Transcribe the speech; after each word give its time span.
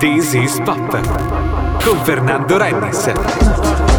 This 0.00 0.32
is 0.32 0.58
Pop 0.64 0.78
con 1.84 2.04
Fernando 2.06 2.58
Rennes. 2.58 3.89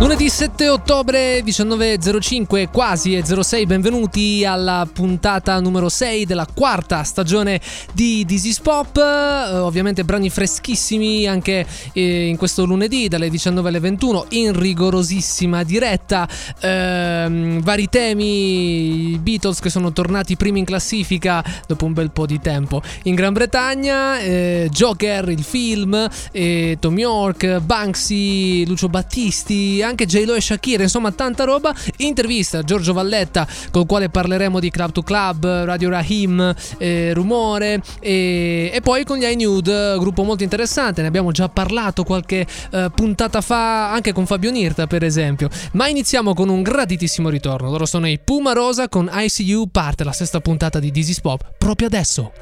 Lunedì 0.00 0.30
7 0.30 0.68
ottobre 0.68 1.40
19.05, 1.40 2.68
quasi 2.70 3.16
e 3.16 3.24
06, 3.24 3.66
benvenuti 3.66 4.44
alla 4.44 4.88
puntata 4.90 5.58
numero 5.58 5.88
6 5.88 6.24
della 6.24 6.46
quarta 6.46 7.02
stagione 7.02 7.60
di 7.92 8.24
This 8.24 8.60
Pop. 8.60 8.96
Eh, 8.96 9.56
ovviamente 9.56 10.04
brani 10.04 10.30
freschissimi 10.30 11.26
anche 11.26 11.66
eh, 11.92 12.28
in 12.28 12.36
questo 12.36 12.64
lunedì 12.64 13.08
dalle 13.08 13.28
19 13.28 13.68
alle 13.68 13.80
21 13.80 14.26
in 14.30 14.56
rigorosissima 14.56 15.64
diretta. 15.64 16.28
Eh, 16.60 17.58
vari 17.60 17.88
temi, 17.88 19.14
i 19.14 19.18
Beatles 19.18 19.58
che 19.58 19.68
sono 19.68 19.92
tornati 19.92 20.36
primi 20.36 20.60
in 20.60 20.64
classifica 20.64 21.44
dopo 21.66 21.86
un 21.86 21.92
bel 21.92 22.12
po' 22.12 22.24
di 22.24 22.38
tempo 22.40 22.80
in 23.02 23.16
Gran 23.16 23.32
Bretagna, 23.32 24.20
eh, 24.20 24.68
Joker, 24.70 25.28
il 25.28 25.42
film, 25.42 26.08
eh, 26.30 26.76
Tom 26.78 26.96
York, 26.96 27.58
Banksy, 27.58 28.64
Lucio 28.64 28.88
Battisti 28.88 29.86
anche 29.88 30.06
J-Lo 30.06 30.34
e 30.34 30.40
Shakira, 30.40 30.82
insomma 30.82 31.10
tanta 31.12 31.44
roba. 31.44 31.74
Intervista 31.98 32.62
Giorgio 32.62 32.92
Valletta 32.92 33.46
con 33.70 33.82
il 33.82 33.86
quale 33.88 34.08
parleremo 34.08 34.60
di 34.60 34.70
Club 34.70 34.92
to 34.92 35.02
Club, 35.02 35.64
Radio 35.64 35.88
Rahim, 35.88 36.54
eh, 36.78 37.12
Rumore 37.12 37.82
e, 38.00 38.70
e, 38.72 38.80
poi 38.80 39.04
con 39.04 39.18
gli 39.18 39.24
iNude, 39.24 39.96
gruppo 39.98 40.22
molto 40.22 40.42
interessante, 40.42 41.02
ne 41.02 41.08
abbiamo 41.08 41.32
già 41.32 41.48
parlato 41.48 42.04
qualche 42.04 42.46
eh, 42.70 42.90
puntata 42.94 43.40
fa 43.40 43.92
anche 43.92 44.12
con 44.12 44.26
Fabio 44.26 44.50
Nirta 44.50 44.86
per 44.86 45.02
esempio. 45.02 45.48
Ma 45.72 45.88
iniziamo 45.88 46.34
con 46.34 46.48
un 46.48 46.62
graditissimo 46.62 47.28
ritorno, 47.28 47.70
loro 47.70 47.86
sono 47.86 48.08
i 48.08 48.18
Puma 48.22 48.52
Rosa 48.52 48.88
con 48.88 49.10
ICU, 49.12 49.70
parte 49.70 50.04
la 50.04 50.12
sesta 50.12 50.40
puntata 50.40 50.78
di 50.78 50.90
Dizzy's 50.90 51.20
Pop 51.20 51.52
proprio 51.58 51.88
adesso. 51.88 52.32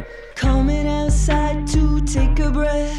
Coming 0.40 0.87
outside 0.87 1.65
to 1.73 2.02
take 2.04 2.42
a 2.42 2.51
breath, 2.51 2.92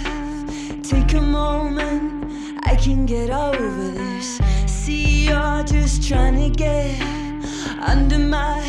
take 0.82 1.16
a 1.16 1.22
moment 1.22 2.27
I 2.64 2.76
can 2.76 3.06
get 3.06 3.30
over 3.30 3.90
this. 3.92 4.40
See, 4.66 5.28
you're 5.28 5.64
just 5.64 6.08
trying 6.08 6.36
to 6.36 6.50
get 6.50 7.02
under 7.80 8.18
my, 8.18 8.62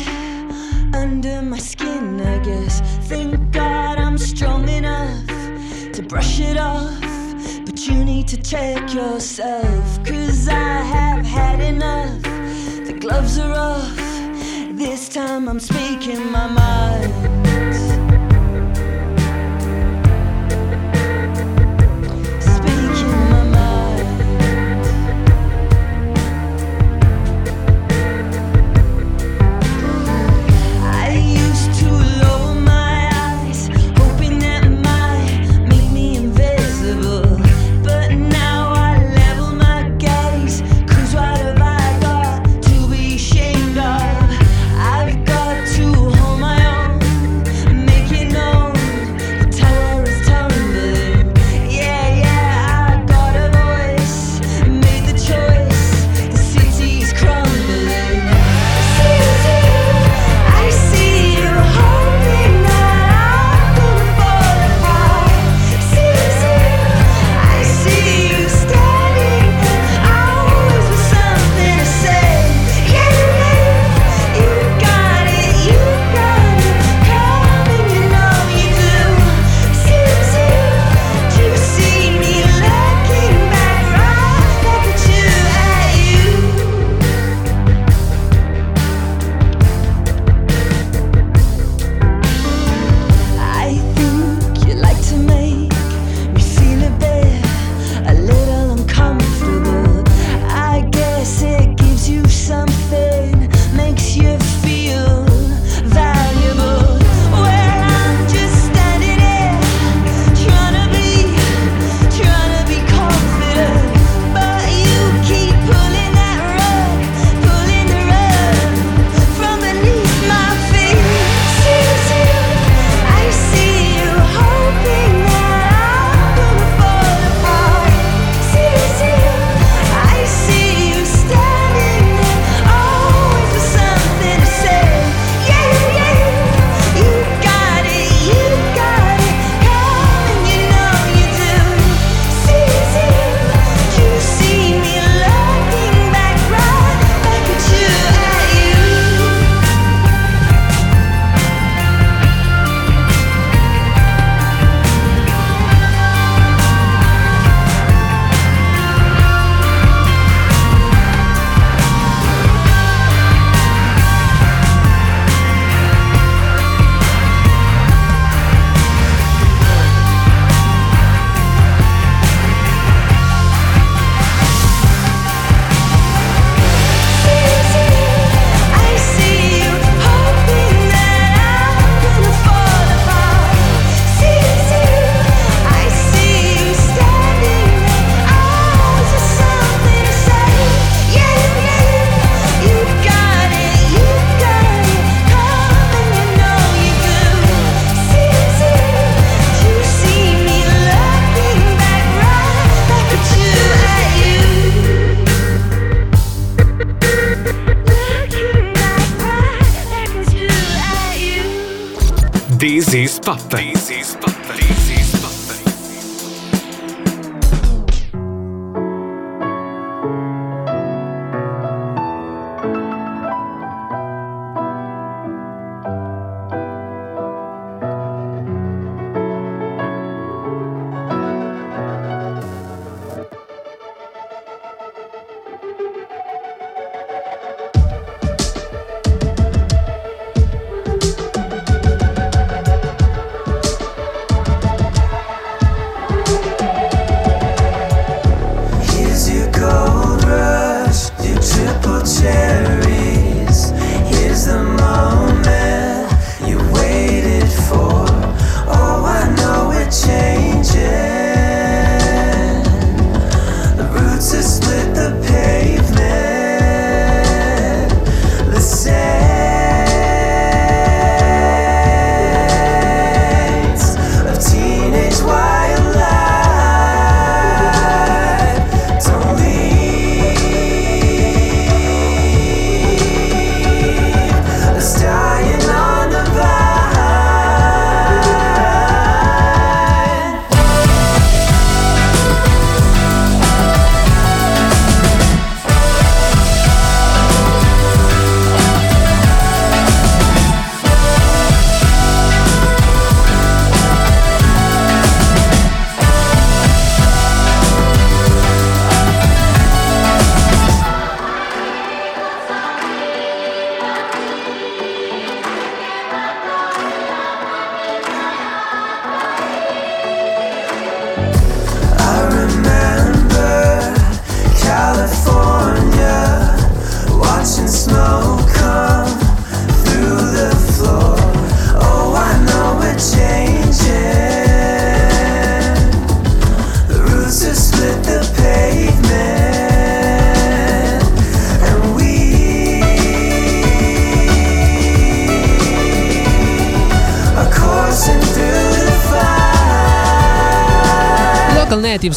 under 0.93 1.41
my 1.41 1.57
skin, 1.57 2.19
I 2.21 2.39
guess. 2.39 2.81
Thank 3.07 3.51
God 3.51 3.97
I'm 3.97 4.17
strong 4.17 4.67
enough 4.69 5.25
to 5.93 6.03
brush 6.03 6.39
it 6.39 6.57
off. 6.57 6.99
But 7.65 7.87
you 7.87 8.03
need 8.03 8.27
to 8.29 8.37
check 8.41 8.93
yourself, 8.93 10.03
cause 10.05 10.47
I 10.47 10.81
have 10.95 11.25
had 11.25 11.59
enough. 11.59 12.21
The 12.87 12.97
gloves 12.99 13.37
are 13.37 13.53
off. 13.53 13.95
This 14.77 15.09
time 15.09 15.47
I'm 15.49 15.59
speaking 15.59 16.31
my 16.31 16.47
mind. 16.47 18.08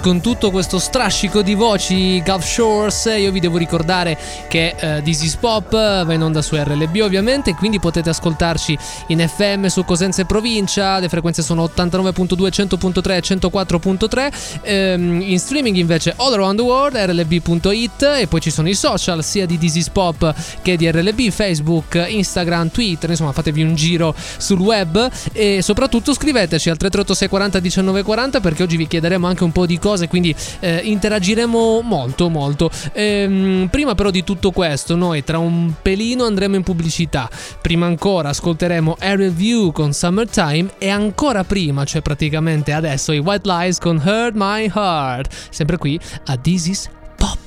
Natives 0.00 0.10
con 0.10 0.20
tutto 0.20 0.50
questo 0.50 0.78
strascico 0.78 1.42
di 1.42 1.54
voci 1.54 2.20
Gulf 2.22 2.44
Shores. 2.44 3.04
Io 3.16 3.30
vi 3.30 3.40
devo 3.40 3.58
ricordare 3.58 4.18
che 4.48 4.74
uh, 4.80 5.02
This 5.02 5.22
is 5.22 5.36
Pop 5.36 5.70
va 5.70 6.12
in 6.12 6.22
onda 6.22 6.42
su 6.42 6.56
RLB 6.56 7.00
ovviamente, 7.02 7.54
quindi 7.54 7.78
potete 7.78 8.10
ascoltarci 8.10 8.76
in 9.08 9.26
FM 9.26 9.66
su 9.66 9.84
Cosenza 9.84 10.22
e 10.22 10.24
provincia, 10.24 10.98
le 10.98 11.08
frequenze 11.08 11.42
sono 11.42 11.64
89.2, 11.64 12.48
100.3 12.48 13.10
e 13.10 13.20
104.3, 13.20 14.60
ehm, 14.62 15.20
in 15.20 15.38
streaming 15.38 15.76
invece 15.76 16.14
all 16.16 16.32
around 16.32 16.58
the 16.58 16.64
world, 16.64 16.96
rlb.it 16.96 18.02
e 18.02 18.26
poi 18.26 18.40
ci 18.40 18.50
sono 18.50 18.68
i 18.68 18.74
social 18.74 19.22
sia 19.22 19.46
di 19.46 19.58
This 19.58 19.76
is 19.76 19.90
Pop 19.90 20.34
che 20.62 20.76
di 20.76 20.90
RLB, 20.90 21.28
Facebook, 21.28 22.04
Instagram, 22.08 22.70
Twitter, 22.70 23.10
insomma 23.10 23.32
fatevi 23.32 23.62
un 23.62 23.74
giro 23.74 24.14
sul 24.38 24.58
web. 24.60 25.10
E 25.32 25.60
soprattutto 25.62 26.14
scriveteci 26.14 26.70
al 26.70 26.76
338 26.76 27.14
640 27.14 27.58
1940 27.58 28.40
perché 28.40 28.62
oggi 28.62 28.76
vi 28.76 28.86
chiederemo 28.86 29.26
anche 29.26 29.44
un 29.44 29.52
po' 29.52 29.66
di 29.66 29.78
cose, 29.78 29.89
quindi 30.08 30.34
eh, 30.60 30.80
interagiremo 30.84 31.80
molto 31.82 32.28
molto. 32.28 32.70
Ehm, 32.92 33.68
prima 33.70 33.94
però 33.94 34.10
di 34.10 34.24
tutto 34.24 34.50
questo, 34.50 34.96
noi 34.96 35.24
tra 35.24 35.38
un 35.38 35.72
pelino 35.80 36.24
andremo 36.24 36.56
in 36.56 36.62
pubblicità. 36.62 37.28
Prima 37.60 37.86
ancora 37.86 38.30
ascolteremo 38.30 38.96
Aerial 38.98 39.30
View 39.30 39.72
con 39.72 39.92
Summertime 39.92 40.70
e 40.78 40.88
ancora 40.88 41.44
prima, 41.44 41.84
cioè 41.84 42.02
praticamente 42.02 42.72
adesso, 42.72 43.12
i 43.12 43.18
White 43.18 43.48
Lies 43.48 43.78
con 43.78 43.96
Hurt 43.96 44.34
My 44.34 44.70
Heart. 44.72 45.48
Sempre 45.50 45.76
qui 45.76 45.98
a 46.26 46.36
This 46.36 46.66
Is 46.66 46.90
Pop. 47.16 47.38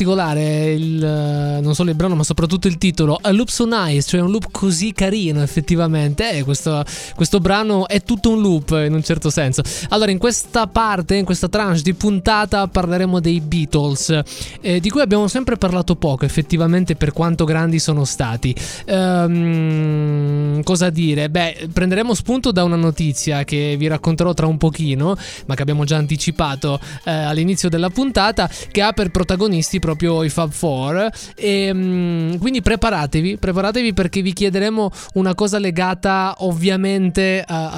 Particolare, 0.00 0.72
il, 0.72 1.02
uh, 1.02 1.62
non 1.62 1.74
solo 1.74 1.90
il 1.90 1.96
brano 1.96 2.09
soprattutto 2.30 2.68
il 2.68 2.78
titolo, 2.78 3.18
A 3.20 3.32
Loop 3.32 3.48
So 3.48 3.66
Nice, 3.66 4.02
cioè 4.02 4.20
un 4.20 4.30
loop 4.30 4.52
così 4.52 4.92
carino 4.92 5.42
effettivamente, 5.42 6.30
e 6.30 6.44
questo, 6.44 6.84
questo 7.16 7.40
brano 7.40 7.88
è 7.88 8.04
tutto 8.04 8.30
un 8.30 8.40
loop 8.40 8.70
in 8.86 8.94
un 8.94 9.02
certo 9.02 9.30
senso. 9.30 9.62
Allora 9.88 10.12
in 10.12 10.18
questa 10.18 10.68
parte, 10.68 11.16
in 11.16 11.24
questa 11.24 11.48
tranche 11.48 11.82
di 11.82 11.92
puntata 11.92 12.68
parleremo 12.68 13.18
dei 13.18 13.40
Beatles, 13.40 14.20
eh, 14.60 14.78
di 14.78 14.90
cui 14.90 15.00
abbiamo 15.00 15.26
sempre 15.26 15.56
parlato 15.56 15.96
poco 15.96 16.24
effettivamente 16.24 16.94
per 16.94 17.12
quanto 17.12 17.44
grandi 17.44 17.80
sono 17.80 18.04
stati. 18.04 18.54
Um, 18.86 20.62
cosa 20.62 20.88
dire? 20.88 21.30
Beh, 21.30 21.68
prenderemo 21.72 22.14
spunto 22.14 22.52
da 22.52 22.62
una 22.62 22.76
notizia 22.76 23.42
che 23.42 23.74
vi 23.76 23.88
racconterò 23.88 24.34
tra 24.34 24.46
un 24.46 24.56
pochino, 24.56 25.16
ma 25.46 25.56
che 25.56 25.62
abbiamo 25.62 25.82
già 25.82 25.96
anticipato 25.96 26.78
eh, 27.02 27.10
all'inizio 27.10 27.68
della 27.68 27.90
puntata 27.90 28.48
che 28.70 28.82
ha 28.82 28.92
per 28.92 29.10
protagonisti 29.10 29.80
proprio 29.80 30.22
i 30.22 30.28
Fab 30.28 30.52
Four 30.52 31.10
e 31.34 31.72
mm, 32.20 32.34
quindi 32.36 32.62
preparatevi, 32.62 33.38
preparatevi 33.38 33.92
perché 33.92 34.22
vi 34.22 34.32
chiederemo 34.32 34.90
una 35.14 35.34
cosa 35.34 35.58
legata 35.58 36.34
ovviamente 36.38 37.42
a, 37.46 37.70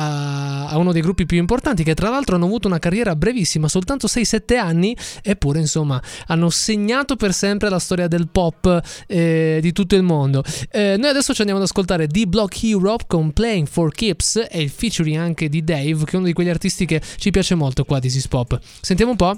a 0.72 0.78
uno 0.78 0.92
dei 0.92 1.02
gruppi 1.02 1.26
più 1.26 1.38
importanti 1.38 1.84
che 1.84 1.94
tra 1.94 2.08
l'altro 2.08 2.36
hanno 2.36 2.46
avuto 2.46 2.66
una 2.66 2.78
carriera 2.78 3.14
brevissima, 3.14 3.68
soltanto 3.68 4.06
6-7 4.06 4.58
anni, 4.58 4.96
eppure 5.22 5.60
insomma 5.60 6.02
hanno 6.26 6.50
segnato 6.50 7.16
per 7.16 7.32
sempre 7.32 7.68
la 7.68 7.78
storia 7.78 8.08
del 8.08 8.28
pop 8.28 8.80
eh, 9.06 9.58
di 9.60 9.72
tutto 9.72 9.94
il 9.94 10.02
mondo. 10.02 10.42
Eh, 10.70 10.96
noi 10.98 11.10
adesso 11.10 11.34
ci 11.34 11.40
andiamo 11.40 11.60
ad 11.60 11.66
ascoltare 11.66 12.06
D-Block 12.06 12.62
Europe 12.64 13.04
con 13.06 13.32
Playing 13.32 13.66
for 13.66 13.92
Keeps 13.92 14.46
e 14.50 14.62
il 14.62 14.70
featuring 14.70 15.18
anche 15.18 15.48
di 15.48 15.62
Dave, 15.62 16.04
che 16.04 16.12
è 16.12 16.16
uno 16.16 16.26
di 16.26 16.32
quegli 16.32 16.48
artisti 16.48 16.86
che 16.86 17.00
ci 17.16 17.30
piace 17.30 17.54
molto 17.54 17.84
qua 17.84 17.98
di 17.98 18.08
Sis 18.08 18.26
Pop. 18.28 18.58
Sentiamo 18.80 19.12
un 19.12 19.16
po'. 19.16 19.34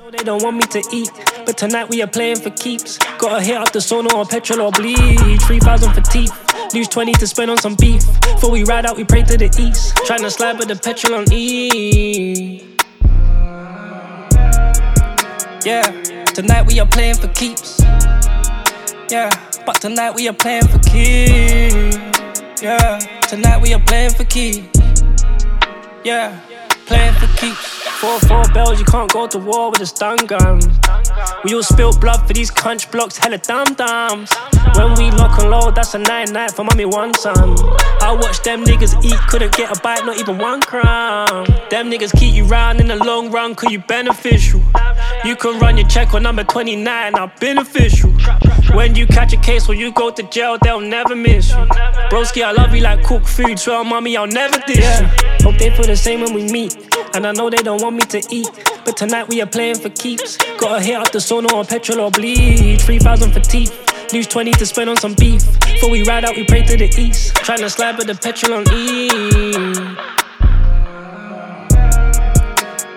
But 1.44 1.58
tonight 1.58 1.90
we 1.90 2.00
are 2.00 2.08
playing 2.08 2.38
for 2.38 2.52
keeps. 2.52 2.96
Gotta 3.18 3.40
hit 3.40 3.56
up 3.56 3.70
the 3.70 3.80
sauna 3.80 4.08
petrol 4.26 4.60
or 4.60 4.70
bleach. 4.70 5.44
3,000 5.44 5.92
for 5.92 6.00
teeth, 6.00 6.32
lose 6.74 6.88
20 6.88 7.12
to 7.14 7.26
spend 7.26 7.50
on 7.50 7.56
some 7.58 7.76
beef. 7.76 8.02
Before 8.22 8.50
we 8.50 8.64
ride 8.64 8.84
out, 8.84 8.96
we 8.96 9.04
pray 9.04 9.22
to 9.22 9.36
the 9.36 9.46
east. 9.58 9.96
Trying 10.06 10.22
to 10.22 10.30
slide 10.30 10.58
with 10.58 10.68
the 10.68 10.76
petrol 10.76 11.14
on 11.20 11.32
E. 11.32 12.62
Yeah, 15.64 15.82
tonight 16.34 16.66
we 16.66 16.80
are 16.80 16.86
playing 16.86 17.14
for 17.14 17.28
keeps. 17.28 17.80
Yeah, 19.08 19.30
but 19.64 19.80
tonight 19.80 20.14
we 20.14 20.28
are 20.28 20.34
playing 20.34 20.66
for 20.66 20.80
keeps. 20.80 21.96
Yeah, 22.60 22.98
tonight 23.28 23.62
we 23.62 23.72
are 23.72 23.80
playing 23.80 24.10
for 24.10 24.24
keeps. 24.24 24.80
Yeah, 26.04 26.38
playing 26.86 27.14
for 27.14 27.26
keeps. 27.36 27.84
Four, 28.00 28.18
four 28.20 28.44
bells, 28.52 28.78
you 28.78 28.84
can't 28.84 29.10
go 29.10 29.26
to 29.26 29.38
war 29.38 29.70
with 29.70 29.80
a 29.80 29.86
stun 29.86 30.16
gun. 30.26 30.60
We 31.44 31.54
all 31.54 31.62
spilt 31.62 32.00
blood 32.00 32.26
for 32.26 32.34
these 32.34 32.50
crunch 32.50 32.90
blocks, 32.90 33.16
hella 33.16 33.38
dum 33.38 33.74
dums. 33.74 34.30
When 34.76 34.94
we 34.94 35.10
lock 35.12 35.38
and 35.40 35.50
load, 35.50 35.74
that's 35.74 35.94
a 35.94 35.98
night 35.98 36.30
night 36.30 36.50
for 36.50 36.64
mommy 36.64 36.84
one 36.84 37.14
son. 37.14 37.56
I 38.00 38.16
watch 38.20 38.42
them 38.42 38.64
niggas 38.64 39.02
eat, 39.04 39.18
couldn't 39.28 39.54
get 39.56 39.76
a 39.76 39.80
bite, 39.80 40.04
not 40.04 40.18
even 40.18 40.38
one 40.38 40.60
crumb. 40.60 41.46
Them 41.70 41.90
niggas 41.90 42.12
keep 42.18 42.34
you 42.34 42.44
round 42.44 42.80
in 42.80 42.88
the 42.88 42.96
long 42.96 43.30
run, 43.30 43.54
cause 43.54 43.70
you 43.70 43.78
beneficial. 43.78 44.60
You 45.24 45.36
can 45.36 45.58
run 45.60 45.76
your 45.76 45.88
check 45.88 46.12
on 46.14 46.22
number 46.22 46.44
29, 46.44 47.14
I'm 47.14 47.30
beneficial. 47.40 48.12
When 48.74 48.94
you 48.96 49.06
catch 49.06 49.32
a 49.32 49.36
case 49.36 49.68
or 49.68 49.74
you 49.74 49.92
go 49.92 50.10
to 50.10 50.22
jail, 50.24 50.58
they'll 50.60 50.80
never 50.80 51.14
miss 51.14 51.50
you. 51.50 51.56
Broski, 52.10 52.42
I 52.42 52.52
love 52.52 52.74
you 52.74 52.82
like 52.82 53.02
cooked 53.04 53.28
food, 53.28 53.58
swear 53.58 53.84
mommy, 53.84 54.16
I'll 54.16 54.26
never 54.26 54.58
dish 54.66 54.78
you. 54.78 55.06
Hope 55.42 55.58
they 55.58 55.70
feel 55.70 55.86
the 55.86 55.96
same 55.96 56.20
when 56.20 56.34
we 56.34 56.50
meet, 56.50 56.76
and 57.14 57.26
I 57.26 57.32
know 57.32 57.48
they 57.50 57.58
don't 57.58 57.80
want 57.80 57.96
me 57.96 58.02
to 58.02 58.22
eat. 58.30 58.50
But 58.84 58.96
tonight 58.96 59.28
we 59.28 59.40
are 59.40 59.46
playing 59.46 59.76
for 59.76 59.90
keeps. 59.90 60.36
Gotta 60.58 60.82
hit 60.82 60.96
up 60.96 61.10
the 61.12 61.18
sauna 61.18 61.52
or 61.52 61.64
petrol 61.64 62.00
or 62.00 62.10
bleach. 62.10 62.82
3,000 62.82 63.32
for 63.32 63.40
teeth. 63.40 63.72
Lose 64.12 64.26
20 64.26 64.52
to 64.52 64.66
spend 64.66 64.90
on 64.90 64.96
some 64.96 65.14
beef. 65.14 65.42
Before 65.60 65.90
we 65.90 66.04
ride 66.04 66.24
out, 66.24 66.36
we 66.36 66.44
pray 66.44 66.62
to 66.62 66.76
the 66.76 66.92
east. 67.00 67.34
Trying 67.36 67.60
to 67.60 67.70
slide 67.70 67.96
with 67.96 68.06
the 68.06 68.14
petrol 68.14 68.54
on 68.54 68.64
E. 68.72 69.08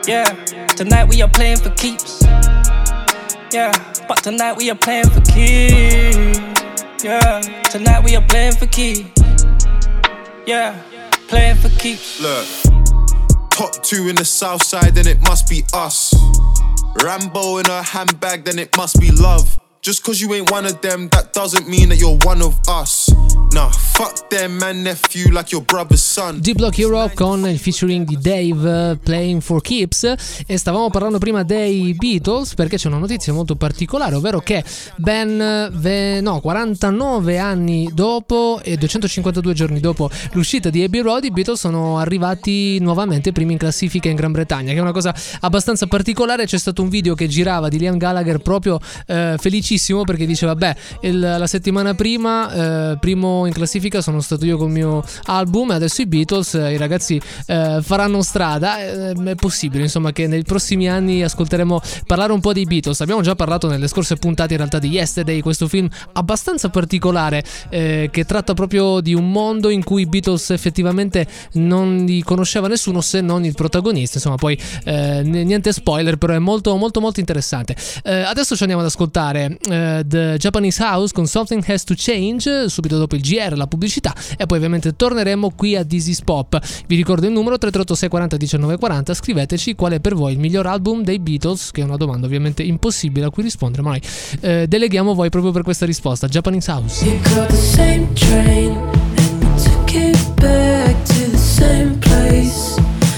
Yeah, 0.07 0.25
tonight 0.75 1.07
we 1.07 1.21
are 1.21 1.29
playing 1.29 1.57
for 1.57 1.69
keeps. 1.71 2.23
Yeah, 3.51 3.71
but 4.07 4.23
tonight 4.23 4.55
we 4.55 4.69
are 4.69 4.75
playing 4.75 5.09
for 5.09 5.21
keeps. 5.21 6.39
Yeah, 7.03 7.41
tonight 7.69 8.03
we 8.03 8.15
are 8.15 8.25
playing 8.27 8.53
for 8.53 8.65
keeps. 8.67 9.21
Yeah, 10.45 10.81
playing 11.27 11.57
for 11.57 11.69
keeps. 11.77 12.21
Look. 12.21 12.47
Top 13.49 13.83
two 13.83 14.07
in 14.07 14.15
the 14.15 14.25
south 14.25 14.63
side, 14.63 14.95
then 14.95 15.07
it 15.07 15.19
must 15.21 15.49
be 15.49 15.63
us. 15.73 16.13
Rambo 17.03 17.57
in 17.57 17.65
her 17.65 17.81
handbag, 17.81 18.45
then 18.45 18.59
it 18.59 18.75
must 18.77 18.99
be 18.99 19.11
love. 19.11 19.59
Just 19.81 20.03
cause 20.03 20.21
you 20.21 20.33
ain't 20.33 20.51
one 20.51 20.65
of 20.65 20.81
them, 20.81 21.09
that 21.09 21.33
doesn't 21.33 21.67
mean 21.67 21.89
that 21.89 21.97
you're 21.97 22.17
one 22.23 22.41
of 22.41 22.59
us. 22.67 23.09
Nah, 23.51 23.69
fuck 23.69 24.27
them, 24.27 24.57
man, 24.57 24.81
nephew, 24.81 25.31
like 25.31 25.51
your 25.51 25.63
brother's 25.63 26.03
son. 26.03 26.39
D-Block 26.41 26.77
Europe 26.77 27.13
con 27.15 27.47
il 27.47 27.57
featuring 27.57 28.05
di 28.05 28.17
Dave 28.19 28.91
uh, 28.91 28.97
Playing 29.01 29.41
for 29.41 29.61
Keeps. 29.61 30.13
E 30.45 30.57
stavamo 30.57 30.89
parlando 30.89 31.17
prima 31.17 31.43
dei 31.43 31.95
Beatles 31.95 32.53
perché 32.55 32.75
c'è 32.75 32.87
una 32.87 32.97
notizia 32.97 33.31
molto 33.31 33.55
particolare, 33.55 34.15
ovvero 34.15 34.39
che 34.41 34.63
ben 34.97 35.69
ve, 35.71 36.19
no, 36.19 36.41
49 36.41 37.37
anni 37.37 37.89
dopo 37.93 38.59
e 38.61 38.75
252 38.75 39.53
giorni 39.53 39.79
dopo 39.79 40.09
l'uscita 40.33 40.69
di 40.69 40.83
Abbey 40.83 41.01
Road, 41.01 41.23
i 41.23 41.31
Beatles 41.31 41.59
sono 41.59 41.97
arrivati 41.97 42.79
nuovamente 42.79 43.31
primi 43.31 43.53
in 43.53 43.57
classifica 43.57 44.09
in 44.09 44.15
Gran 44.15 44.33
Bretagna, 44.33 44.73
che 44.73 44.77
è 44.77 44.81
una 44.81 44.91
cosa 44.91 45.15
abbastanza 45.39 45.87
particolare. 45.87 46.45
C'è 46.45 46.57
stato 46.57 46.81
un 46.81 46.89
video 46.89 47.15
che 47.15 47.27
girava 47.27 47.69
di 47.69 47.79
Liam 47.79 47.97
Gallagher 47.97 48.39
proprio 48.39 48.77
eh, 49.07 49.35
felicissimo 49.39 50.03
perché 50.03 50.25
dice 50.25 50.45
vabbè 50.45 50.75
il, 51.01 51.19
la 51.19 51.47
settimana 51.47 51.93
prima 51.95 52.91
eh, 52.91 52.97
primo 52.99 53.36
in 53.45 53.53
classifica 53.53 54.01
sono 54.01 54.21
stato 54.21 54.45
io 54.45 54.57
col 54.57 54.71
mio 54.71 55.03
album 55.25 55.71
adesso 55.71 56.01
i 56.01 56.07
Beatles 56.07 56.55
eh, 56.55 56.73
i 56.73 56.77
ragazzi 56.77 57.19
eh, 57.47 57.79
faranno 57.81 58.21
strada. 58.21 58.79
Eh, 58.79 59.13
è 59.13 59.35
possibile 59.35 59.83
insomma 59.83 60.11
che 60.11 60.27
nei 60.27 60.43
prossimi 60.43 60.89
anni 60.89 61.23
ascolteremo 61.23 61.81
parlare 62.05 62.31
un 62.31 62.39
po' 62.39 62.53
dei 62.53 62.65
Beatles. 62.65 63.01
Abbiamo 63.01 63.21
già 63.21 63.35
parlato 63.35 63.67
nelle 63.67 63.87
scorse 63.87 64.15
puntate 64.15 64.53
in 64.53 64.57
realtà 64.57 64.79
di 64.79 64.89
Yesterday 64.89 65.41
questo 65.41 65.67
film 65.67 65.87
abbastanza 66.13 66.69
particolare 66.69 67.43
eh, 67.69 68.09
che 68.11 68.25
tratta 68.25 68.53
proprio 68.53 68.99
di 69.01 69.13
un 69.13 69.31
mondo 69.31 69.69
in 69.69 69.83
cui 69.83 70.03
i 70.03 70.05
Beatles 70.05 70.49
effettivamente 70.51 71.27
non 71.53 72.05
li 72.05 72.21
conosceva 72.23 72.67
nessuno 72.67 73.01
se 73.01 73.21
non 73.21 73.45
il 73.45 73.53
protagonista. 73.53 74.17
Insomma 74.17 74.35
poi 74.35 74.57
eh, 74.85 75.21
niente 75.23 75.71
spoiler 75.71 76.17
però 76.17 76.33
è 76.33 76.39
molto 76.39 76.75
molto 76.75 76.99
molto 76.99 77.19
interessante. 77.19 77.75
Adesso 78.03 78.55
ci 78.55 78.61
andiamo 78.63 78.81
ad 78.81 78.87
ascoltare 78.87 79.57
The 79.59 80.35
Japanese 80.37 80.83
House 80.83 81.13
con 81.13 81.27
Something 81.27 81.63
Has 81.67 81.83
to 81.83 81.93
Change, 81.95 82.69
subito 82.69 82.97
dopo 82.97 83.15
il 83.15 83.21
GR, 83.27 83.55
la 83.55 83.67
pubblicità, 83.67 84.15
e 84.37 84.45
poi 84.45 84.57
ovviamente 84.57 84.95
torneremo 84.95 85.51
qui 85.55 85.75
a 85.75 85.85
is 85.89 86.21
Pop. 86.21 86.59
Vi 86.87 86.95
ricordo 86.95 87.25
il 87.25 87.33
numero 87.33 87.57
338 87.57 87.95
640 87.95 88.37
1940, 88.37 89.13
scriveteci 89.13 89.75
qual 89.75 89.93
è 89.93 89.99
per 89.99 90.15
voi 90.15 90.33
il 90.33 90.39
miglior 90.39 90.67
album 90.67 91.03
dei 91.03 91.19
Beatles, 91.19 91.71
che 91.71 91.81
è 91.81 91.83
una 91.83 91.97
domanda 91.97 92.25
ovviamente 92.25 92.63
impossibile 92.63 93.25
a 93.25 93.29
cui 93.29 93.43
rispondere, 93.43 93.81
ma 93.81 93.89
noi 93.89 94.01
eh, 94.41 94.65
deleghiamo 94.67 95.13
voi 95.13 95.29
proprio 95.29 95.51
per 95.51 95.63
questa 95.63 95.85
risposta. 95.85 96.27
Japanese 96.27 96.71
House. 96.71 97.05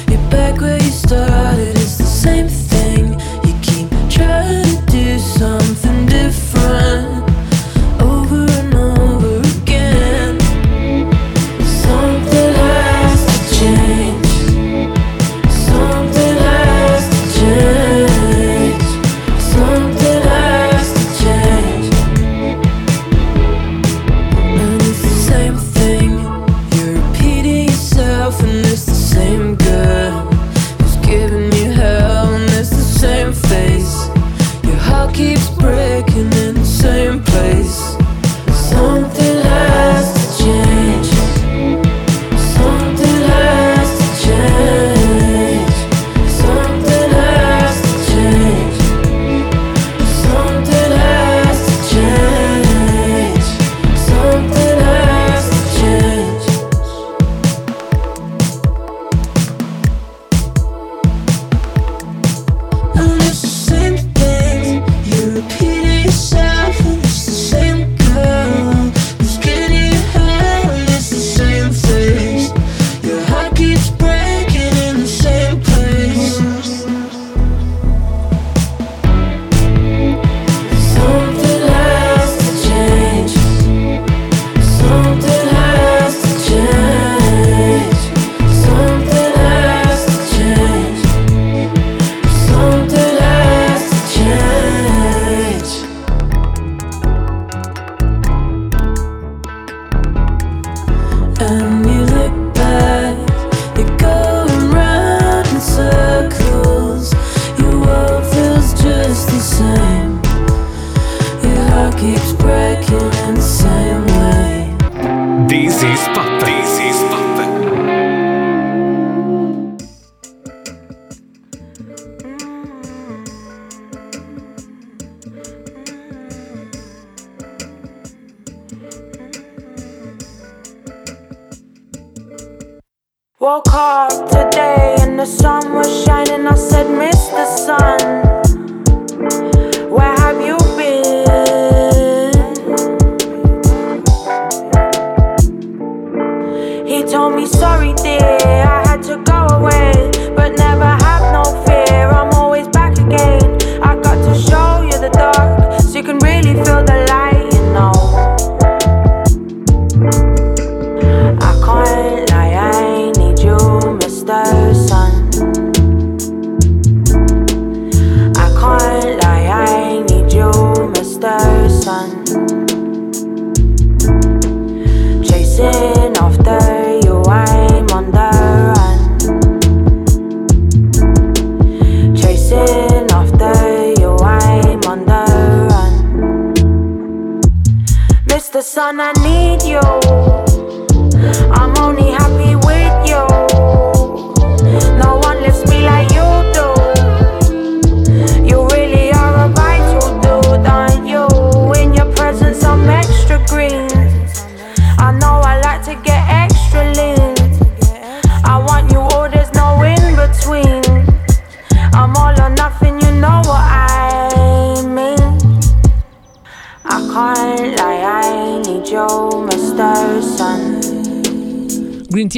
You 0.10 0.18
back 0.30 0.62
where 0.62 0.78
you 0.78 0.92
started, 0.92 1.69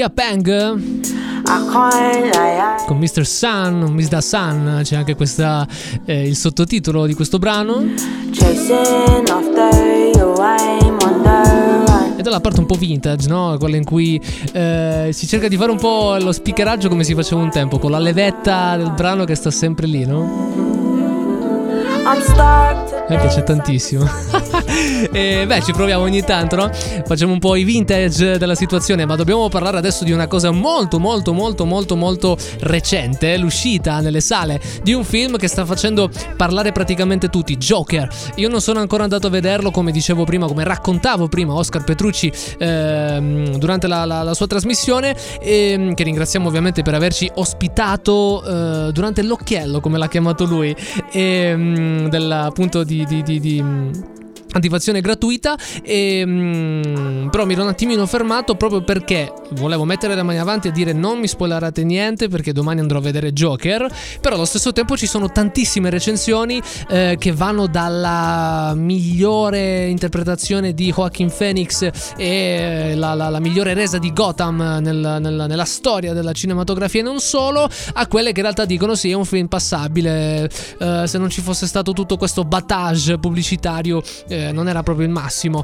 Lie, 0.01 0.07
I 0.07 0.09
con 2.87 2.97
Mr. 2.97 3.25
Sun, 3.25 3.93
Mr. 3.93 4.23
Sun, 4.23 4.79
c'è 4.83 4.95
anche 4.95 5.15
questa, 5.15 5.67
eh, 6.05 6.27
il 6.27 6.35
sottotitolo 6.35 7.05
di 7.05 7.13
questo 7.13 7.37
brano. 7.37 7.83
Ed 12.17 12.25
è 12.25 12.29
la 12.29 12.39
parte 12.39 12.59
un 12.59 12.65
po' 12.65 12.75
vintage, 12.75 13.27
no? 13.27 13.55
Quella 13.59 13.75
in 13.75 13.83
cui 13.83 14.19
eh, 14.53 15.09
si 15.11 15.27
cerca 15.27 15.47
di 15.47 15.57
fare 15.57 15.71
un 15.71 15.77
po' 15.77 16.17
lo 16.19 16.31
speakeraggio 16.31 16.89
come 16.89 17.03
si 17.03 17.13
faceva 17.13 17.41
un 17.41 17.51
tempo, 17.51 17.77
con 17.77 17.91
la 17.91 17.99
levetta 17.99 18.75
del 18.77 18.93
brano 18.93 19.25
che 19.25 19.35
sta 19.35 19.51
sempre 19.51 19.85
lì, 19.85 20.05
no? 20.05 20.49
I'm 22.03 22.19
stuck 22.21 22.80
me 23.09 23.17
piace 23.17 23.43
tantissimo. 23.43 24.05
e 25.11 25.43
beh, 25.47 25.61
ci 25.61 25.71
proviamo 25.73 26.03
ogni 26.03 26.23
tanto, 26.23 26.55
no? 26.55 26.71
Facciamo 27.05 27.33
un 27.33 27.39
po' 27.39 27.55
i 27.55 27.63
vintage 27.63 28.37
della 28.37 28.55
situazione, 28.55 29.05
ma 29.05 29.15
dobbiamo 29.15 29.49
parlare 29.49 29.77
adesso 29.77 30.03
di 30.03 30.11
una 30.11 30.27
cosa 30.27 30.51
molto, 30.51 30.99
molto, 30.99 31.33
molto, 31.33 31.65
molto, 31.65 31.95
molto 31.95 32.37
recente, 32.61 33.37
l'uscita 33.37 33.99
nelle 33.99 34.21
sale 34.21 34.59
di 34.83 34.93
un 34.93 35.03
film 35.03 35.37
che 35.37 35.47
sta 35.47 35.65
facendo 35.65 36.09
parlare 36.37 36.71
praticamente 36.71 37.29
tutti, 37.29 37.57
Joker. 37.57 38.07
Io 38.35 38.49
non 38.49 38.61
sono 38.61 38.79
ancora 38.79 39.03
andato 39.03 39.27
a 39.27 39.29
vederlo, 39.29 39.71
come 39.71 39.91
dicevo 39.91 40.23
prima, 40.23 40.47
come 40.47 40.63
raccontavo 40.63 41.27
prima 41.27 41.53
Oscar 41.53 41.83
Petrucci 41.83 42.31
ehm, 42.59 43.57
durante 43.57 43.87
la, 43.87 44.05
la- 44.05 44.23
la 44.23 44.33
sua 44.33 44.47
trasmissione, 44.47 45.15
ehm, 45.41 45.93
che 45.93 46.03
ringraziamo 46.03 46.47
ovviamente 46.47 46.81
per 46.81 46.93
averci 46.93 47.29
ospitato 47.35 48.43
eh, 48.87 48.91
durante 48.91 49.21
l'occhiello, 49.23 49.79
come 49.79 49.97
l'ha 49.97 50.07
chiamato 50.07 50.45
lui, 50.45 50.75
ehm, 51.11 52.07
della, 52.09 52.43
appunto 52.43 52.83
di- 52.91 53.05
di- 53.05 53.23
di- 53.23 53.39
di 53.39 54.20
attivazione 54.51 55.01
gratuita. 55.01 55.55
E, 55.83 56.23
mm, 56.25 57.27
però 57.29 57.45
mi 57.45 57.53
ero 57.53 57.63
un 57.63 57.69
attimino 57.69 58.05
fermato 58.05 58.55
proprio 58.55 58.83
perché 58.83 59.31
volevo 59.51 59.85
mettere 59.85 60.15
le 60.15 60.23
mani 60.23 60.39
avanti 60.39 60.67
e 60.67 60.71
dire 60.71 60.93
non 60.93 61.19
mi 61.19 61.27
spoilerate 61.27 61.83
niente 61.83 62.27
perché 62.27 62.53
domani 62.53 62.79
andrò 62.79 62.99
a 62.99 63.01
vedere 63.01 63.33
Joker. 63.33 63.87
Però 64.19 64.35
allo 64.35 64.45
stesso 64.45 64.71
tempo 64.71 64.97
ci 64.97 65.07
sono 65.07 65.31
tantissime 65.31 65.89
recensioni 65.89 66.61
eh, 66.89 67.15
che 67.19 67.31
vanno 67.31 67.67
dalla 67.67 68.73
migliore 68.75 69.87
interpretazione 69.87 70.73
di 70.73 70.91
Joaquin 70.91 71.31
Phoenix 71.35 71.89
e 72.17 72.93
la, 72.95 73.13
la- 73.13 73.29
la 73.29 73.39
migliore 73.39 73.73
resa 73.73 73.97
di 73.97 74.11
Gotham 74.13 74.57
nel- 74.81 75.17
nel- 75.21 75.45
nella 75.47 75.65
storia 75.65 76.13
della 76.13 76.33
cinematografia 76.33 76.99
e 76.99 77.03
non 77.03 77.19
solo 77.19 77.67
a 77.93 78.07
quelle 78.07 78.31
che 78.31 78.37
in 78.39 78.43
realtà 78.43 78.65
dicono 78.65 78.95
sì 78.95 79.09
è 79.11 79.13
un 79.13 79.25
film 79.25 79.47
passabile. 79.47 80.49
Eh, 80.79 81.03
se 81.07 81.17
non 81.17 81.29
ci 81.29 81.41
fosse 81.41 81.65
stato 81.67 81.93
tutto 81.93 82.17
questo 82.17 82.43
battage 82.43 83.17
pubblicitario 83.17 84.01
eh, 84.27 84.40
non 84.51 84.67
era 84.67 84.81
proprio 84.83 85.05
il 85.05 85.11
massimo. 85.11 85.63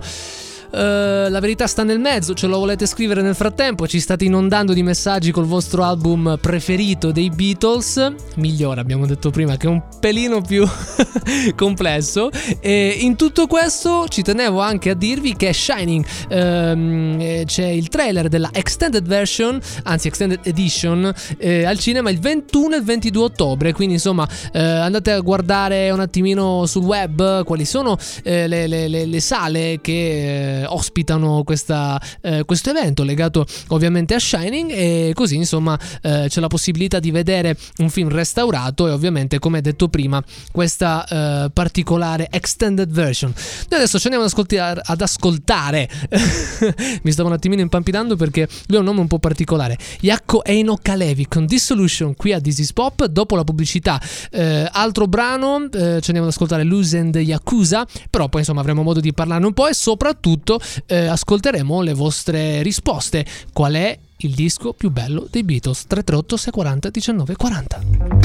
Eh, 0.71 1.29
la 1.29 1.39
verità 1.39 1.67
sta 1.67 1.83
nel 1.83 1.99
mezzo, 1.99 2.33
ce 2.33 2.47
lo 2.47 2.59
volete 2.59 2.85
scrivere 2.85 3.21
nel 3.21 3.35
frattempo, 3.35 3.87
ci 3.87 3.99
state 3.99 4.25
inondando 4.25 4.73
di 4.73 4.83
messaggi 4.83 5.31
col 5.31 5.45
vostro 5.45 5.83
album 5.83 6.37
preferito 6.41 7.11
dei 7.11 7.29
Beatles, 7.29 8.13
migliore 8.35 8.81
abbiamo 8.81 9.05
detto 9.05 9.29
prima 9.29 9.55
che 9.57 9.67
è 9.67 9.69
un 9.69 9.81
pelino 9.99 10.41
più 10.41 10.67
complesso. 11.55 12.29
E 12.59 12.97
in 12.99 13.15
tutto 13.15 13.47
questo 13.47 14.05
ci 14.07 14.21
tenevo 14.21 14.59
anche 14.59 14.89
a 14.91 14.93
dirvi 14.93 15.35
che 15.35 15.53
Shining 15.53 16.05
ehm, 16.29 17.17
eh, 17.19 17.43
c'è 17.45 17.65
il 17.65 17.87
trailer 17.87 18.27
della 18.27 18.49
extended 18.51 19.05
version, 19.07 19.59
anzi 19.83 20.07
extended 20.07 20.39
edition 20.43 21.13
eh, 21.37 21.65
al 21.65 21.79
cinema 21.79 22.09
il 22.09 22.19
21 22.19 22.75
e 22.75 22.77
il 22.77 22.83
22 22.83 23.23
ottobre, 23.23 23.73
quindi 23.73 23.95
insomma 23.95 24.27
eh, 24.51 24.59
andate 24.61 25.11
a 25.11 25.19
guardare 25.19 25.89
un 25.91 25.99
attimino 25.99 26.65
sul 26.65 26.83
web 26.83 27.43
quali 27.43 27.65
sono 27.65 27.97
eh, 28.23 28.47
le, 28.47 28.67
le- 28.67 28.87
le- 28.87 29.05
le 29.05 29.19
sale 29.19 29.79
che 29.81 30.56
eh, 30.57 30.65
ospitano 30.65 31.43
questa, 31.43 32.01
eh, 32.21 32.43
questo 32.45 32.69
evento 32.69 33.03
legato 33.03 33.45
ovviamente 33.69 34.13
a 34.13 34.19
Shining 34.19 34.71
e 34.71 35.11
così 35.13 35.35
insomma 35.35 35.77
eh, 36.01 36.25
c'è 36.27 36.39
la 36.39 36.47
possibilità 36.47 36.99
di 36.99 37.11
vedere 37.11 37.57
un 37.77 37.89
film 37.89 38.09
restaurato 38.09 38.87
e 38.87 38.91
ovviamente 38.91 39.39
come 39.39 39.61
detto 39.61 39.87
prima 39.87 40.23
questa 40.51 41.05
eh, 41.05 41.49
particolare 41.51 42.27
extended 42.29 42.89
version. 42.89 43.33
Noi 43.69 43.79
adesso 43.79 43.99
ci 43.99 44.07
andiamo 44.07 44.25
ad 44.25 44.31
ascoltare, 44.31 44.81
ad 44.83 45.01
ascoltare. 45.01 45.89
mi 47.03 47.11
stavo 47.11 47.29
un 47.29 47.35
attimino 47.35 47.61
impampinando 47.61 48.15
perché 48.15 48.47
lui 48.67 48.77
ha 48.77 48.79
un 48.79 48.85
nome 48.85 49.01
un 49.01 49.07
po' 49.07 49.19
particolare 49.19 49.77
Yakko 50.01 50.43
Eino 50.43 50.77
Kalevi 50.81 51.27
con 51.27 51.45
Dissolution 51.45 52.15
qui 52.15 52.33
a 52.33 52.41
This 52.41 52.59
is 52.59 52.73
Pop 52.73 53.05
dopo 53.05 53.35
la 53.35 53.43
pubblicità 53.43 54.01
eh, 54.31 54.67
altro 54.71 55.07
brano 55.07 55.65
eh, 55.65 55.99
ci 56.01 56.09
andiamo 56.09 56.23
ad 56.23 56.29
ascoltare 56.29 56.63
Lose 56.63 56.97
and 56.97 57.15
Yakuza 57.15 57.85
però 58.09 58.29
poi 58.29 58.41
insomma 58.41 58.61
avremo 58.61 58.83
modo 58.83 58.99
di 58.99 59.13
parlarne 59.13 59.45
un 59.45 59.53
po' 59.53 59.67
e 59.67 59.73
soprattutto 59.73 60.46
eh, 60.85 61.07
ascolteremo 61.07 61.81
le 61.81 61.93
vostre 61.93 62.61
risposte. 62.61 63.25
Qual 63.51 63.73
è 63.73 63.97
il 64.17 64.33
disco 64.33 64.73
più 64.73 64.89
bello 64.89 65.27
dei 65.29 65.43
Beatles? 65.43 65.85
338 65.87 66.37
640 66.37 66.89
1940 66.93 68.16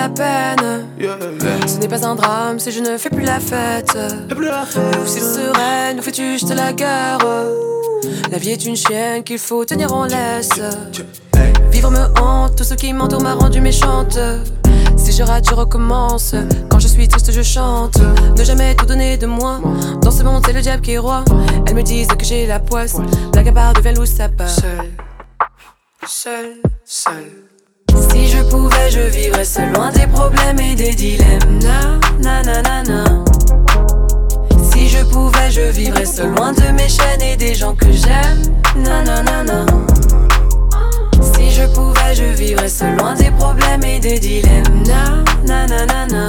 la 0.00 0.08
peine. 0.08 0.86
Ce 1.66 1.78
n'est 1.78 1.88
pas 1.88 2.06
un 2.06 2.14
drame 2.14 2.58
si 2.58 2.70
je 2.70 2.80
ne 2.80 2.96
fais 2.96 3.10
plus 3.10 3.24
la 3.24 3.38
fête. 3.38 3.96
Ou 4.30 5.06
s'il 5.06 5.22
sereine, 5.22 5.96
nous 5.96 6.02
fais-tu 6.02 6.32
juste 6.32 6.54
la 6.54 6.72
guerre 6.72 7.18
La 8.30 8.38
vie 8.38 8.50
est 8.50 8.64
une 8.64 8.76
chienne 8.76 9.22
qu'il 9.22 9.38
faut 9.38 9.64
tenir 9.64 9.92
en 9.92 10.04
laisse. 10.04 10.60
Vivre 11.70 11.90
me 11.90 12.04
hante, 12.18 12.56
tout 12.56 12.64
ce 12.64 12.74
qui 12.74 12.92
m'entoure 12.92 13.22
m'a 13.22 13.34
rendu 13.34 13.60
méchante. 13.60 14.18
Si 14.96 15.12
je 15.12 15.22
rate, 15.22 15.46
je 15.48 15.54
recommence. 15.54 16.34
Quand 16.70 16.78
je 16.78 16.88
suis 16.88 17.06
triste, 17.06 17.30
je 17.32 17.42
chante. 17.42 17.98
Ne 18.38 18.44
jamais 18.44 18.74
tout 18.74 18.86
donner 18.86 19.16
de 19.18 19.26
moi. 19.26 19.60
Dans 20.00 20.10
ce 20.10 20.22
monde, 20.22 20.42
c'est 20.46 20.54
le 20.54 20.62
diable 20.62 20.82
qui 20.82 20.92
est 20.92 20.98
roi. 20.98 21.24
Elles 21.66 21.74
me 21.74 21.82
disent 21.82 22.08
que 22.08 22.24
j'ai 22.24 22.46
la 22.46 22.58
poisse. 22.58 22.96
À 23.36 23.52
part 23.52 23.74
devient 23.74 23.94
loup, 23.94 24.06
ça 24.06 24.28
part. 24.28 24.48
Seul, 24.48 24.90
seul, 26.06 26.56
seul. 26.84 27.49
Si 28.20 28.28
je 28.28 28.42
pouvais, 28.42 28.90
je 28.90 29.00
vivrais 29.00 29.46
seul, 29.46 29.72
loin 29.72 29.90
des 29.92 30.06
problèmes 30.06 30.60
et 30.60 30.74
des 30.74 30.92
dilemmes. 30.92 31.58
Na, 31.62 32.42
na, 32.42 32.62
na, 32.62 32.82
na. 32.82 33.04
Si 34.70 34.90
je 34.90 35.02
pouvais, 35.04 35.50
je 35.50 35.62
vivrais 35.62 36.04
seul, 36.04 36.28
loin 36.34 36.52
de 36.52 36.70
mes 36.72 36.88
chaînes 36.88 37.22
et 37.22 37.36
des 37.38 37.54
gens 37.54 37.74
que 37.74 37.90
j'aime. 37.90 38.42
Na, 38.76 39.02
na, 39.02 39.22
na, 39.22 39.42
na. 39.42 39.66
Si 41.32 41.50
je 41.50 41.64
pouvais, 41.74 42.14
je 42.14 42.24
vivrais 42.24 42.68
seul, 42.68 42.94
loin 42.98 43.14
des 43.14 43.30
problèmes 43.30 43.84
et 43.84 43.98
des 43.98 44.18
dilemmes. 44.18 44.82
Na, 45.46 45.66
na, 45.66 45.86
na, 45.86 46.06
na. 46.06 46.28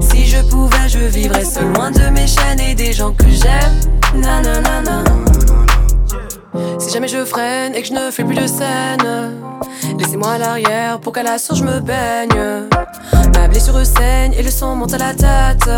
Si 0.00 0.26
je 0.26 0.42
pouvais, 0.50 0.88
je 0.88 0.98
vivrais 0.98 1.44
seul, 1.44 1.72
loin 1.74 1.92
de 1.92 2.08
mes 2.10 2.26
chaînes 2.26 2.58
et 2.58 2.74
des 2.74 2.92
gens 2.92 3.12
que 3.12 3.30
j'aime. 3.30 4.20
Na, 4.20 4.40
na, 4.40 4.60
na, 4.60 4.82
na. 4.82 5.63
Si 6.78 6.90
jamais 6.90 7.08
je 7.08 7.24
freine 7.24 7.74
et 7.74 7.82
que 7.82 7.88
je 7.88 7.92
ne 7.92 8.10
fais 8.10 8.24
plus 8.24 8.36
de 8.36 8.46
scène, 8.46 9.32
laissez-moi 9.98 10.32
à 10.32 10.38
l'arrière 10.38 11.00
pour 11.00 11.12
qu'à 11.12 11.22
la 11.22 11.38
source 11.38 11.60
je 11.60 11.64
me 11.64 11.80
baigne. 11.80 12.68
Ma 13.34 13.48
blessure 13.48 13.84
saigne 13.84 14.32
et 14.38 14.42
le 14.42 14.50
sang 14.50 14.76
monte 14.76 14.94
à 14.94 14.98
la 14.98 15.14
tête. 15.14 15.68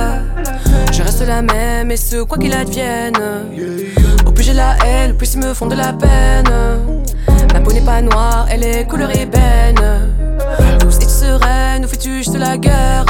Je 0.93 1.03
reste 1.03 1.27
la 1.27 1.43
même 1.43 1.91
et 1.91 1.97
ce 1.97 2.23
quoi 2.23 2.39
qu'il 2.39 2.53
advienne. 2.53 3.17
Au 4.27 4.33
plus 4.33 4.45
j'ai 4.45 4.53
la 4.53 4.77
haine, 4.85 5.13
au 5.13 5.15
plus 5.15 5.35
ils 5.35 5.41
me 5.41 5.55
font 5.55 5.67
de 5.67 5.77
la 5.77 5.93
peine. 5.93 6.51
Ma 7.53 7.61
peau 7.61 7.73
n'est 7.73 7.81
pas 7.81 8.03
noire, 8.03 8.47
elle 8.51 8.65
est 8.65 8.87
couleur 8.87 9.11
ébène. 9.17 10.13
Tous 10.79 10.99
es 10.99 11.09
sereine, 11.09 11.83
nous 11.83 11.89
fais-tu 11.89 12.19
juste 12.19 12.37
la 12.37 12.59
guerre? 12.59 13.07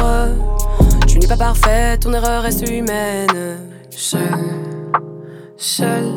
Tu 1.07 1.19
n'es 1.19 1.27
pas 1.27 1.37
parfaite, 1.37 2.01
ton 2.01 2.13
erreur 2.13 2.43
reste 2.43 2.69
humaine. 2.69 3.59
Seul, 3.91 4.21
seul, 5.57 6.13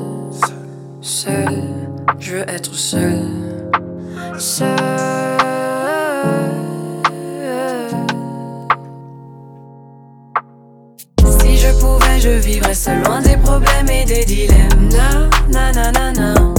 seul, 1.10 1.63
je 2.19 2.36
veux 2.36 2.50
être 2.50 2.74
seul. 2.76 3.17
Seul. 4.38 4.67
Si 11.39 11.58
je 11.58 11.72
pouvais, 11.80 12.19
je 12.19 12.30
vivrais 12.30 12.76
seul, 12.76 13.02
loin 13.04 13.22
des 13.22 13.38
problèmes 13.38 13.89
et 13.89 14.06
des 14.06 14.24
dilemmes. 14.24 14.89
Na, 14.91 15.30
na, 15.50 15.72
na, 15.72 15.91
na, 15.91 16.12
na. 16.12 16.59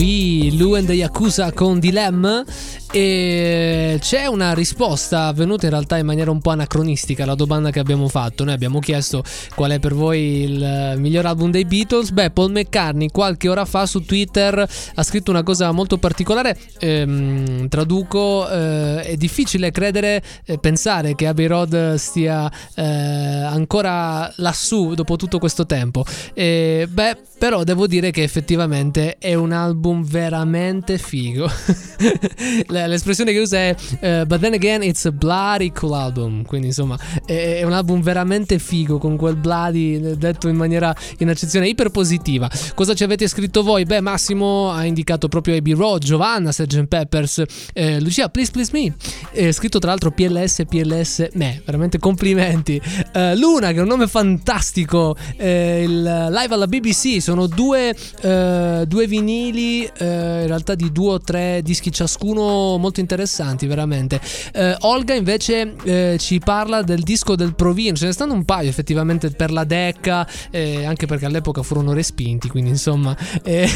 Oui, 0.00 0.56
Lu 0.56 0.76
and 0.76 0.86
the 0.86 0.94
Yakuza 0.94 1.52
con 1.52 1.78
Dilemma 1.78 2.42
e 2.90 3.98
c'è 4.00 4.26
una 4.26 4.54
risposta 4.54 5.26
avvenuta 5.26 5.66
in 5.66 5.72
realtà 5.72 5.98
in 5.98 6.06
maniera 6.06 6.30
un 6.30 6.40
po' 6.40 6.50
anacronistica 6.50 7.24
alla 7.24 7.34
domanda 7.34 7.70
che 7.70 7.80
abbiamo 7.80 8.08
fatto. 8.08 8.42
Noi 8.42 8.54
abbiamo 8.54 8.78
chiesto 8.78 9.22
qual 9.54 9.72
è 9.72 9.78
per 9.78 9.92
voi 9.92 10.44
il 10.44 10.94
miglior 10.96 11.26
album 11.26 11.50
dei 11.50 11.66
Beatles. 11.66 12.12
Beh, 12.12 12.30
Paul 12.30 12.50
McCartney 12.50 13.10
qualche 13.10 13.50
ora 13.50 13.66
fa 13.66 13.84
su 13.84 14.02
Twitter 14.02 14.66
ha 14.94 15.02
scritto 15.02 15.30
una 15.30 15.42
cosa 15.42 15.70
molto 15.70 15.98
particolare. 15.98 16.58
Ehm, 16.78 17.68
traduco, 17.68 18.48
eh, 18.48 19.02
è 19.02 19.16
difficile 19.16 19.70
credere, 19.70 20.22
eh, 20.46 20.58
pensare 20.58 21.14
che 21.14 21.26
Abbey 21.26 21.46
Road 21.46 21.96
stia 21.96 22.50
eh, 22.74 22.82
ancora 22.82 24.32
lassù 24.36 24.94
dopo 24.94 25.16
tutto 25.16 25.38
questo 25.38 25.66
tempo. 25.66 26.06
E, 26.32 26.88
beh, 26.90 27.16
però 27.38 27.64
devo 27.64 27.86
dire 27.86 28.10
che 28.10 28.22
effettivamente 28.22 29.18
è 29.18 29.34
un 29.34 29.52
album 29.52 29.89
veramente 29.98 30.98
figo. 30.98 31.50
L'espressione 32.68 33.32
che 33.32 33.38
usa 33.38 33.58
è 33.58 33.76
eh, 34.00 34.24
But 34.26 34.40
then 34.40 34.54
again 34.54 34.82
it's 34.82 35.04
a 35.04 35.12
bloody 35.12 35.72
cool 35.72 35.94
album. 35.94 36.44
Quindi 36.44 36.68
insomma 36.68 36.98
è, 37.24 37.62
un 37.64 37.72
album 37.72 38.00
veramente 38.00 38.58
figo 38.58 38.98
con 38.98 39.16
quel 39.16 39.36
bloody 39.36 40.16
detto 40.16 40.48
in 40.48 40.56
maniera 40.56 40.94
in 41.18 41.28
accezione 41.28 41.68
iperpositiva. 41.68 42.50
Cosa 42.74 42.94
ci 42.94 43.04
avete 43.04 43.26
scritto 43.28 43.62
voi? 43.62 43.84
Beh 43.84 44.00
Massimo 44.00 44.70
ha 44.70 44.84
indicato 44.84 45.28
proprio 45.28 45.56
Abbey 45.56 45.74
Road, 45.74 46.02
Giovanna, 46.02 46.52
Sgt. 46.52 46.86
Peppers, 46.86 47.42
eh, 47.72 48.00
Lucia 48.00 48.28
Please 48.28 48.50
Please 48.50 48.70
Me. 48.72 48.94
Eh, 49.32 49.52
scritto 49.52 49.78
tra 49.78 49.90
l'altro 49.90 50.10
PLS 50.10 50.64
PLS 50.68 51.30
me, 51.32 51.60
veramente 51.64 51.98
complimenti. 51.98 52.80
Eh, 53.12 53.36
Luna 53.36 53.72
che 53.72 53.78
è 53.78 53.80
un 53.80 53.88
nome 53.88 54.06
fantastico, 54.06 55.16
eh, 55.36 55.82
il 55.82 56.02
live 56.02 56.54
alla 56.54 56.66
BBC 56.66 57.20
sono 57.20 57.46
due, 57.46 57.94
eh, 58.20 58.84
due 58.86 59.06
vinili 59.06 59.69
eh, 59.78 60.40
in 60.40 60.46
realtà 60.46 60.74
di 60.74 60.90
due 60.92 61.14
o 61.14 61.20
tre 61.20 61.60
dischi 61.62 61.92
ciascuno 61.92 62.76
molto 62.78 63.00
interessanti 63.00 63.66
veramente. 63.66 64.20
Eh, 64.52 64.76
Olga 64.80 65.14
invece 65.14 65.74
eh, 65.84 66.16
ci 66.18 66.38
parla 66.38 66.82
del 66.82 67.02
disco 67.02 67.36
del 67.36 67.54
Provino, 67.54 67.96
ce 67.96 68.06
ne 68.06 68.12
stanno 68.12 68.34
un 68.34 68.44
paio 68.44 68.68
effettivamente 68.68 69.30
per 69.30 69.50
la 69.50 69.64
Decca, 69.64 70.26
eh, 70.50 70.84
anche 70.84 71.06
perché 71.06 71.26
all'epoca 71.26 71.62
furono 71.62 71.92
respinti, 71.92 72.48
quindi 72.48 72.70
insomma 72.70 73.16
eh, 73.42 73.68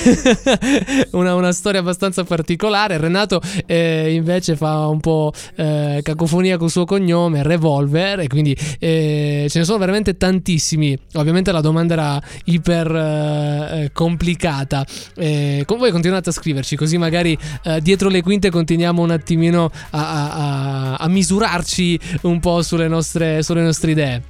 una, 1.13 1.35
una 1.35 1.53
storia 1.53 1.81
abbastanza 1.81 2.25
particolare. 2.25 2.99
Renato 2.99 3.41
eh, 3.67 4.15
invece 4.15 4.57
fa 4.57 4.87
un 4.89 5.01
po' 5.01 5.33
cacofonia 5.55 6.57
col 6.57 6.71
suo 6.71 6.85
cognome, 6.85 7.43
Revolver, 7.43 8.21
e 8.21 8.29
quindi 8.29 8.55
ce 8.57 9.49
ne 9.53 9.65
sono 9.65 9.79
veramente 9.79 10.17
tantissimi. 10.17 10.97
Ovviamente 11.15 11.53
la 11.53 11.61
domanda 11.61 11.95
era 11.95 12.23
iper 12.45 13.91
complicata. 13.93 14.85
Eh, 15.17 15.65
voi 15.85 15.93
continuate 15.93 16.31
a 16.31 16.33
scriverci, 16.33 16.77
così 16.77 16.97
magari 16.97 17.37
eh, 17.65 17.81
dietro 17.83 18.09
le 18.09 18.23
quinte 18.23 18.49
continuiamo 18.51 19.03
un 19.03 19.11
attimino 19.11 19.71
a, 19.91 19.99
a- 19.99 20.95
a- 20.97 21.09
misurarci 21.09 22.01
un 22.23 22.41
po' 22.41 22.63
sulle 22.63 22.89
nostre, 22.89 23.43
sulle 23.43 23.61
nostre 23.63 23.91
idee. 23.91 24.23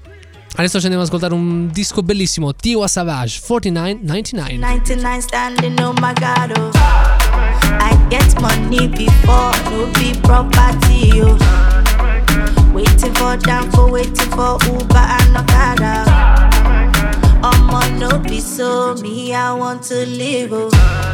Adesso 0.56 0.78
ci 0.78 0.86
andiamo 0.86 1.00
ad 1.02 1.06
ascoltare 1.06 1.32
un 1.34 1.68
disco 1.70 2.02
bellissimo, 2.02 2.54
Tiwa 2.54 2.88
Savage 2.88 3.38
4999. 3.40 4.56
99 4.56 5.20
standing, 5.20 5.78
oh 5.80 5.92
my 6.00 6.12
god, 6.14 6.58
oh. 6.58 6.70
I 7.80 7.96
get 8.08 8.40
money 8.40 8.88
before, 8.88 9.56
no 9.70 9.86
be 9.98 10.12
property, 10.22 11.20
oh. 11.20 11.36
Waiting 12.72 13.14
for 13.14 13.36
Danko, 13.36 13.88
waiting 13.90 14.30
for 14.30 14.56
Uber 14.66 14.96
and 14.96 15.36
Okada. 15.36 16.04
I'ma 17.42 17.86
no 17.98 18.18
be 18.18 18.40
so 18.40 18.94
me, 19.00 19.32
I 19.34 19.52
want 19.52 19.82
to 19.88 20.04
live, 20.06 20.52
oh. 20.52 21.13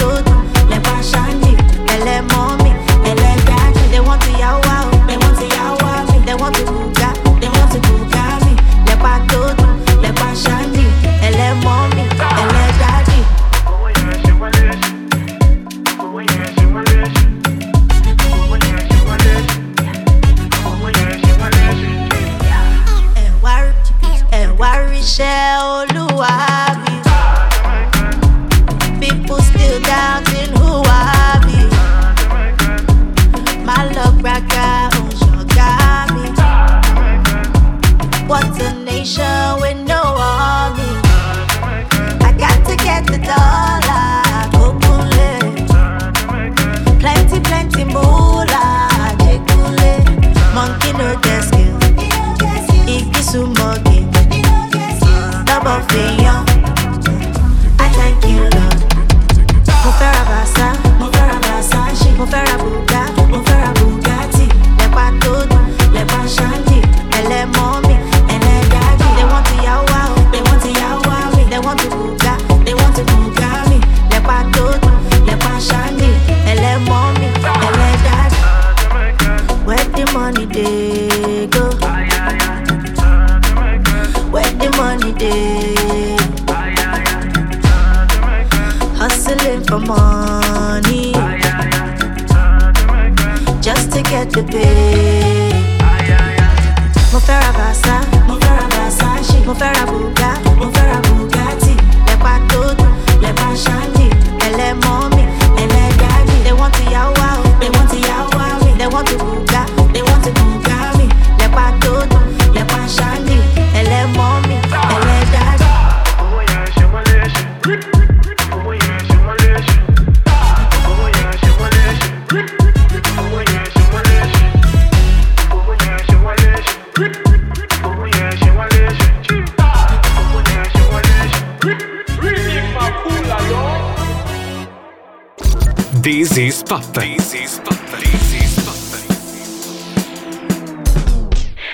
This 136.01 136.35
is 136.35 136.63
Pop. 136.63 136.81
This 136.95 137.35
is. 137.35 137.59
This 137.59 138.33
is. 138.33 138.67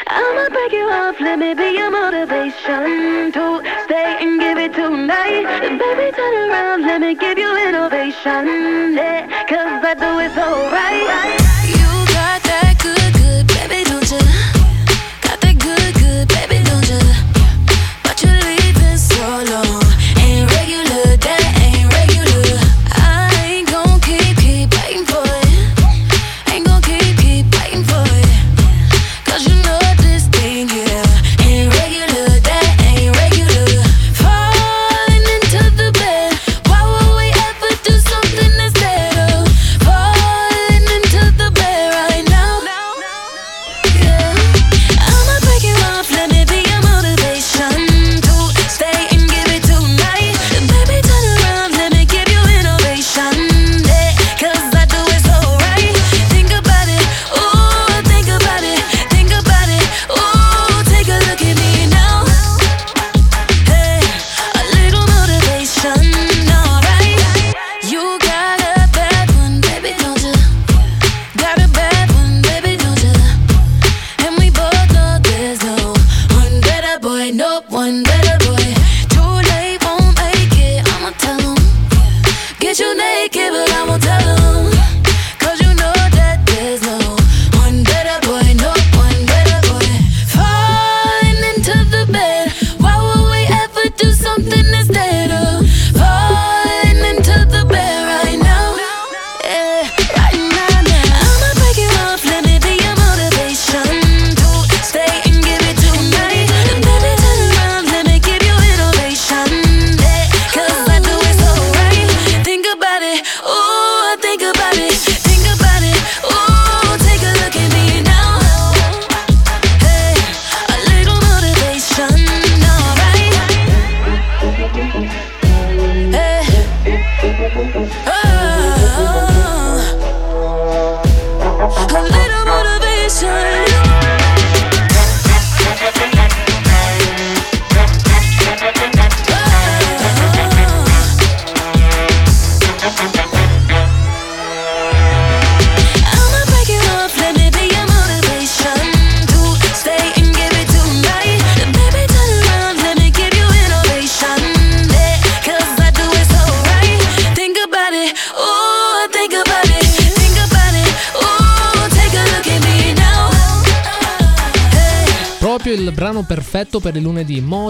I'ma 0.06 0.50
break 0.50 0.74
you 0.74 0.90
off, 0.90 1.18
let 1.22 1.40
me 1.40 1.54
be 1.54 1.78
your 1.78 1.90
motivation 1.90 3.32
to 3.32 3.62
stay 3.86 4.18
and 4.20 4.38
give 4.38 4.58
it 4.58 4.74
tonight. 4.74 5.48
Baby, 5.80 6.12
turn 6.14 6.50
around, 6.50 6.82
let 6.82 7.00
me 7.00 7.16
give 7.16 7.38
you 7.38 7.56
innovation. 7.70 8.98
Yeah, 8.98 9.46
cause 9.48 9.86
I 9.86 9.94
do 9.94 10.20
it 10.20 10.34
so 10.36 10.72
right. 10.72 11.37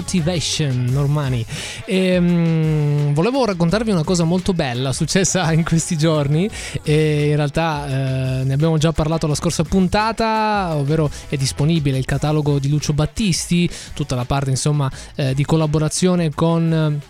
Motivation 0.07 0.85
Normani. 0.89 1.45
Ehm, 1.83 3.13
volevo 3.13 3.43
raccontarvi 3.43 3.91
una 3.91 4.05
cosa 4.05 4.23
molto 4.23 4.53
bella 4.53 4.93
successa 4.93 5.51
in 5.51 5.65
questi 5.65 5.97
giorni. 5.97 6.49
E 6.81 7.27
in 7.31 7.35
realtà 7.35 7.85
eh, 7.87 8.43
ne 8.45 8.53
abbiamo 8.53 8.77
già 8.77 8.93
parlato 8.93 9.27
la 9.27 9.35
scorsa 9.35 9.63
puntata, 9.63 10.77
ovvero 10.77 11.11
è 11.27 11.35
disponibile 11.35 11.97
il 11.97 12.05
catalogo 12.05 12.57
di 12.57 12.69
Lucio 12.69 12.93
Battisti, 12.93 13.69
tutta 13.93 14.15
la 14.15 14.23
parte 14.23 14.49
insomma 14.49 14.89
eh, 15.15 15.33
di 15.33 15.43
collaborazione 15.43 16.33
con. 16.33 17.01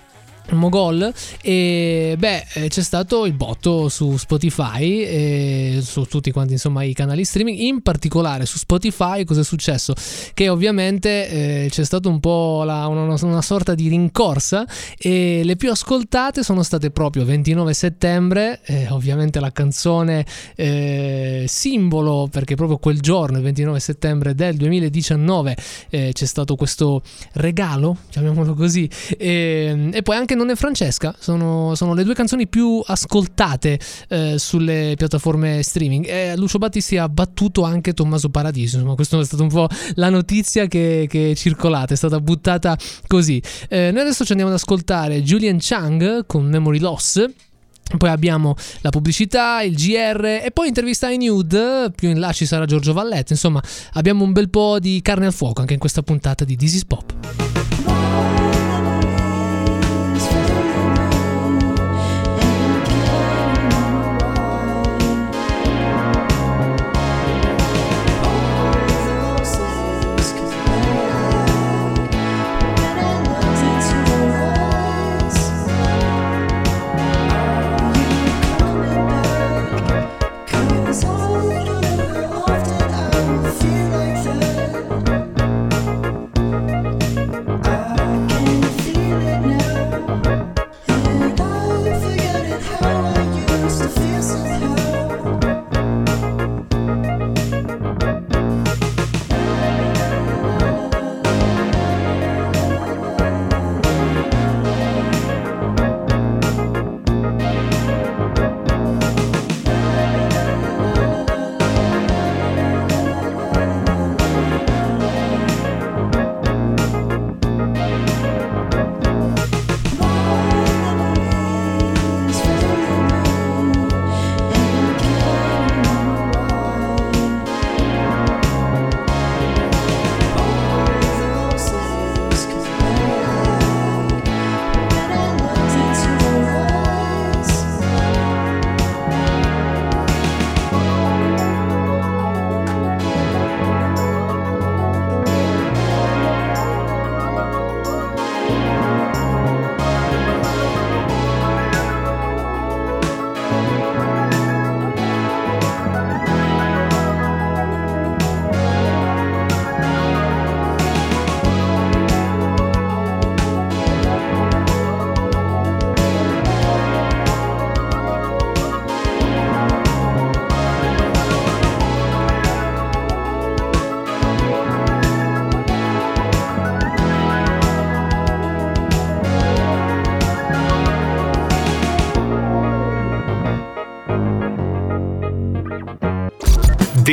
Mogol 0.51 1.13
e 1.41 2.15
beh 2.17 2.45
eh, 2.53 2.67
c'è 2.67 2.81
stato 2.81 3.25
il 3.25 3.33
botto 3.33 3.89
su 3.89 4.17
Spotify 4.17 5.01
e 5.01 5.79
su 5.81 6.03
tutti 6.03 6.31
quanti 6.31 6.53
insomma 6.53 6.83
i 6.83 6.93
canali 6.93 7.23
streaming 7.25 7.57
in 7.59 7.81
particolare 7.81 8.45
su 8.45 8.57
Spotify 8.57 9.23
cosa 9.23 9.41
è 9.41 9.43
successo? 9.43 9.93
Che 10.33 10.49
ovviamente 10.49 11.29
eh, 11.65 11.67
c'è 11.69 11.83
stato 11.83 12.09
un 12.09 12.19
po' 12.19 12.63
la- 12.63 12.87
una, 12.87 13.15
una 13.21 13.41
sorta 13.41 13.75
di 13.75 13.89
rincorsa 13.89 14.65
e 14.97 15.41
le 15.43 15.55
più 15.55 15.71
ascoltate 15.71 16.43
sono 16.43 16.63
state 16.63 16.91
proprio 16.91 17.25
29 17.25 17.73
settembre 17.73 18.61
eh, 18.65 18.87
ovviamente 18.89 19.39
la 19.39 19.51
canzone 19.51 20.25
eh, 20.55 21.45
simbolo 21.47 22.27
perché 22.31 22.55
proprio 22.55 22.77
quel 22.77 22.99
giorno 23.01 23.37
il 23.37 23.43
29 23.43 23.79
settembre 23.79 24.33
del 24.35 24.55
2019 24.55 25.57
eh, 25.89 26.11
c'è 26.13 26.25
stato 26.25 26.55
questo 26.55 27.01
regalo 27.33 27.97
chiamiamolo 28.09 28.53
così 28.53 28.89
e 29.17 29.99
poi 30.03 30.15
anche 30.15 30.35
Non 30.37 30.51
è 30.51 30.55
Francesca 30.55 31.15
sono, 31.17 31.73
sono 31.73 31.95
le 31.95 32.03
due 32.03 32.13
canzoni 32.13 32.47
più 32.47 32.79
ascoltate 32.85 33.79
eh, 34.07 34.35
sulle 34.37 34.93
piattaforme 34.95 35.63
streaming 35.63 36.05
e 36.07 36.37
Lucio 36.37 36.59
Battisti 36.59 36.95
ha 36.97 37.09
battuto 37.09 37.63
anche 37.63 37.93
Tommaso 37.93 38.29
Paradiso 38.29 38.75
insomma 38.75 38.93
questa 38.93 39.19
è 39.19 39.25
stata 39.25 39.41
un 39.41 39.49
po' 39.49 39.67
la 39.95 40.09
notizia 40.09 40.67
che, 40.67 41.07
che 41.09 41.31
è 41.31 41.35
circolata 41.35 41.95
è 41.95 41.97
stata 41.97 42.19
buttata 42.19 42.77
così 43.07 43.41
Eh, 43.67 43.89
noi 43.91 44.01
adesso 44.01 44.23
ci 44.23 44.31
andiamo 44.31 44.51
ad 44.51 44.59
ascoltare 44.59 45.23
Julian 45.23 45.57
Chang 45.59 46.27
con 46.27 46.45
Memory 46.45 46.79
Loss 46.79 47.25
poi 47.95 48.09
abbiamo 48.09 48.53
la 48.81 48.89
pubblicità, 48.89 49.61
il 49.61 49.73
GR 49.73 50.41
e 50.43 50.51
poi 50.53 50.67
intervista 50.67 51.07
ai 51.07 51.17
Nude. 51.17 51.89
Più 51.95 52.09
in 52.09 52.19
là 52.19 52.33
ci 52.33 52.45
sarà 52.45 52.65
Giorgio 52.65 52.91
Valletta. 52.91 53.31
Insomma, 53.31 53.63
abbiamo 53.93 54.25
un 54.25 54.33
bel 54.33 54.49
po' 54.49 54.77
di 54.77 54.99
carne 55.01 55.27
al 55.27 55.33
fuoco 55.33 55.61
anche 55.61 55.73
in 55.73 55.79
questa 55.79 56.01
puntata 56.01 56.43
di 56.43 56.57
This 56.57 56.73
is 56.73 56.85
Pop. 56.85 57.66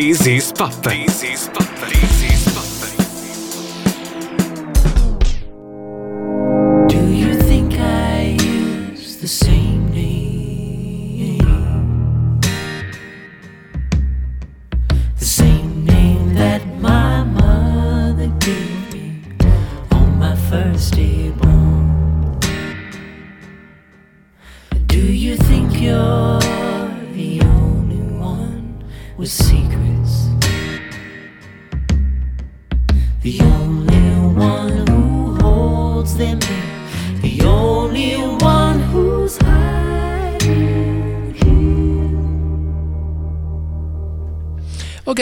This 0.04 0.26
is 0.26 0.52
Pop. 0.52 0.70
This 0.82 1.22
is 1.22 1.48
Pop. 1.48 1.63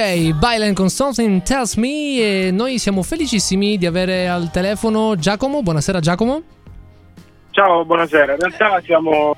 Ok, 0.03 0.32
Bylan 0.32 0.74
con 0.74 0.90
Something 0.90 1.42
Tells 1.42 1.76
Me 1.76 2.16
e 2.18 2.50
noi 2.50 2.80
siamo 2.80 3.05
felicissimi 3.05 3.78
di 3.78 3.86
avere 3.86 4.28
al 4.28 4.50
telefono 4.50 5.14
Giacomo. 5.14 5.62
Buonasera 5.62 6.00
Giacomo. 6.00 6.42
Ciao, 7.53 7.84
buonasera. 7.84 8.32
In 8.32 8.38
realtà 8.40 8.82
siamo 8.84 9.36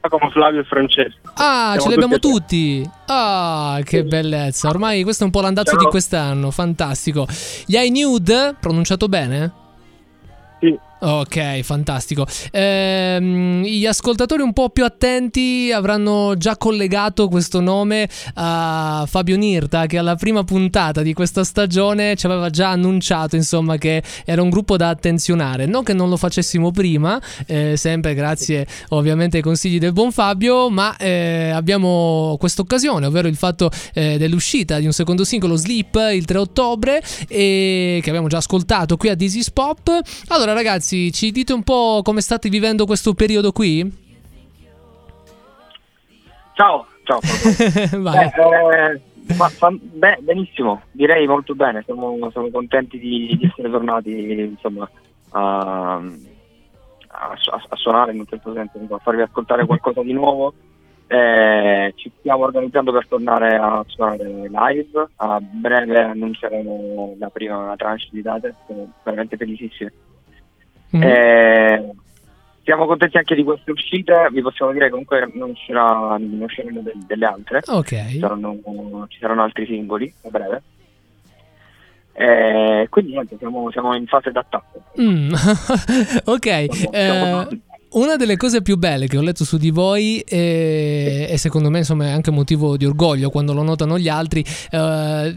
Giacomo, 0.00 0.28
Flavio 0.30 0.62
e 0.62 0.64
Francesco. 0.64 1.30
Ah, 1.34 1.74
Siamo 1.74 1.80
ce 1.80 1.88
li 1.88 1.94
abbiamo 1.94 2.18
tutti 2.18 2.82
tutti. 2.82 2.90
Ah, 3.06 3.78
che 3.84 4.02
bellezza. 4.02 4.68
Ormai 4.68 5.04
questo 5.04 5.22
è 5.22 5.26
un 5.26 5.32
po' 5.32 5.42
l'andazzo 5.42 5.74
Ciao. 5.76 5.84
di 5.84 5.86
quest'anno, 5.86 6.50
fantastico. 6.50 7.28
Gli 7.64 7.76
hai 7.76 7.90
nude? 7.90 8.56
Pronunciato 8.58 9.06
bene? 9.06 9.52
Ok, 11.02 11.62
fantastico. 11.62 12.26
Ehm, 12.50 13.62
gli 13.62 13.86
ascoltatori 13.86 14.42
un 14.42 14.52
po' 14.52 14.68
più 14.68 14.84
attenti 14.84 15.72
avranno 15.72 16.34
già 16.36 16.58
collegato 16.58 17.28
questo 17.28 17.60
nome 17.60 18.06
a 18.34 19.06
Fabio 19.08 19.38
Nirta 19.38 19.86
che 19.86 19.96
alla 19.96 20.14
prima 20.14 20.44
puntata 20.44 21.00
di 21.00 21.14
questa 21.14 21.42
stagione 21.42 22.16
ci 22.16 22.26
aveva 22.26 22.50
già 22.50 22.68
annunciato 22.68 23.34
insomma 23.34 23.78
che 23.78 24.02
era 24.26 24.42
un 24.42 24.50
gruppo 24.50 24.76
da 24.76 24.90
attenzionare. 24.90 25.64
Non 25.64 25.84
che 25.84 25.94
non 25.94 26.10
lo 26.10 26.18
facessimo 26.18 26.70
prima, 26.70 27.18
eh, 27.46 27.78
sempre 27.78 28.12
grazie 28.12 28.66
ovviamente 28.90 29.38
ai 29.38 29.42
consigli 29.42 29.78
del 29.78 29.94
buon 29.94 30.12
Fabio, 30.12 30.68
ma 30.68 30.98
eh, 30.98 31.48
abbiamo 31.48 32.36
questa 32.38 32.60
occasione, 32.60 33.06
ovvero 33.06 33.26
il 33.26 33.36
fatto 33.36 33.70
eh, 33.94 34.18
dell'uscita 34.18 34.78
di 34.78 34.84
un 34.84 34.92
secondo 34.92 35.24
singolo 35.24 35.56
Sleep 35.56 35.94
il 36.12 36.26
3 36.26 36.36
ottobre 36.36 37.02
e 37.26 38.00
che 38.02 38.08
abbiamo 38.10 38.28
già 38.28 38.36
ascoltato 38.36 38.98
qui 38.98 39.08
a 39.08 39.16
is 39.18 39.50
Pop. 39.50 39.98
Allora 40.28 40.52
ragazzi, 40.52 40.89
ci 41.12 41.30
dite 41.30 41.52
un 41.52 41.62
po' 41.62 42.00
come 42.02 42.20
state 42.20 42.48
vivendo 42.48 42.86
questo 42.86 43.14
periodo 43.14 43.52
qui? 43.52 44.08
Ciao, 46.54 46.86
ciao. 47.04 47.20
Vai. 48.00 48.26
Eh, 48.26 49.00
ma- 49.36 49.48
fa- 49.48 49.70
beh, 49.70 50.18
benissimo, 50.20 50.82
direi 50.90 51.26
molto 51.26 51.54
bene. 51.54 51.82
Siamo, 51.84 52.30
siamo 52.30 52.50
contenti 52.50 52.98
di, 52.98 53.36
di 53.38 53.46
essere 53.46 53.70
tornati 53.70 54.10
insomma, 54.12 54.88
a, 55.30 55.94
a, 55.94 57.36
a 57.68 57.76
suonare 57.76 58.12
in 58.12 58.20
un 58.20 58.26
certo 58.26 58.52
senso, 58.52 58.78
a 58.94 58.98
farvi 58.98 59.22
ascoltare 59.22 59.64
qualcosa 59.66 60.02
di 60.02 60.12
nuovo. 60.12 60.52
Eh, 61.06 61.92
ci 61.96 62.12
stiamo 62.18 62.44
organizzando 62.44 62.92
per 62.92 63.06
tornare 63.08 63.56
a 63.56 63.84
suonare 63.86 64.24
live. 64.48 65.08
A 65.16 65.40
breve 65.40 66.02
annunceremo 66.02 67.16
la 67.18 67.28
prima 67.30 67.74
tranche 67.76 68.08
di 68.10 68.22
date. 68.22 68.54
Siamo 68.66 68.92
veramente 69.02 69.36
felicissimi. 69.36 69.90
Mm. 70.96 71.02
Eh, 71.02 71.90
siamo 72.64 72.86
contenti 72.86 73.16
anche 73.16 73.34
di 73.34 73.42
queste 73.44 73.70
uscite, 73.70 74.28
vi 74.32 74.42
possiamo 74.42 74.72
dire 74.72 74.84
che 74.86 74.90
comunque 74.90 75.30
non, 75.34 75.50
uscirà, 75.50 76.16
non 76.18 76.40
usciranno 76.42 76.80
del- 76.80 76.98
delle 77.06 77.24
altre, 77.26 77.62
ci, 77.62 77.70
Ok. 77.70 78.16
saranno, 78.20 78.56
ci 79.08 79.18
saranno 79.18 79.42
altri 79.42 79.66
singoli 79.66 80.12
a 80.24 80.28
breve. 80.28 80.62
Eh, 82.12 82.86
quindi 82.90 83.12
niente, 83.12 83.36
siamo, 83.38 83.70
siamo 83.70 83.94
in 83.94 84.06
fase 84.06 84.30
d'attacco. 84.30 84.82
Mm. 85.00 85.32
ok. 86.24 86.66
Siamo- 86.74 86.92
eh, 86.92 87.10
siamo- 87.10 87.48
una 87.92 88.16
delle 88.16 88.36
cose 88.36 88.62
più 88.62 88.76
belle 88.76 89.06
che 89.06 89.18
ho 89.18 89.22
letto 89.22 89.44
su 89.44 89.56
di 89.56 89.70
voi 89.70 90.20
e, 90.20 91.26
e 91.28 91.38
secondo 91.38 91.70
me 91.70 91.78
insomma 91.78 92.06
è 92.06 92.10
anche 92.10 92.30
motivo 92.30 92.76
di 92.76 92.84
orgoglio 92.84 93.30
quando 93.30 93.52
lo 93.52 93.62
notano 93.62 93.98
gli 93.98 94.08
altri 94.08 94.44
eh, 94.70 95.36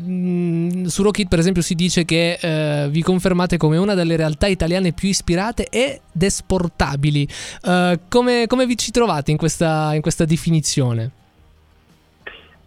su 0.86 1.02
Rockit 1.04 1.28
per 1.28 1.40
esempio 1.40 1.62
si 1.62 1.74
dice 1.74 2.06
che 2.06 2.38
eh, 2.40 2.90
vi 2.90 3.02
confermate 3.02 3.58
come 3.58 3.78
una 3.78 3.96
delle 3.96 4.16
realtà 4.16 4.48
italiane 4.48 4.92
più 4.92 5.10
ispirate 5.10 5.68
ed 5.70 6.00
esportabili 6.20 7.28
Eh, 7.64 8.00
come, 8.10 8.46
come 8.48 8.66
vi 8.66 8.78
ci 8.78 8.92
trovate 8.92 9.32
in 9.32 9.38
questa, 9.38 9.94
in 9.94 10.02
questa 10.02 10.26
definizione? 10.26 11.12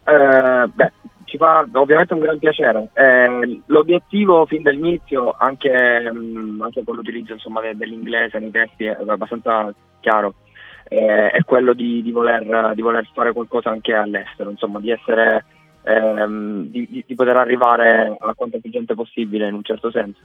Eh, 0.04 0.66
beh, 0.72 0.92
ci 1.26 1.36
fa 1.36 1.66
ovviamente 1.72 2.14
un 2.14 2.20
gran 2.20 2.38
piacere. 2.38 2.88
Eh, 2.94 3.60
l'obiettivo 3.66 4.46
fin 4.46 4.62
dall'inizio, 4.62 5.34
anche, 5.38 6.10
mh, 6.10 6.62
anche 6.62 6.82
con 6.84 6.96
l'utilizzo 6.96 7.34
insomma, 7.34 7.60
de- 7.60 7.76
dell'inglese 7.76 8.38
nei 8.38 8.50
testi, 8.50 8.84
è 8.84 8.96
abbastanza 9.06 9.72
chiaro. 10.00 10.34
eh, 10.88 11.30
è 11.30 11.42
quello 11.42 11.72
di, 11.72 12.00
di 12.00 12.12
voler, 12.12 12.72
di 12.74 12.80
voler 12.80 13.04
fare 13.12 13.32
qualcosa 13.32 13.70
anche 13.70 13.92
all'estero, 13.92 14.50
insomma, 14.50 14.78
di 14.78 14.90
essere 14.90 15.44
ehm, 15.82 16.66
di, 16.66 17.04
poter 17.14 17.36
arrivare 17.36 18.16
a 18.18 18.34
quanta 18.34 18.58
più 18.58 18.70
gente 18.70 18.94
possibile 18.94 19.48
in 19.48 19.54
un 19.54 19.62
certo 19.62 19.90
senso. 19.90 20.20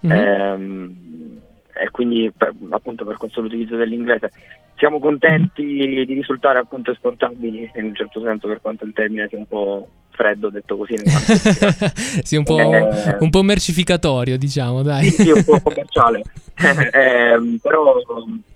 Mhm. 0.00 0.10
Ehm, 0.10 1.40
e 1.72 1.90
quindi 1.90 2.32
per- 2.36 2.54
appunto 2.70 3.04
per 3.04 3.16
questo 3.16 3.40
l'utilizzo 3.40 3.76
dell'inglese 3.76 4.30
siamo 4.76 4.98
contenti 4.98 5.64
di 6.04 6.14
risultare 6.14 6.58
appunto 6.58 6.90
esportabili 6.90 7.70
in 7.74 7.84
un 7.84 7.94
certo 7.94 8.20
senso 8.22 8.48
per 8.48 8.60
quanto 8.60 8.84
il 8.84 8.92
termine 8.92 9.28
sia 9.28 9.38
un 9.38 9.46
po' 9.46 9.88
freddo 10.20 10.50
detto 10.50 10.76
così 10.76 10.96
sì, 12.22 12.36
un 12.36 12.44
po', 12.44 12.58
Eh. 12.60 13.16
un 13.20 13.30
po' 13.30 13.42
mercificatorio, 13.42 14.36
diciamo, 14.36 14.82
dai. 14.82 15.06
sì, 15.06 15.22
sì, 15.22 15.30
un 15.30 15.42
po' 15.44 15.58
commerciale 15.60 16.22
Ehm, 16.92 17.56
però, 17.62 17.94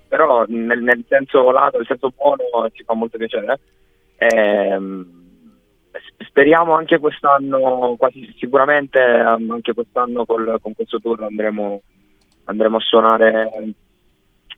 però 0.06 0.44
nel, 0.48 0.82
nel 0.82 1.02
senso 1.08 1.50
lato 1.50 1.78
nel 1.78 1.86
senso 1.86 2.12
buono 2.14 2.42
ci 2.72 2.84
fa 2.84 2.92
molto 2.94 3.16
piacere 3.16 3.58
Ehm, 4.16 5.06
s- 5.92 6.24
speriamo 6.26 6.74
anche 6.74 6.98
quest'anno 6.98 7.94
quasi 7.96 8.30
sicuramente 8.38 8.98
ehm, 9.00 9.50
anche 9.50 9.72
quest'anno 9.72 10.26
col- 10.26 10.58
con 10.60 10.74
questo 10.74 11.00
tour 11.00 11.22
andremo 11.24 11.80
andremo 12.44 12.76
a 12.76 12.80
suonare 12.80 13.50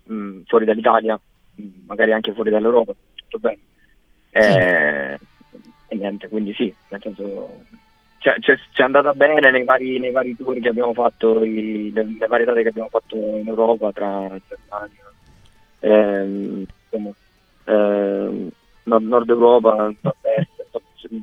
mh, 0.04 0.40
fuori 0.46 0.64
dall'Italia 0.64 1.18
magari 1.86 2.12
anche 2.12 2.32
fuori 2.32 2.50
dall'Europa 2.50 2.92
tutto 3.14 3.38
bene 3.38 3.58
Eh, 4.30 5.18
e 5.88 5.96
niente 5.96 6.28
quindi 6.28 6.52
sì 6.54 6.74
nel 6.88 7.00
senso 7.00 7.64
ci 8.40 8.80
è 8.80 8.82
andata 8.82 9.12
bene 9.12 9.50
nei 9.50 9.64
vari, 9.64 9.98
nei 9.98 10.10
vari 10.10 10.34
tour 10.34 10.58
che 10.58 10.68
abbiamo 10.68 10.92
fatto, 10.94 11.44
i- 11.44 11.92
le, 11.92 12.04
le 12.18 12.26
varie 12.26 12.44
date 12.44 12.62
che 12.62 12.68
abbiamo 12.68 12.88
fatto 12.88 13.16
in 13.16 13.46
Europa 13.46 13.92
tra 13.92 14.36
Germania, 14.46 15.14
ehm, 15.78 16.64
insomma, 16.90 17.14
ehm, 17.64 18.50
nord, 18.84 19.04
nord 19.04 19.28
Europa, 19.30 19.76
nord-est, 20.00 20.50
insomma, 20.94 21.22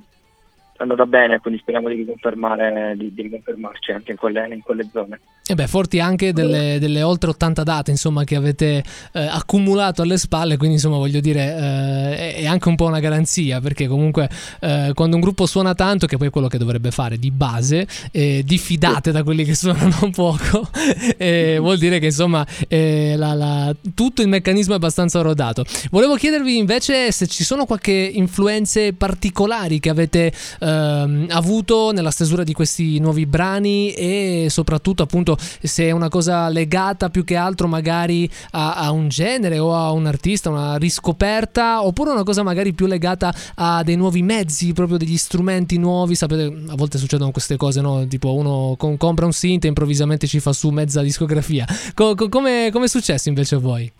andata 0.83 1.05
bene, 1.05 1.39
quindi 1.39 1.59
speriamo 1.59 1.89
di 1.89 1.95
di, 1.95 3.13
di 3.13 3.21
riconfermarci 3.21 3.91
anche 3.91 4.11
in 4.11 4.17
quelle, 4.17 4.47
in 4.53 4.61
quelle 4.61 4.87
zone. 4.91 5.19
E 5.45 5.55
beh, 5.55 5.67
forti 5.67 5.99
anche 5.99 6.31
delle, 6.31 6.77
delle 6.79 7.01
oltre 7.01 7.29
80 7.31 7.63
date, 7.63 7.91
insomma, 7.91 8.23
che 8.23 8.37
avete 8.37 8.81
eh, 9.11 9.25
accumulato 9.25 10.01
alle 10.01 10.17
spalle, 10.17 10.55
quindi 10.55 10.75
insomma, 10.75 10.95
voglio 10.95 11.19
dire, 11.19 11.41
eh, 11.43 12.35
è, 12.35 12.45
anche 12.45 12.69
un 12.69 12.75
po' 12.75 12.85
una 12.85 13.01
garanzia, 13.01 13.59
perché 13.59 13.87
comunque 13.87 14.29
eh, 14.61 14.91
quando 14.93 15.15
un 15.15 15.21
gruppo 15.21 15.45
suona 15.45 15.73
tanto, 15.73 16.05
che 16.05 16.15
poi 16.15 16.27
è 16.27 16.29
quello 16.29 16.47
che 16.47 16.57
dovrebbe 16.57 16.91
fare 16.91 17.17
di 17.17 17.29
base, 17.29 17.85
eh, 18.11 18.41
diffidate 18.45 19.11
da 19.11 19.23
quelli 19.23 19.43
che 19.43 19.53
suonano 19.53 20.09
poco, 20.15 20.69
eh, 21.17 21.57
vuol 21.59 21.77
dire 21.77 21.99
che 21.99 22.05
insomma 22.05 22.45
eh, 22.69 23.15
la- 23.17 23.33
la- 23.33 23.75
tutto 23.93 24.21
il 24.21 24.29
meccanismo 24.29 24.73
è 24.73 24.77
abbastanza 24.77 25.19
rodato. 25.21 25.65
Volevo 25.91 26.15
chiedervi 26.15 26.57
invece 26.57 27.11
se 27.11 27.27
ci 27.27 27.43
sono 27.43 27.65
qualche 27.65 27.91
influenze 27.91 28.93
particolari 28.93 29.79
che 29.79 29.89
avete 29.89 30.31
ehm, 30.73 31.27
avuto 31.29 31.91
nella 31.91 32.11
stesura 32.11 32.43
di 32.43 32.53
questi 32.53 32.99
nuovi 32.99 33.25
brani 33.25 33.93
e 33.93 34.47
soprattutto 34.49 35.03
appunto 35.03 35.37
se 35.37 35.85
è 35.85 35.91
una 35.91 36.09
cosa 36.09 36.49
legata 36.49 37.09
più 37.09 37.23
che 37.23 37.35
altro 37.35 37.67
magari 37.67 38.29
a, 38.51 38.75
a 38.75 38.91
un 38.91 39.07
genere 39.07 39.59
o 39.59 39.75
a 39.75 39.91
un 39.91 40.05
artista, 40.05 40.49
una 40.49 40.77
riscoperta 40.77 41.83
oppure 41.83 42.11
una 42.11 42.23
cosa 42.23 42.43
magari 42.43 42.73
più 42.73 42.85
legata 42.85 43.33
a 43.55 43.83
dei 43.83 43.95
nuovi 43.95 44.21
mezzi, 44.21 44.73
proprio 44.73 44.97
degli 44.97 45.17
strumenti 45.17 45.77
nuovi, 45.77 46.15
sapete 46.15 46.43
a 46.67 46.75
volte 46.75 46.97
succedono 46.97 47.31
queste 47.31 47.57
cose, 47.57 47.81
no? 47.81 48.05
Tipo 48.07 48.33
uno 48.33 48.75
com- 48.77 48.97
compra 48.97 49.25
un 49.25 49.33
synth 49.33 49.65
e 49.65 49.67
improvvisamente 49.67 50.27
ci 50.27 50.39
fa 50.39 50.53
su 50.53 50.69
mezza 50.69 51.01
discografia. 51.01 51.65
Co- 51.93 52.15
co- 52.15 52.29
come, 52.29 52.69
come 52.71 52.85
è 52.85 52.87
successo 52.87 53.29
invece 53.29 53.55
a 53.55 53.59
voi? 53.59 53.91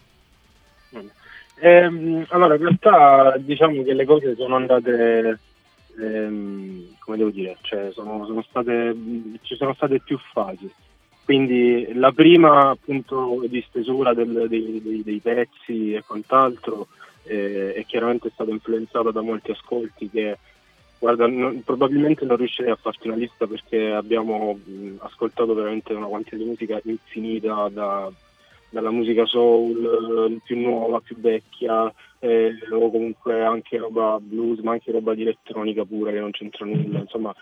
Ehm, 1.59 2.25
allora, 2.29 2.55
in 2.55 2.61
realtà 2.61 3.37
diciamo 3.39 3.83
che 3.83 3.93
le 3.93 4.05
cose 4.05 4.35
sono 4.35 4.55
andate 4.57 5.39
ehm, 5.99 6.95
come 6.99 7.17
devo 7.17 7.29
dire, 7.29 7.57
cioè 7.61 7.91
sono, 7.91 8.25
sono 8.25 8.41
state, 8.47 8.95
ci 9.41 9.55
sono 9.55 9.73
state 9.73 9.99
più 9.99 10.17
fasi. 10.31 10.69
Quindi 11.23 11.93
la 11.93 12.11
prima 12.11 12.69
appunto 12.71 13.43
di 13.47 13.63
stesura 13.69 14.13
del, 14.13 14.47
dei, 14.49 14.81
dei, 14.81 15.03
dei, 15.03 15.19
pezzi 15.19 15.93
e 15.93 16.03
quant'altro 16.05 16.87
eh, 17.23 17.73
è 17.73 17.85
chiaramente 17.85 18.29
stata 18.33 18.51
influenzata 18.51 19.09
da 19.11 19.21
molti 19.21 19.51
ascolti 19.51 20.09
che 20.09 20.37
guarda, 20.99 21.25
non, 21.27 21.63
probabilmente 21.63 22.25
non 22.25 22.35
riuscirei 22.35 22.71
a 22.71 22.77
farti 22.77 23.07
una 23.07 23.15
lista 23.15 23.47
perché 23.47 23.91
abbiamo 23.91 24.59
mh, 24.61 24.95
ascoltato 24.99 25.53
veramente 25.53 25.93
una 25.93 26.07
quantità 26.07 26.35
di 26.35 26.43
musica 26.43 26.81
infinita 26.83 27.69
da, 27.69 28.11
dalla 28.69 28.91
musica 28.91 29.25
soul 29.25 30.29
eh, 30.29 30.39
più 30.43 30.59
nuova, 30.59 30.99
più 30.99 31.17
vecchia 31.19 31.93
eh, 32.23 32.55
o 32.71 32.89
comunque 32.89 33.43
anche 33.43 33.77
roba 33.77 34.17
blues 34.21 34.59
ma 34.59 34.71
anche 34.71 34.91
roba 34.91 35.13
di 35.13 35.23
elettronica 35.23 35.83
pure 35.83 36.13
che 36.13 36.19
non 36.19 36.31
c'entra 36.31 36.65
nulla 36.65 36.99
insomma 36.99 37.35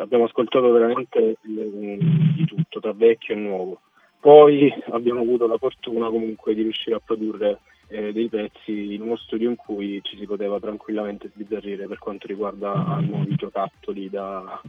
abbiamo 0.00 0.24
ascoltato 0.24 0.70
veramente 0.70 1.18
eh, 1.18 1.36
di 1.42 2.44
tutto, 2.46 2.80
tra 2.80 2.92
vecchio 2.92 3.34
e 3.34 3.38
nuovo. 3.38 3.80
Poi 4.20 4.72
abbiamo 4.90 5.20
avuto 5.20 5.46
la 5.46 5.58
fortuna 5.58 6.08
comunque 6.08 6.54
di 6.54 6.62
riuscire 6.62 6.96
a 6.96 7.00
produrre 7.04 7.60
eh, 7.88 8.12
dei 8.12 8.28
pezzi 8.28 8.94
in 8.94 9.02
uno 9.02 9.16
studio 9.16 9.48
in 9.48 9.56
cui 9.56 10.00
ci 10.02 10.16
si 10.16 10.26
poteva 10.26 10.58
tranquillamente 10.58 11.30
sbizzarrire 11.32 11.86
per 11.86 11.98
quanto 11.98 12.26
riguarda 12.26 12.98
nuovi 13.00 13.34
giocattoli 13.36 14.10
da, 14.10 14.60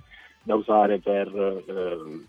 da 0.44 0.56
usare 0.56 1.00
per, 1.00 1.28
eh, 1.68 2.26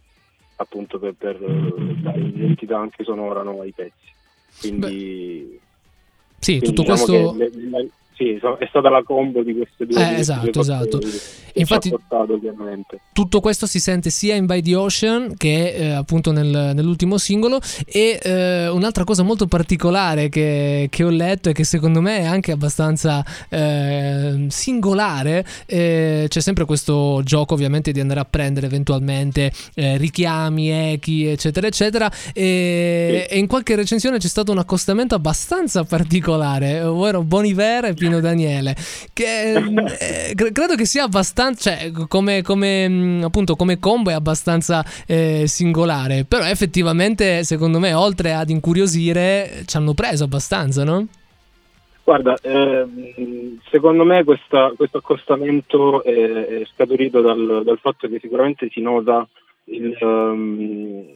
appunto 0.56 0.98
per, 0.98 1.14
per 1.14 1.38
dare 1.38 2.20
identità 2.20 2.78
anche 2.78 3.04
sonora 3.04 3.42
no, 3.42 3.60
ai 3.60 3.72
pezzi. 3.72 4.18
Quindi, 4.58 5.60
sì, 6.40 6.58
quindi 6.58 6.74
tutto 6.74 6.82
diciamo 6.82 7.04
questo... 7.04 7.36
Le, 7.36 7.50
le, 7.54 7.88
sì, 8.20 8.34
è 8.34 8.66
stata 8.68 8.90
la 8.90 9.02
combo 9.02 9.42
di 9.42 9.54
queste 9.54 9.86
due. 9.86 9.98
Eh, 9.98 10.18
esatto, 10.18 10.50
due 10.50 10.60
esatto. 10.60 10.98
Infatti, 11.54 11.88
portato, 11.88 12.38
tutto 13.12 13.40
questo 13.40 13.66
si 13.66 13.80
sente 13.80 14.10
sia 14.10 14.34
in 14.34 14.44
By 14.44 14.60
the 14.60 14.76
Ocean 14.76 15.34
che 15.36 15.72
eh, 15.72 15.90
appunto 15.92 16.30
nel, 16.30 16.72
nell'ultimo 16.74 17.16
singolo. 17.16 17.58
E 17.86 18.18
eh, 18.22 18.68
un'altra 18.68 19.04
cosa 19.04 19.22
molto 19.22 19.46
particolare 19.46 20.28
che, 20.28 20.88
che, 20.90 21.02
ho 21.02 21.08
letto 21.08 21.48
e 21.48 21.52
che 21.54 21.64
secondo 21.64 22.02
me 22.02 22.18
è 22.18 22.24
anche 22.24 22.52
abbastanza 22.52 23.24
eh, 23.48 24.46
singolare, 24.48 25.44
c'è 25.66 26.28
sempre 26.28 26.66
questo 26.66 27.22
gioco 27.24 27.54
ovviamente 27.54 27.90
di 27.90 28.00
andare 28.00 28.20
a 28.20 28.26
prendere 28.26 28.66
eventualmente 28.66 29.50
eh, 29.74 29.96
richiami, 29.96 30.92
echi, 30.92 31.26
eccetera, 31.26 31.66
eccetera. 31.66 32.10
E, 32.34 33.26
sì. 33.28 33.34
e, 33.34 33.38
in 33.38 33.46
qualche 33.46 33.74
recensione 33.76 34.18
c'è 34.18 34.28
stato 34.28 34.52
un 34.52 34.58
accostamento 34.58 35.14
abbastanza 35.14 35.84
particolare, 35.84 36.82
ovvero 36.82 37.22
Boniver 37.22 37.86
e 37.86 37.94
Pino 37.94 38.09
Pino 38.10 38.20
Daniele, 38.20 38.74
che 39.12 39.54
eh, 39.54 40.34
credo 40.34 40.74
che 40.74 40.84
sia 40.84 41.04
abbastanza, 41.04 41.76
cioè 41.76 41.92
come, 42.08 42.42
come, 42.42 43.20
appunto, 43.22 43.54
come 43.54 43.78
combo 43.78 44.10
è 44.10 44.14
abbastanza 44.14 44.84
eh, 45.06 45.44
singolare, 45.46 46.24
però 46.24 46.44
effettivamente 46.44 47.44
secondo 47.44 47.78
me 47.78 47.94
oltre 47.94 48.34
ad 48.34 48.50
incuriosire 48.50 49.62
ci 49.64 49.76
hanno 49.76 49.94
preso 49.94 50.24
abbastanza, 50.24 50.82
no? 50.82 51.06
Guarda, 52.02 52.36
ehm, 52.42 53.60
secondo 53.70 54.04
me 54.04 54.24
questa, 54.24 54.72
questo 54.76 54.98
accostamento 54.98 56.02
è, 56.02 56.10
è 56.10 56.62
scaturito 56.74 57.20
dal, 57.20 57.62
dal, 57.64 57.78
fatto 57.78 58.08
che 58.08 58.18
sicuramente 58.20 58.68
si 58.72 58.80
nota 58.80 59.28
il, 59.66 59.96
um, 60.00 61.06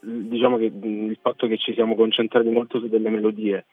diciamo 0.00 0.58
che, 0.58 0.70
il 0.80 1.18
fatto 1.20 1.48
che 1.48 1.58
ci 1.58 1.74
siamo 1.74 1.96
concentrati 1.96 2.48
molto 2.48 2.78
su 2.78 2.88
delle 2.88 3.10
melodie 3.10 3.64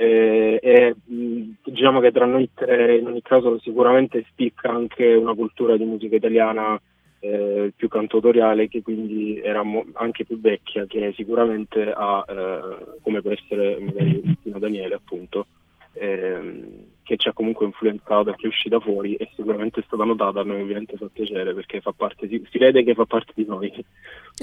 eh, 0.00 0.58
e 0.62 0.94
diciamo 1.04 2.00
che 2.00 2.10
tra 2.10 2.24
noi 2.24 2.48
tre 2.54 2.96
in 2.96 3.06
ogni 3.06 3.20
caso 3.20 3.58
sicuramente 3.58 4.24
spicca 4.30 4.70
anche 4.70 5.12
una 5.12 5.34
cultura 5.34 5.76
di 5.76 5.84
musica 5.84 6.16
italiana 6.16 6.80
eh, 7.18 7.70
più 7.76 7.88
cantautoriale 7.88 8.68
che 8.68 8.80
quindi 8.80 9.38
era 9.42 9.62
mo- 9.62 9.84
anche 9.92 10.24
più 10.24 10.40
vecchia 10.40 10.86
che 10.86 11.12
sicuramente 11.14 11.92
ha 11.94 12.24
eh, 12.26 12.98
come 13.02 13.20
può 13.20 13.30
essere 13.30 13.78
magari 13.78 14.22
Pino 14.42 14.58
Daniele 14.58 14.94
appunto 14.94 15.46
ehm, 15.92 16.86
che 17.02 17.16
ci 17.18 17.28
ha 17.28 17.34
comunque 17.34 17.66
influenzato 17.66 18.30
e 18.30 18.36
che 18.36 18.44
è 18.44 18.48
uscita 18.48 18.80
fuori 18.80 19.16
e 19.16 19.28
sicuramente 19.34 19.80
è 19.80 19.84
stata 19.86 20.04
notata, 20.04 20.40
a 20.40 20.44
noi 20.44 20.62
ovviamente 20.62 20.96
fa 20.96 21.10
piacere 21.12 21.52
perché 21.52 21.82
fa 21.82 21.92
parte 21.92 22.26
di, 22.26 22.42
si 22.50 22.56
vede 22.56 22.82
che 22.84 22.94
fa 22.94 23.04
parte 23.04 23.32
di 23.34 23.44
noi. 23.44 23.70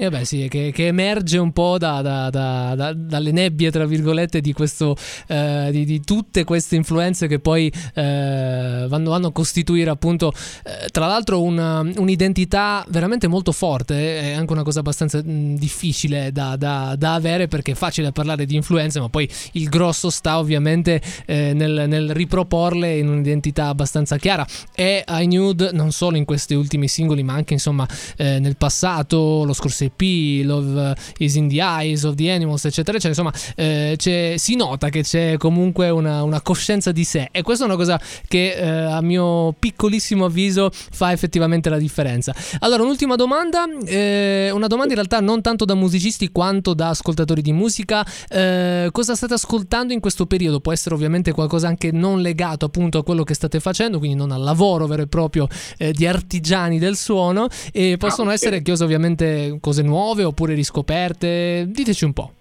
Eh 0.00 0.10
beh 0.10 0.24
sì, 0.24 0.46
che, 0.48 0.70
che 0.72 0.86
emerge 0.86 1.38
un 1.38 1.50
po' 1.52 1.76
da, 1.76 2.00
da, 2.02 2.30
da, 2.30 2.92
dalle 2.94 3.32
nebbie, 3.32 3.72
tra 3.72 3.84
virgolette, 3.84 4.40
di, 4.40 4.52
questo, 4.52 4.96
eh, 5.26 5.70
di, 5.72 5.84
di, 5.84 6.00
tutte 6.04 6.44
queste 6.44 6.76
influenze 6.76 7.26
che 7.26 7.40
poi 7.40 7.66
eh, 7.94 8.86
vanno, 8.88 9.10
vanno, 9.10 9.26
a 9.26 9.32
costituire 9.32 9.90
appunto, 9.90 10.32
eh, 10.64 10.88
tra 10.90 11.06
l'altro, 11.06 11.42
una, 11.42 11.80
un'identità 11.80 12.84
veramente 12.90 13.26
molto 13.26 13.50
forte, 13.50 14.20
è 14.20 14.32
anche 14.34 14.52
una 14.52 14.62
cosa 14.62 14.80
abbastanza 14.80 15.18
mh, 15.18 15.56
difficile 15.56 16.30
da, 16.30 16.96
avere 17.00 17.48
perché 17.48 17.72
è 17.72 17.74
facile 17.74 18.12
parlare 18.12 18.46
di 18.46 18.54
influenze, 18.54 19.00
ma 19.00 19.08
poi 19.08 19.28
il 19.52 19.68
grosso 19.68 20.10
sta 20.10 20.38
ovviamente 20.38 21.02
eh, 21.26 21.52
nel, 21.54 21.86
nel 21.88 22.12
riproporre 22.14 22.68
porle 22.68 22.98
in 22.98 23.08
un'identità 23.08 23.68
abbastanza 23.68 24.16
chiara. 24.16 24.46
E 24.74 25.04
I 25.06 25.26
Nude 25.26 25.70
non 25.72 25.92
solo 25.92 26.16
in 26.16 26.24
questi 26.24 26.54
ultimi 26.54 26.88
singoli 26.88 27.22
ma 27.22 27.34
anche 27.34 27.54
insomma 27.54 27.86
eh, 28.16 28.38
nel 28.38 28.56
passato 28.56 29.44
lo 29.44 29.52
scorso 29.52 29.84
EP 29.90 30.44
Love 30.44 30.94
is 31.18 31.34
in 31.34 31.48
the 31.48 31.60
Eyes 31.60 32.04
of 32.04 32.14
the 32.14 32.30
Animals 32.30 32.64
eccetera 32.64 32.96
eccetera. 32.96 33.30
Insomma 33.30 33.32
eh, 33.56 34.36
si 34.38 34.56
nota 34.56 34.88
che 34.88 35.02
c'è 35.02 35.36
comunque 35.36 35.90
una, 35.90 36.22
una, 36.22 36.40
coscienza 36.40 36.92
di 36.92 37.04
sé. 37.04 37.28
E 37.32 37.42
questa 37.42 37.64
è 37.64 37.66
una 37.66 37.76
cosa 37.76 38.00
che 38.26 38.54
eh, 38.54 38.66
a 38.66 39.00
mio 39.00 39.54
piccolissimo 39.58 40.26
avviso 40.26 40.70
fa 40.72 41.12
effettivamente 41.12 41.68
la 41.68 41.78
differenza. 41.78 42.34
Allora 42.60 42.82
un'ultima 42.82 43.16
domanda 43.16 43.66
eh, 43.84 44.50
una 44.52 44.66
domanda 44.66 44.92
in 44.92 44.96
realtà 44.96 45.20
non 45.20 45.42
tanto 45.42 45.64
da 45.64 45.74
musicisti 45.74 46.30
quanto 46.30 46.74
da 46.74 46.90
ascoltatori 46.90 47.42
di 47.42 47.52
musica. 47.52 48.06
Eh, 48.28 48.88
cosa 48.92 49.14
state 49.14 49.34
ascoltando 49.34 49.92
in 49.92 50.00
questo 50.00 50.26
periodo? 50.26 50.60
Può 50.60 50.72
essere 50.72 50.94
ovviamente 50.94 51.32
qualcosa 51.32 51.68
anche 51.68 51.90
non 51.90 52.20
legato 52.20 52.66
appunto 52.66 52.98
a 52.98 53.04
quello 53.04 53.24
che 53.24 53.34
state 53.34 53.60
facendo, 53.60 53.98
quindi 53.98 54.16
non 54.16 54.30
al 54.30 54.42
lavoro 54.42 54.86
vero 54.86 55.02
e 55.02 55.06
proprio 55.06 55.48
eh, 55.76 55.92
di 55.92 56.06
artigiani 56.06 56.78
del 56.78 56.96
suono. 56.96 57.48
E 57.72 57.96
possono 57.98 58.30
ah, 58.30 58.34
essere 58.34 58.62
chiuse 58.62 58.84
ovviamente 58.84 59.58
cose 59.60 59.77
nuove 59.82 60.24
oppure 60.24 60.54
riscoperte, 60.54 61.64
diteci 61.68 62.04
un 62.04 62.12
po'. 62.12 62.32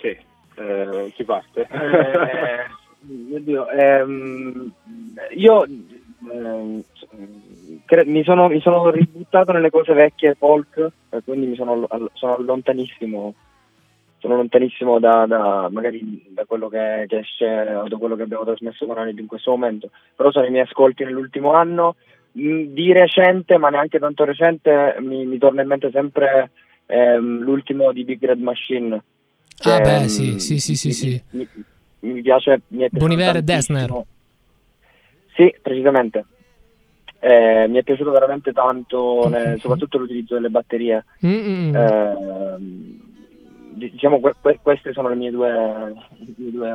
Sì, 0.00 0.16
eh, 0.56 1.12
chi 1.14 1.24
parte? 1.24 1.68
Eh, 1.70 3.34
oddio, 3.36 3.68
ehm, 3.68 4.72
io 5.36 5.64
ehm, 5.64 6.82
cre- 7.84 8.06
mi, 8.06 8.22
sono, 8.22 8.48
mi, 8.48 8.60
sono, 8.60 8.90
ributtato 8.90 9.52
nelle 9.52 9.70
cose 9.70 9.92
vecchie 9.92 10.34
folk, 10.34 10.90
quindi 11.24 11.46
mi 11.46 11.56
sono, 11.56 11.86
sono 12.14 12.38
lontanissimo 12.40 13.34
sono 14.20 14.36
lontanissimo 14.36 14.98
da, 14.98 15.24
da, 15.26 15.68
magari 15.70 16.22
da 16.28 16.44
quello 16.44 16.68
che, 16.68 17.06
che 17.08 17.18
esce 17.20 17.46
o 17.46 17.88
da 17.88 17.96
quello 17.96 18.16
che 18.16 18.22
abbiamo 18.22 18.44
trasmesso 18.44 18.84
con 18.86 18.98
Anid 18.98 19.18
in 19.18 19.26
questo 19.26 19.50
momento, 19.50 19.90
però 20.14 20.30
sono 20.30 20.44
i 20.44 20.50
miei 20.50 20.64
ascolti 20.64 21.04
nell'ultimo 21.04 21.54
anno. 21.54 21.96
Mm, 22.38 22.72
di 22.74 22.92
recente, 22.92 23.58
ma 23.58 23.70
neanche 23.70 23.98
tanto 23.98 24.24
recente, 24.24 24.96
mi, 25.00 25.26
mi 25.26 25.38
torna 25.38 25.62
in 25.62 25.68
mente 25.68 25.90
sempre 25.90 26.50
ehm, 26.86 27.40
l'ultimo 27.40 27.92
di 27.92 28.04
Big 28.04 28.24
Red 28.24 28.40
Machine. 28.40 29.02
Che, 29.56 29.72
ah 29.72 29.80
beh, 29.80 30.08
sì, 30.08 30.38
sì, 30.38 30.58
sì, 30.60 30.76
sì, 30.76 30.92
sì. 30.92 31.22
Mi, 31.30 31.48
mi, 32.00 32.22
piace... 32.22 32.62
Mi 32.68 32.86
Boniver 32.90 33.36
e 33.36 33.42
Dessner. 33.42 34.04
Sì, 35.34 35.52
precisamente. 35.60 36.24
Eh, 37.18 37.66
mi 37.68 37.78
è 37.78 37.82
piaciuto 37.82 38.12
veramente 38.12 38.52
tanto, 38.52 39.28
ne, 39.28 39.56
soprattutto 39.58 39.98
l'utilizzo 39.98 40.34
delle 40.34 40.50
batterie. 40.50 41.04
Eh, 41.20 42.16
diciamo 43.74 44.20
que- 44.20 44.34
que- 44.40 44.58
queste 44.62 44.92
sono 44.92 45.08
le 45.08 45.16
mie 45.16 45.30
due, 45.30 45.50
le 45.50 46.50
due, 46.50 46.68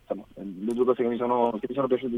insomma, 0.00 0.26
le 0.34 0.74
due 0.74 0.84
cose 0.84 1.02
che 1.02 1.08
mi 1.08 1.16
sono, 1.16 1.56
che 1.58 1.66
mi 1.68 1.74
sono 1.74 1.86
piaciute 1.86 2.16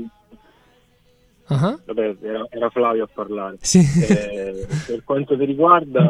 Uh-huh. 1.50 1.80
Vabbè, 1.84 2.16
era, 2.22 2.46
era, 2.48 2.70
Flavio 2.70 3.04
a 3.04 3.08
parlare. 3.12 3.56
Sì. 3.60 3.80
Eh, 3.80 4.66
per 4.86 5.02
quanto 5.02 5.36
ti 5.36 5.44
riguarda, 5.44 6.06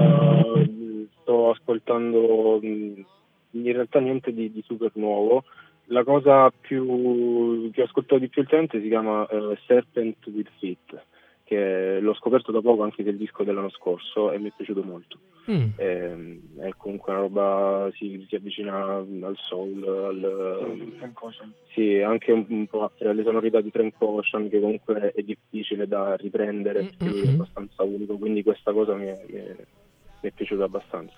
sto 1.22 1.50
ascoltando 1.50 2.60
in 2.62 3.72
realtà 3.72 4.00
niente 4.00 4.32
di, 4.32 4.52
di, 4.52 4.62
super 4.66 4.90
nuovo. 4.94 5.44
La 5.86 6.04
cosa 6.04 6.50
più 6.50 7.70
che 7.72 7.80
ho 7.80 7.84
ascoltato 7.84 8.18
di 8.18 8.28
più 8.28 8.42
ultimamente 8.42 8.80
si 8.80 8.88
chiama 8.88 9.22
uh, 9.22 9.56
Serpent 9.66 10.24
with 10.26 10.48
Feet, 10.58 11.02
che 11.50 11.98
l'ho 12.00 12.14
scoperto 12.14 12.52
da 12.52 12.60
poco 12.60 12.84
anche 12.84 13.02
del 13.02 13.16
disco 13.16 13.42
dell'anno 13.42 13.70
scorso 13.70 14.30
e 14.30 14.38
mi 14.38 14.50
è 14.50 14.52
piaciuto 14.54 14.84
molto. 14.84 15.18
Mm. 15.50 15.70
E, 15.76 15.84
ehm, 15.84 16.60
è 16.60 16.70
comunque 16.76 17.12
una 17.12 17.22
roba 17.22 17.90
si, 17.94 18.24
si 18.28 18.36
avvicina 18.36 18.98
al 18.98 19.36
soul, 19.48 19.82
al, 19.82 20.96
sì, 21.74 22.00
anche 22.02 22.30
un, 22.30 22.46
un 22.48 22.66
po' 22.68 22.88
alle 23.00 23.24
sonorità 23.24 23.60
di 23.60 23.70
Frank 23.72 23.94
Ocean 23.98 24.48
che 24.48 24.60
comunque 24.60 25.10
è 25.10 25.22
difficile 25.22 25.88
da 25.88 26.14
riprendere 26.14 26.84
perché 26.84 27.08
lui 27.08 27.22
è 27.22 27.32
abbastanza 27.32 27.82
unico, 27.82 28.16
quindi 28.16 28.44
questa 28.44 28.72
cosa 28.72 28.94
mi 28.94 29.06
è, 29.06 29.24
mi 29.26 29.38
è, 29.38 29.56
mi 30.20 30.28
è 30.28 30.30
piaciuta 30.30 30.62
abbastanza. 30.62 31.16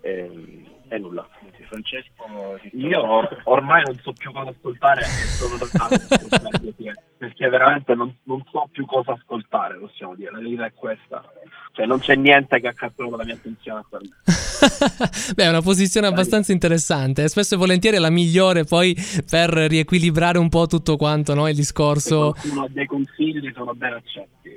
E, 0.00 0.12
ehm, 0.12 0.64
E 0.92 0.98
nulla. 0.98 1.26
Francesco, 1.68 2.58
io 2.72 3.00
or- 3.00 3.40
ormai 3.44 3.82
non 3.86 3.98
so 4.02 4.12
più 4.12 4.30
cosa 4.30 4.50
ascoltare, 4.50 5.04
sono 5.04 5.56
perché, 5.56 6.92
perché 7.16 7.48
veramente 7.48 7.94
non, 7.94 8.14
non 8.24 8.42
so 8.50 8.68
più 8.70 8.84
cosa 8.84 9.12
ascoltare, 9.12 9.78
possiamo 9.78 10.14
dire, 10.14 10.30
la 10.32 10.38
verità 10.38 10.66
è 10.66 10.72
questa. 10.74 11.24
Cioè 11.72 11.86
non 11.86 11.98
c'è 12.00 12.14
niente 12.14 12.60
che 12.60 12.68
ha 12.68 12.74
catturato 12.74 13.16
la 13.16 13.24
mia 13.24 13.32
attenzione. 13.32 13.80
Beh, 15.34 15.44
è 15.44 15.48
una 15.48 15.62
posizione 15.62 16.06
abbastanza 16.06 16.52
interessante. 16.52 17.26
Spesso 17.28 17.54
e 17.54 17.58
volentieri 17.58 17.96
è 17.96 18.00
la 18.00 18.10
migliore 18.10 18.64
poi 18.64 18.94
per 19.28 19.50
riequilibrare 19.50 20.36
un 20.36 20.50
po' 20.50 20.66
tutto 20.66 20.96
quanto, 20.96 21.32
no? 21.34 21.48
Il 21.48 21.54
discorso. 21.54 22.34
Se 22.34 22.40
qualcuno 22.48 22.66
ha 22.66 22.68
dei 22.68 22.86
consigli 22.86 23.50
sono 23.54 23.72
ben 23.72 23.94
accetti. 23.94 24.52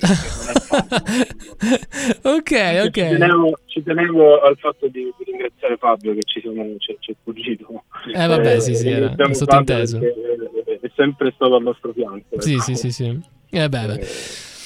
ok, 2.23 2.83
ok. 2.85 2.91
Ci 2.91 2.91
tenevo, 2.91 3.59
ci 3.67 3.83
tenevo 3.83 4.41
al 4.41 4.57
fatto 4.57 4.87
di, 4.89 5.03
di 5.17 5.23
ringraziare 5.23 5.77
Fabio 5.77 6.13
che 6.13 6.23
ci 6.25 6.41
siamo, 6.41 6.63
c'è, 6.77 6.95
c'è 6.99 7.13
fuggito. 7.23 7.83
Eh 8.13 8.27
vabbè, 8.27 8.59
sì, 8.59 8.75
sì, 8.75 8.87
era 8.89 9.07
ringraziamo 9.07 9.33
sottinteso. 9.33 9.99
È 9.99 10.91
sempre 10.95 11.31
stato 11.35 11.55
al 11.55 11.63
nostro 11.63 11.93
fianco. 11.93 12.39
Sì, 12.41 12.53
ecco. 12.53 12.61
sì, 12.61 12.75
sì, 12.75 12.91
sì. 12.91 13.19
Eh 13.51 13.69
beh, 13.69 13.85
beh. 13.85 13.93
Eh, 13.99 14.07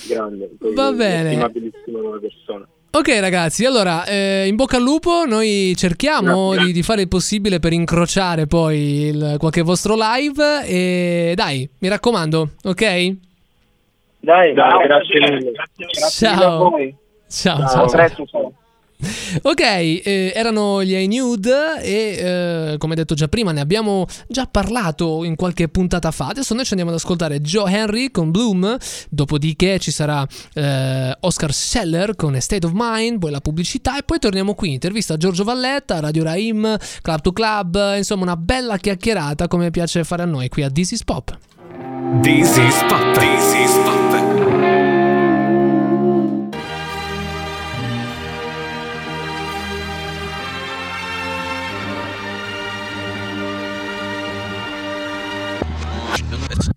grande, 0.10 0.50
Va 0.74 0.92
bene. 0.92 1.52
Persona. 2.22 2.68
Ok 2.92 3.08
ragazzi, 3.20 3.66
allora 3.66 4.04
eh, 4.06 4.48
in 4.48 4.56
bocca 4.56 4.78
al 4.78 4.82
lupo, 4.84 5.24
noi 5.26 5.74
cerchiamo 5.76 6.50
Grazie. 6.50 6.66
di, 6.68 6.74
di 6.74 6.82
fare 6.82 7.02
il 7.02 7.08
possibile 7.08 7.60
per 7.60 7.72
incrociare 7.72 8.48
poi 8.48 8.80
il- 9.10 9.36
qualche 9.38 9.62
vostro 9.62 9.96
live 9.96 10.66
e 10.66 11.34
dai, 11.36 11.70
mi 11.80 11.88
raccomando, 11.88 12.50
ok? 12.64 12.82
Dai, 12.82 13.16
Dai, 14.22 14.56
ciao, 14.56 14.80
grazie 14.80 15.20
mille. 15.20 15.52
Grazie 15.52 16.28
Ciao. 16.28 16.34
mille 16.34 16.46
a 16.46 16.58
voi. 16.58 16.96
Ciao, 17.30 17.58
Ciao, 17.58 17.68
ciao, 17.68 17.84
A 17.84 17.88
ciao. 17.88 17.96
presto, 17.98 18.26
ciao. 18.26 18.54
Ok, 19.44 19.62
eh, 19.62 20.34
erano 20.36 20.84
gli 20.84 20.94
iNude 20.94 21.82
e 21.82 21.94
eh, 22.74 22.78
come 22.78 22.96
detto 22.96 23.16
già 23.16 23.30
prima 23.30 23.52
ne 23.52 23.62
abbiamo 23.62 24.06
già 24.28 24.46
parlato 24.46 25.24
in 25.24 25.36
qualche 25.36 25.70
puntata 25.70 26.12
fa. 26.12 26.28
Adesso 26.28 26.54
noi 26.54 26.66
ci 26.66 26.72
andiamo 26.72 26.92
ad 26.92 26.98
ascoltare 26.98 27.40
Joe 27.40 27.72
Henry 27.72 28.12
con 28.12 28.32
Bloom, 28.32 28.78
dopodiché 29.10 29.80
ci 29.80 29.92
sarà 29.92 30.28
eh, 30.54 31.16
Oscar 31.22 31.54
Scheller 31.54 32.16
con 32.16 32.36
State 32.42 32.66
of 32.66 32.74
Mind, 32.76 33.20
poi 33.20 33.32
la 33.32 33.40
pubblicità 33.40 33.98
e 33.98 34.04
poi 34.04 34.20
torniamo 34.20 34.54
qui, 34.54 34.74
intervista 34.74 35.14
a 35.14 35.18
Giorgio 35.18 35.44
Valletta, 35.46 36.00
Radio 36.02 36.24
Raim, 36.24 36.78
Club 37.02 37.22
to 37.22 37.32
Club, 37.32 37.94
insomma 37.96 38.24
una 38.24 38.36
bella 38.36 38.78
chiacchierata 38.78 39.48
come 39.48 39.72
piace 39.72 40.04
fare 40.04 40.24
a 40.24 40.26
noi 40.26 40.50
qui 40.50 40.64
a 40.64 40.70
This 40.70 40.92
is 40.92 41.04
Pop. 41.04 41.38
This 42.22 42.58
is 42.58 42.76
Pop. 42.88 43.18
This 43.18 43.54
is 43.54 43.72
Pop. 43.84 44.09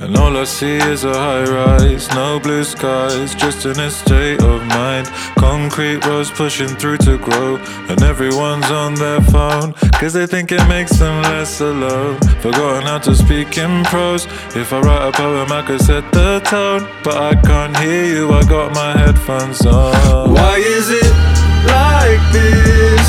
And 0.02 0.16
all 0.16 0.36
I 0.36 0.42
see 0.42 0.78
is 0.78 1.04
a 1.04 1.14
high 1.14 1.44
rise, 1.44 2.08
no 2.12 2.40
blue 2.40 2.64
skies, 2.64 3.36
just 3.36 3.64
in 3.66 3.78
a 3.78 3.88
state 3.88 4.42
of 4.42 4.66
mind. 4.66 5.06
Concrete 5.36 6.04
roads 6.04 6.28
pushing 6.28 6.66
through 6.66 6.98
to 7.06 7.18
grow, 7.18 7.56
and 7.88 8.02
everyone's 8.02 8.68
on 8.68 8.96
their 8.96 9.20
phone, 9.20 9.74
cause 10.00 10.12
they 10.12 10.26
think 10.26 10.50
it 10.50 10.66
makes 10.66 10.98
them 10.98 11.22
less 11.22 11.60
alone. 11.60 12.18
Forgotten 12.40 12.82
how 12.82 12.98
to 12.98 13.14
speak 13.14 13.56
in 13.58 13.84
prose. 13.84 14.26
If 14.56 14.72
I 14.72 14.80
write 14.80 15.08
a 15.08 15.12
poem, 15.12 15.52
I 15.52 15.62
could 15.62 15.80
set 15.80 16.10
the 16.10 16.40
tone, 16.40 16.82
but 17.04 17.16
I 17.16 17.40
can't 17.40 17.76
hear 17.76 18.04
you, 18.04 18.32
I 18.32 18.42
got 18.42 18.74
my 18.74 18.98
headphones 18.98 19.64
on. 19.64 20.34
Why 20.34 20.56
is 20.56 20.90
it 20.90 21.12
like 21.70 22.24
this? 22.32 23.08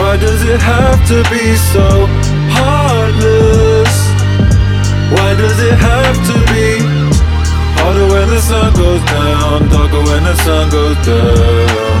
Why 0.00 0.16
does 0.16 0.42
it 0.44 0.62
have 0.62 0.98
to 1.08 1.18
be 1.28 1.56
so 1.56 2.06
heartless? 2.56 3.47
Why 5.14 5.34
does 5.34 5.58
it 5.60 5.74
have 5.74 6.16
to 6.28 6.34
be 6.52 6.68
harder 7.78 8.06
when 8.12 8.28
the 8.28 8.40
sun 8.40 8.74
goes 8.74 9.02
down, 9.04 9.68
darker 9.70 10.02
when 10.08 10.22
the 10.24 10.36
sun 10.44 10.70
goes 10.70 10.96
down? 11.06 11.98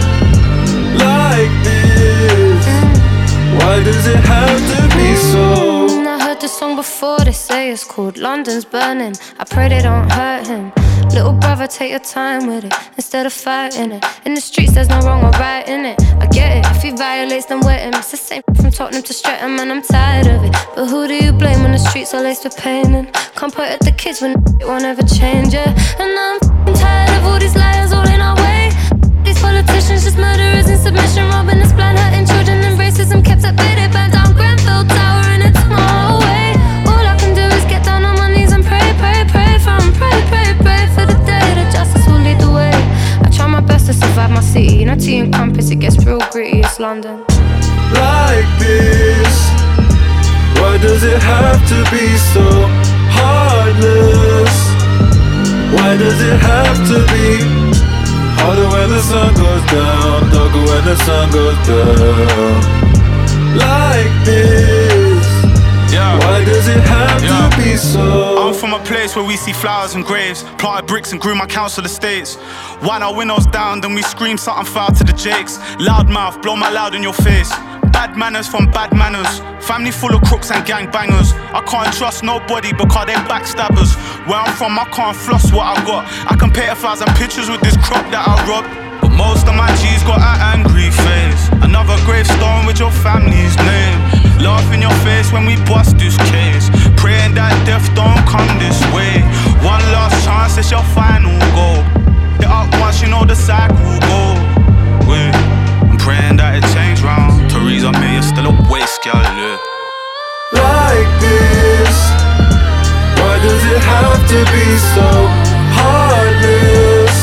Like 1.04 1.52
this, 1.64 2.66
why 3.58 3.82
does 3.82 4.06
it 4.06 4.20
have 4.34 4.60
to 4.72 4.96
be 4.96 5.16
so? 5.16 5.88
Mm, 5.88 6.06
I 6.06 6.22
heard 6.22 6.40
this 6.40 6.58
song 6.58 6.76
before, 6.76 7.20
they 7.20 7.32
say 7.32 7.70
it's 7.70 7.84
called 7.84 8.18
London's 8.18 8.64
Burning. 8.66 9.16
I 9.38 9.44
pray 9.44 9.68
they 9.68 9.80
don't 9.80 10.10
hurt 10.10 10.46
him. 10.46 10.72
Little 11.14 11.32
brother, 11.32 11.66
take 11.66 11.90
your 11.90 11.98
time 12.00 12.46
with 12.46 12.64
it 12.64 12.74
instead 12.96 13.26
of 13.26 13.32
fighting 13.32 13.92
it. 13.92 14.04
In 14.24 14.34
the 14.34 14.40
streets, 14.40 14.74
there's 14.74 14.88
no 14.88 15.00
wrong 15.00 15.24
or 15.24 15.30
right 15.30 15.66
in 15.66 15.84
it. 15.84 16.00
I 16.20 16.26
get 16.26 16.58
it, 16.58 16.76
if 16.76 16.82
he 16.82 16.90
violates, 16.90 17.46
then 17.46 17.60
wet 17.60 17.80
him. 17.80 17.94
It's 17.94 18.10
the 18.10 18.16
same 18.16 18.42
from 18.54 18.70
Tottenham 18.70 19.02
to 19.02 19.12
Streatham, 19.12 19.58
and 19.58 19.72
I'm 19.72 19.82
tired 19.82 20.26
of 20.28 20.44
it. 20.44 20.52
But 20.76 20.86
who 20.86 21.08
do 21.08 21.14
you 21.14 21.32
blame 21.32 21.62
when 21.62 21.72
the 21.72 21.78
streets 21.78 22.14
are 22.14 22.22
laced 22.22 22.44
with 22.44 22.56
pain? 22.56 22.94
And 22.94 23.12
can't 23.34 23.52
point 23.52 23.70
at 23.70 23.80
the 23.80 23.92
kids 23.92 24.20
when 24.20 24.32
it 24.60 24.66
won't 24.66 24.84
ever 24.84 25.02
change, 25.02 25.54
yeah. 25.54 25.74
And 25.98 26.12
I'm 26.26 26.74
tired 26.74 27.10
of 27.18 27.24
all 27.26 27.38
these 27.38 27.56
liars 27.56 27.92
all 27.92 28.06
in 28.06 28.20
our 28.20 28.36
way. 28.36 28.70
These 29.24 29.40
politicians 29.40 30.04
just 30.04 30.18
murderers 30.18 30.68
in 30.68 30.78
submission, 30.78 31.26
robbing 31.28 31.60
us 31.60 31.72
blind, 31.72 31.98
hurting 31.98 32.26
children, 32.26 32.58
and 32.62 32.78
racism 32.78 33.24
kept 33.24 33.44
at 33.44 33.56
bay. 33.56 33.74
They 33.74 33.88
burn 33.92 34.10
down 34.10 34.27
to 43.88 43.94
survive 43.94 44.30
my 44.30 44.40
city, 44.40 44.76
you 44.76 44.84
know, 44.84 44.94
tea 44.94 45.16
and 45.16 45.32
crumpets, 45.32 45.70
it 45.70 45.76
gets 45.76 45.96
real 46.04 46.20
gritty. 46.30 46.60
It's 46.60 46.78
London. 46.78 47.20
Like 47.96 48.48
this, 48.60 49.34
why 50.60 50.76
does 50.82 51.02
it 51.02 51.22
have 51.22 51.60
to 51.72 51.78
be 51.90 52.06
so 52.32 52.44
heartless? 53.16 54.56
Why 55.72 55.96
does 55.96 56.20
it 56.20 56.38
have 56.38 56.76
to 56.90 56.98
be 57.14 57.28
harder 58.36 58.68
when 58.68 58.90
the 58.90 59.00
sun 59.00 59.32
goes 59.40 59.64
down, 59.72 60.20
darker 60.36 60.64
when 60.68 60.84
the 60.84 60.96
sun 61.06 61.30
goes 61.32 61.58
down? 61.66 62.60
Like 63.56 64.12
this, 64.28 65.26
why 66.20 66.44
does 66.44 66.68
it 66.68 66.82
have 66.84 67.22
to 67.22 67.56
be 67.56 67.74
so? 67.78 68.37
From 68.58 68.74
a 68.74 68.84
place 68.84 69.14
where 69.14 69.24
we 69.24 69.36
see 69.36 69.52
flowers 69.52 69.94
and 69.94 70.04
graves, 70.04 70.42
planted 70.58 70.88
bricks 70.88 71.12
and 71.12 71.20
grew 71.20 71.36
my 71.36 71.46
council 71.46 71.84
estates. 71.84 72.36
Wind 72.82 73.04
our 73.04 73.14
windows 73.14 73.46
down, 73.46 73.80
then 73.80 73.94
we 73.94 74.02
scream 74.02 74.36
something 74.36 74.66
foul 74.66 74.90
to 74.90 75.04
the 75.04 75.12
jakes. 75.12 75.60
Loud 75.78 76.08
mouth, 76.08 76.42
blow 76.42 76.56
my 76.56 76.68
loud 76.68 76.96
in 76.96 77.02
your 77.02 77.12
face. 77.12 77.50
Bad 77.94 78.16
manners 78.16 78.48
from 78.48 78.68
bad 78.72 78.92
manners. 78.92 79.38
Family 79.64 79.92
full 79.92 80.12
of 80.12 80.22
crooks 80.22 80.50
and 80.50 80.66
gang 80.66 80.90
bangers. 80.90 81.32
I 81.54 81.62
can't 81.70 81.94
trust 81.94 82.24
nobody 82.24 82.72
because 82.72 83.06
they're 83.06 83.22
backstabbers. 83.30 83.94
Where 84.26 84.40
I'm 84.40 84.52
from, 84.56 84.76
I 84.76 84.86
can't 84.90 85.16
floss 85.16 85.52
what 85.52 85.78
I 85.78 85.84
got. 85.86 86.10
I 86.26 86.34
can 86.34 86.50
paint 86.50 86.72
a 86.72 86.74
thousand 86.74 87.14
pictures 87.14 87.48
with 87.48 87.60
this 87.60 87.76
crop 87.76 88.10
that 88.10 88.26
I 88.26 88.42
robbed. 88.50 88.66
But 89.00 89.14
most 89.14 89.46
of 89.46 89.54
my 89.54 89.70
G's 89.78 90.02
got 90.02 90.18
an 90.18 90.58
angry 90.58 90.90
face. 90.90 91.42
Another 91.62 91.94
gravestone 92.02 92.66
with 92.66 92.80
your 92.80 92.90
family's 92.90 93.54
name. 93.56 93.98
Laugh 94.42 94.66
in 94.74 94.82
your 94.82 94.94
face 95.02 95.32
when 95.32 95.46
we 95.46 95.54
bust 95.66 95.98
this 95.98 96.16
case. 96.30 96.70
Praying 96.98 97.34
that 97.38 97.54
death 97.62 97.86
don't 97.94 98.18
come 98.26 98.50
this 98.58 98.78
way. 98.90 99.22
One 99.62 99.78
last 99.94 100.18
chance, 100.26 100.58
it's 100.58 100.70
your 100.74 100.82
final 100.98 101.30
goal. 101.54 101.86
Get 102.42 102.50
up 102.50 102.66
once, 102.82 102.98
you 102.98 103.06
know 103.06 103.22
the 103.22 103.38
cycle 103.38 103.78
go. 104.02 104.20
Wait, 105.06 105.30
I'm 105.86 105.98
praying 106.02 106.42
that 106.42 106.58
it 106.58 106.66
change 106.74 106.98
round. 107.06 107.46
Theresa 107.46 107.94
May 108.02 108.18
is 108.18 108.26
still 108.26 108.50
a 108.50 108.54
waste, 108.66 108.98
girl. 109.06 109.14
Yeah. 109.14 109.62
like 110.58 111.10
this? 111.22 111.96
Why 113.14 113.34
does 113.46 113.62
it 113.62 113.78
have 113.78 114.22
to 114.34 114.40
be 114.50 114.66
so 114.98 115.08
heartless? 115.78 117.16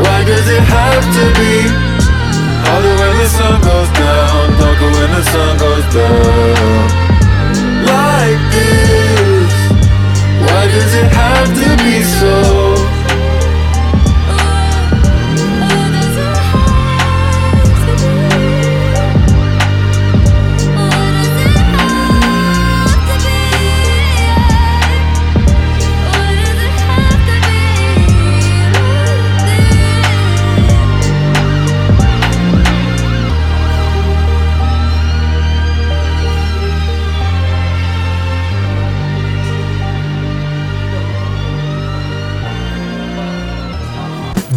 Why 0.00 0.24
does 0.24 0.46
it 0.48 0.64
have 0.64 1.04
to 1.04 1.24
be 1.36 1.68
harder 2.64 2.94
when 2.96 3.12
the 3.20 3.28
sun 3.28 3.60
goes 3.60 3.90
down, 3.92 4.56
darker 4.56 4.90
when 4.96 5.10
the 5.12 5.22
sun 5.28 5.52
goes 5.60 5.86
down? 5.92 7.13
Like 7.86 8.40
this, 8.52 9.54
why 10.44 10.66
does 10.72 10.94
it 10.94 11.08
have 11.12 11.48
to 11.60 11.84
be 11.84 12.02
so? 12.02 12.73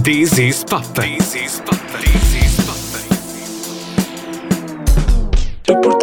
This 0.08 0.39
is 0.39 0.64
Pop. 0.64 0.86
This 0.95 1.36
is 1.36 1.60
Pop. 1.60 1.76
This 1.99 2.36
is 2.39 2.55
Pop. 2.66 2.78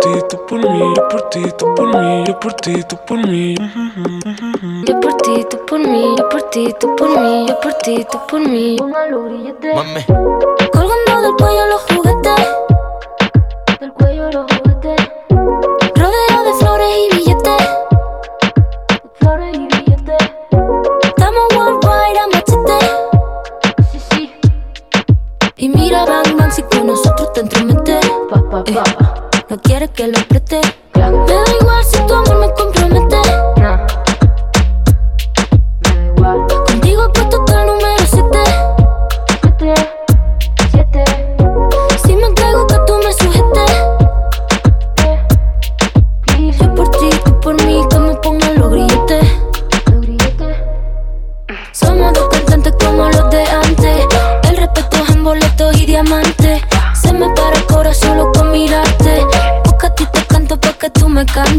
ti, 0.05 0.21
tú 0.29 0.45
por 0.45 0.61
mí, 0.61 2.25
yo 2.27 2.39
por 2.39 2.53
ti, 2.53 2.83
tú 2.87 2.97
por 3.07 3.27
mí. 3.27 3.55
Yo 4.85 5.01
por 5.01 5.15
ti, 5.15 5.47
tú 5.49 5.57
por 5.65 5.79
mí, 5.79 6.15
yo 6.19 6.29
por 6.29 6.43
ti, 6.51 6.75
tú 6.79 6.95
por 6.97 7.09
mí, 7.19 7.47
yo 7.49 7.59
por 7.61 7.73
ti, 7.75 8.07
tú 8.11 8.19
por 8.29 8.41
mí. 8.41 8.77
Mami. 9.75 10.05
Colgando 10.71 11.23
del 11.23 11.35
cuello 11.39 11.67
los 11.67 11.83
juguetes, 11.89 12.49
del 13.81 13.93
cuello 13.95 14.31
los 14.33 14.45
juguetes. 14.53 15.09
Rodeo 15.97 16.45
de 16.45 16.53
flores 16.61 16.91
y 16.99 17.17
billetes, 17.17 17.63
flores 19.15 19.59
y 19.59 19.64
Y 25.95 25.97
mira, 25.97 26.07
bang, 26.07 26.37
bang, 26.37 26.51
si 26.51 26.61
con 26.63 26.89
nosotros 26.89 27.33
te 27.35 27.41
entrometes. 27.43 28.05
Eh, 28.67 28.75
no 29.49 29.59
quieres 29.59 29.91
que 29.91 30.09
lo 30.09 30.19
preste. 30.27 30.61
Me 30.95 31.01
da 31.01 31.45
igual 31.61 31.85
si 31.85 31.99
tu 32.05 32.15
amor 32.15 32.37
me 32.41 32.53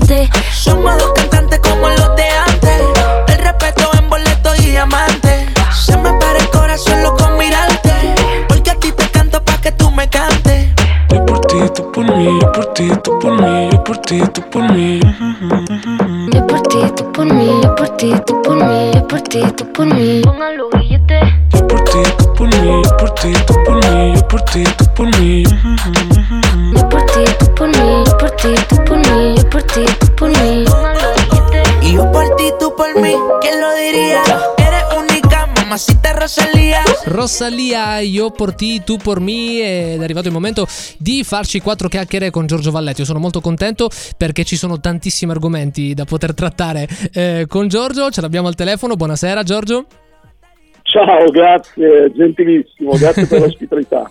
cantes. 0.05 0.29
Somos 0.53 0.97
dos 0.97 1.11
cantantes 1.13 1.59
como 1.59 1.89
los 1.89 2.15
de 2.15 2.23
antes. 2.47 2.81
El 3.27 3.37
respeto 3.39 3.89
en 3.97 4.09
boleto 4.09 4.55
y 4.55 4.71
diamante. 4.71 5.47
Se 5.73 5.97
me 5.97 6.11
para 6.13 6.39
el 6.39 6.49
corazón 6.49 7.03
loco 7.03 7.29
mirarte. 7.37 7.91
Porque 8.47 8.71
a 8.71 8.75
ti 8.75 8.91
te 8.91 9.09
canto 9.09 9.43
pa' 9.43 9.57
que 9.61 9.71
tú 9.71 9.91
me 9.91 10.07
cantes. 10.09 10.69
Yo 11.09 11.25
por 11.25 11.39
ti, 11.41 11.57
tú 11.73 11.91
por 11.91 12.15
mí, 12.15 12.39
yo 12.41 12.51
por 12.51 12.73
ti, 12.73 12.91
tú 13.03 13.19
por 13.19 13.41
mí, 13.41 13.69
yo 13.71 13.83
por 13.83 13.97
ti, 13.99 14.21
tú 14.33 14.41
por 14.49 14.71
mí. 14.71 14.99
Yo 16.33 16.47
por 16.47 16.61
ti, 16.63 16.77
tú 16.95 17.11
por 17.11 17.25
mí, 17.25 17.59
yo 17.63 17.75
por 17.75 17.89
ti, 17.97 18.13
tú 18.25 18.41
por 18.41 18.63
mí, 18.63 18.91
yo 18.93 19.07
por 19.07 19.21
ti, 19.21 19.41
tú 19.55 19.71
por 19.73 19.85
mí. 19.85 20.21
Pongan 20.23 20.57
los 20.57 20.69
billetes. 20.71 21.23
Yo 21.51 21.67
por 21.67 21.83
ti, 21.83 21.99
tú 22.17 22.33
por 22.33 22.47
mí, 22.47 22.81
yo 22.83 22.97
por 22.97 23.11
ti, 23.11 23.33
tú 23.47 23.53
por 23.63 23.75
mí, 23.75 24.13
yo 24.15 24.27
por 24.27 24.41
ti, 24.41 24.63
tú 24.77 24.85
por 24.93 25.19
mí. 25.19 25.44
Rosalia, 37.37 37.99
io 37.99 38.31
por 38.31 38.53
ti, 38.53 38.81
tu 38.81 38.95
por 38.95 39.19
me 39.19 39.91
ed 39.91 39.99
è 39.99 40.03
arrivato 40.05 40.27
il 40.27 40.33
momento 40.33 40.65
di 40.97 41.21
farci 41.25 41.59
quattro 41.59 41.89
chiacchiere 41.89 42.29
con 42.29 42.47
Giorgio 42.47 42.71
Valletti. 42.71 43.01
Io 43.01 43.05
sono 43.05 43.19
molto 43.19 43.41
contento 43.41 43.89
perché 44.15 44.45
ci 44.45 44.55
sono 44.55 44.79
tantissimi 44.79 45.31
argomenti 45.31 45.93
da 45.93 46.05
poter 46.05 46.33
trattare 46.33 46.87
eh, 47.11 47.45
con 47.49 47.67
Giorgio. 47.67 48.09
Ce 48.09 48.21
l'abbiamo 48.21 48.47
al 48.47 48.55
telefono. 48.55 48.95
Buonasera 48.95 49.43
Giorgio. 49.43 49.85
Ciao, 50.95 51.29
grazie, 51.29 52.09
gentilissimo, 52.15 52.91
grazie 52.97 53.27
per 53.27 53.41
l'ospitalità. 53.43 54.09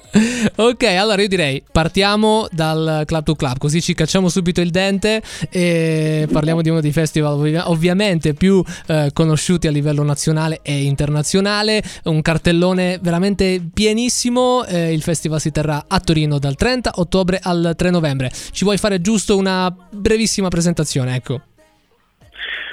Ok, 0.56 0.82
allora 0.82 1.22
io 1.22 1.28
direi 1.28 1.62
partiamo 1.72 2.46
dal 2.50 3.04
Club 3.06 3.24
to 3.24 3.34
Club, 3.34 3.56
così 3.56 3.80
ci 3.80 3.94
cacciamo 3.94 4.28
subito 4.28 4.60
il 4.60 4.68
dente 4.68 5.22
e 5.50 6.28
parliamo 6.30 6.60
di 6.60 6.68
uno 6.68 6.82
dei 6.82 6.92
festival 6.92 7.32
ovvi- 7.32 7.56
ovviamente 7.56 8.34
più 8.34 8.62
eh, 8.86 9.08
conosciuti 9.14 9.66
a 9.66 9.70
livello 9.70 10.02
nazionale 10.02 10.58
e 10.60 10.82
internazionale, 10.82 11.82
un 12.04 12.20
cartellone 12.20 12.98
veramente 13.00 13.62
pienissimo, 13.72 14.66
eh, 14.66 14.92
il 14.92 15.00
festival 15.00 15.40
si 15.40 15.52
terrà 15.52 15.86
a 15.88 16.00
Torino 16.00 16.38
dal 16.38 16.54
30 16.54 16.92
ottobre 16.96 17.40
al 17.42 17.72
3 17.74 17.88
novembre. 17.88 18.30
Ci 18.30 18.64
vuoi 18.64 18.76
fare 18.76 19.00
giusto 19.00 19.38
una 19.38 19.74
brevissima 19.90 20.48
presentazione, 20.48 21.14
ecco. 21.14 21.40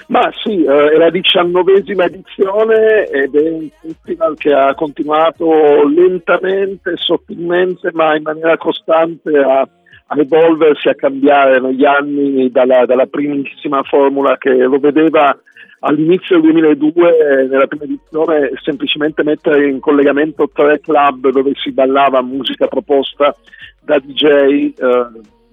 Ma 0.07 0.31
sì, 0.43 0.63
eh, 0.63 0.91
è 0.91 0.97
la 0.97 1.09
diciannovesima 1.09 2.05
edizione 2.05 3.05
ed 3.07 3.35
è 3.35 3.49
un 3.49 3.69
festival 3.69 4.35
che 4.35 4.53
ha 4.53 4.73
continuato 4.73 5.87
lentamente, 5.87 6.93
sottilmente, 6.97 7.91
ma 7.93 8.15
in 8.15 8.23
maniera 8.23 8.57
costante 8.57 9.37
a, 9.37 9.61
a 9.61 10.19
evolversi, 10.19 10.89
a 10.89 10.95
cambiare 10.95 11.59
negli 11.59 11.85
anni 11.85 12.49
dalla, 12.51 12.85
dalla 12.85 13.05
primissima 13.05 13.83
formula 13.83 14.37
che 14.37 14.51
lo 14.51 14.79
vedeva 14.79 15.37
all'inizio 15.81 16.39
del 16.39 16.51
2002, 16.51 17.17
eh, 17.17 17.47
nella 17.47 17.67
prima 17.67 17.85
edizione, 17.85 18.51
semplicemente 18.63 19.23
mettere 19.23 19.67
in 19.67 19.79
collegamento 19.79 20.49
tre 20.53 20.79
club 20.79 21.29
dove 21.29 21.51
si 21.55 21.71
ballava 21.71 22.21
musica 22.21 22.67
proposta 22.67 23.35
da 23.81 23.97
DJ, 23.99 24.23
eh, 24.23 24.73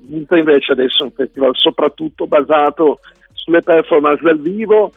mentre 0.09 0.38
invece 0.40 0.72
adesso 0.72 1.03
è 1.03 1.07
un 1.07 1.12
festival 1.12 1.53
soprattutto 1.55 2.26
basato 2.26 2.99
sulle 3.49 3.62
performance 3.62 4.22
dal 4.22 4.38
vivo. 4.38 4.92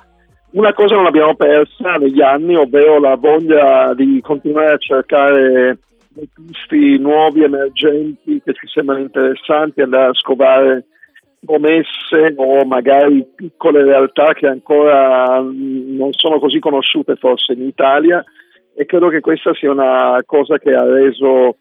Una 0.52 0.74
cosa 0.74 0.96
non 0.96 1.06
l'abbiamo 1.06 1.36
persa 1.36 1.96
negli 1.96 2.22
anni, 2.22 2.56
ovvero 2.56 3.00
la 3.00 3.16
voglia 3.16 3.94
di 3.94 4.20
continuare 4.22 4.74
a 4.74 4.78
cercare 4.78 5.80
artisti 6.14 7.00
nuovi, 7.00 7.44
emergenti, 7.44 8.42
che 8.44 8.54
ci 8.54 8.68
sembrano 8.68 9.00
interessanti, 9.00 9.82
andare 9.82 10.10
a 10.10 10.14
scovare 10.14 10.86
promesse 11.44 12.34
o 12.36 12.66
magari 12.66 13.26
piccole 13.34 13.84
realtà 13.84 14.34
che 14.34 14.46
ancora 14.46 15.40
non 15.40 16.10
sono 16.12 16.38
così 16.38 16.60
conosciute 16.60 17.16
forse 17.16 17.54
in 17.54 17.64
Italia 17.64 18.24
e 18.76 18.86
credo 18.86 19.08
che 19.08 19.22
questa 19.22 19.52
sia 19.56 19.72
una 19.72 20.18
cosa 20.24 20.60
che 20.60 20.72
ha 20.72 20.84
reso 20.84 21.56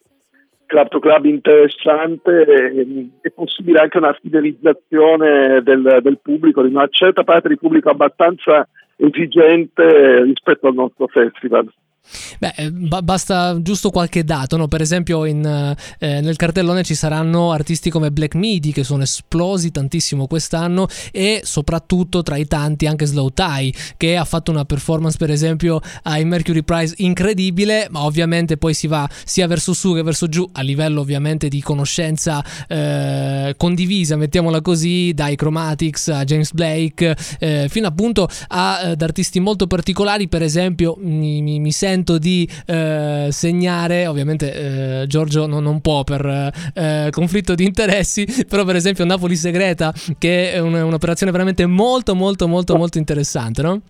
Club 0.70 0.88
to 0.88 1.00
Club 1.00 1.24
interessante 1.24 2.44
e 2.44 3.08
è 3.20 3.30
possibile 3.30 3.80
anche 3.80 3.98
una 3.98 4.12
fidelizzazione 4.12 5.62
del, 5.62 5.98
del 6.00 6.20
pubblico, 6.22 6.62
di 6.62 6.72
una 6.72 6.86
certa 6.88 7.24
parte 7.24 7.48
di 7.48 7.56
pubblico 7.56 7.90
abbastanza 7.90 8.68
esigente 8.96 10.22
rispetto 10.22 10.68
al 10.68 10.74
nostro 10.74 11.08
festival. 11.08 11.68
Beh, 12.38 12.52
eh, 12.56 12.70
ba- 12.72 13.02
basta 13.02 13.60
giusto 13.60 13.90
qualche 13.90 14.24
dato, 14.24 14.56
no? 14.56 14.66
per 14.66 14.80
esempio 14.80 15.24
in, 15.24 15.44
eh, 15.98 16.20
nel 16.20 16.36
cartellone 16.36 16.82
ci 16.82 16.94
saranno 16.94 17.52
artisti 17.52 17.90
come 17.90 18.10
Black 18.10 18.34
Midi 18.34 18.72
che 18.72 18.84
sono 18.84 19.02
esplosi 19.02 19.70
tantissimo 19.70 20.26
quest'anno 20.26 20.88
e 21.12 21.42
soprattutto 21.44 22.22
tra 22.22 22.36
i 22.36 22.46
tanti 22.46 22.86
anche 22.86 23.06
Slow 23.06 23.30
Tie 23.32 23.72
che 23.96 24.16
ha 24.16 24.24
fatto 24.24 24.50
una 24.50 24.64
performance 24.64 25.16
per 25.18 25.30
esempio 25.30 25.80
ai 26.04 26.24
Mercury 26.24 26.62
Prize 26.62 26.94
incredibile, 26.98 27.88
ma 27.90 28.04
ovviamente 28.04 28.56
poi 28.56 28.74
si 28.74 28.86
va 28.86 29.08
sia 29.24 29.46
verso 29.46 29.72
su 29.72 29.94
che 29.94 30.02
verso 30.02 30.28
giù 30.28 30.48
a 30.52 30.62
livello 30.62 31.00
ovviamente 31.00 31.48
di 31.48 31.60
conoscenza 31.60 32.44
eh, 32.68 33.54
condivisa, 33.56 34.16
mettiamola 34.16 34.60
così, 34.60 35.12
dai 35.14 35.36
Chromatics 35.36 36.08
a 36.08 36.24
James 36.24 36.52
Blake 36.52 37.16
eh, 37.38 37.66
fino 37.68 37.86
appunto 37.86 38.28
a, 38.48 38.78
ad 38.78 39.02
artisti 39.02 39.40
molto 39.40 39.66
particolari, 39.66 40.28
per 40.28 40.42
esempio 40.42 40.96
mi, 40.98 41.42
mi, 41.42 41.60
mi 41.60 41.72
sento 41.90 42.18
di 42.18 42.48
eh, 42.66 43.28
segnare, 43.30 44.06
ovviamente 44.06 45.02
eh, 45.02 45.06
Giorgio 45.06 45.46
non, 45.46 45.62
non 45.62 45.80
può 45.80 46.04
per 46.04 46.24
eh, 46.74 47.08
conflitto 47.10 47.54
di 47.54 47.64
interessi, 47.64 48.26
però 48.48 48.64
per 48.64 48.76
esempio 48.76 49.04
Napoli 49.04 49.34
Segreta 49.34 49.92
che 50.18 50.52
è 50.52 50.58
un- 50.60 50.74
un'operazione 50.74 51.32
veramente 51.32 51.66
molto 51.66 52.14
molto 52.14 52.46
molto 52.46 52.76
molto 52.76 52.98
interessante, 52.98 53.62
no? 53.62 53.80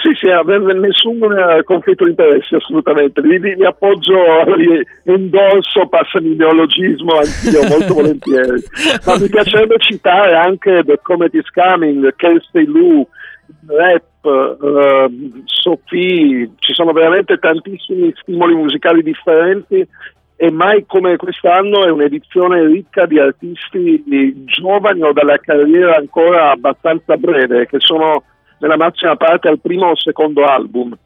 Sì, 0.00 0.10
sì, 0.14 0.28
avere 0.30 0.78
nessun 0.78 1.20
eh, 1.32 1.64
conflitto 1.64 2.04
di 2.04 2.10
interessi 2.10 2.54
assolutamente. 2.54 3.20
Mi, 3.20 3.36
mi 3.40 3.66
appoggio, 3.66 4.14
mi 4.56 4.80
endorso, 5.12 5.88
passami 5.88 6.30
il 6.30 6.36
neologismo 6.36 7.14
anch'io 7.18 7.66
molto 7.68 7.94
volentieri. 7.94 8.62
Ma 9.04 9.18
mi 9.18 9.28
piacerebbe 9.28 9.74
citare 9.78 10.36
anche 10.36 10.84
The 10.86 11.00
Comet 11.02 11.34
is 11.34 11.50
Coming, 11.50 12.14
Kelsey 12.14 12.64
Lou, 12.66 13.08
Rap, 13.66 14.04
eh, 14.28 15.10
Sophie, 15.44 16.50
ci 16.58 16.74
sono 16.74 16.92
veramente 16.92 17.38
tantissimi 17.38 18.12
stimoli 18.16 18.54
musicali 18.54 19.02
differenti 19.02 19.86
e 20.36 20.50
mai 20.50 20.84
come 20.86 21.16
quest'anno 21.16 21.84
è 21.84 21.90
un'edizione 21.90 22.64
ricca 22.66 23.06
di 23.06 23.18
artisti 23.18 24.02
giovani 24.44 25.02
o 25.02 25.12
dalla 25.12 25.38
carriera 25.38 25.96
ancora 25.96 26.52
abbastanza 26.52 27.16
breve, 27.16 27.66
che 27.66 27.78
sono 27.80 28.22
nella 28.60 28.76
massima 28.76 29.16
parte 29.16 29.48
al 29.48 29.60
primo 29.60 29.86
o 29.86 29.96
secondo 29.96 30.44
album. 30.44 30.96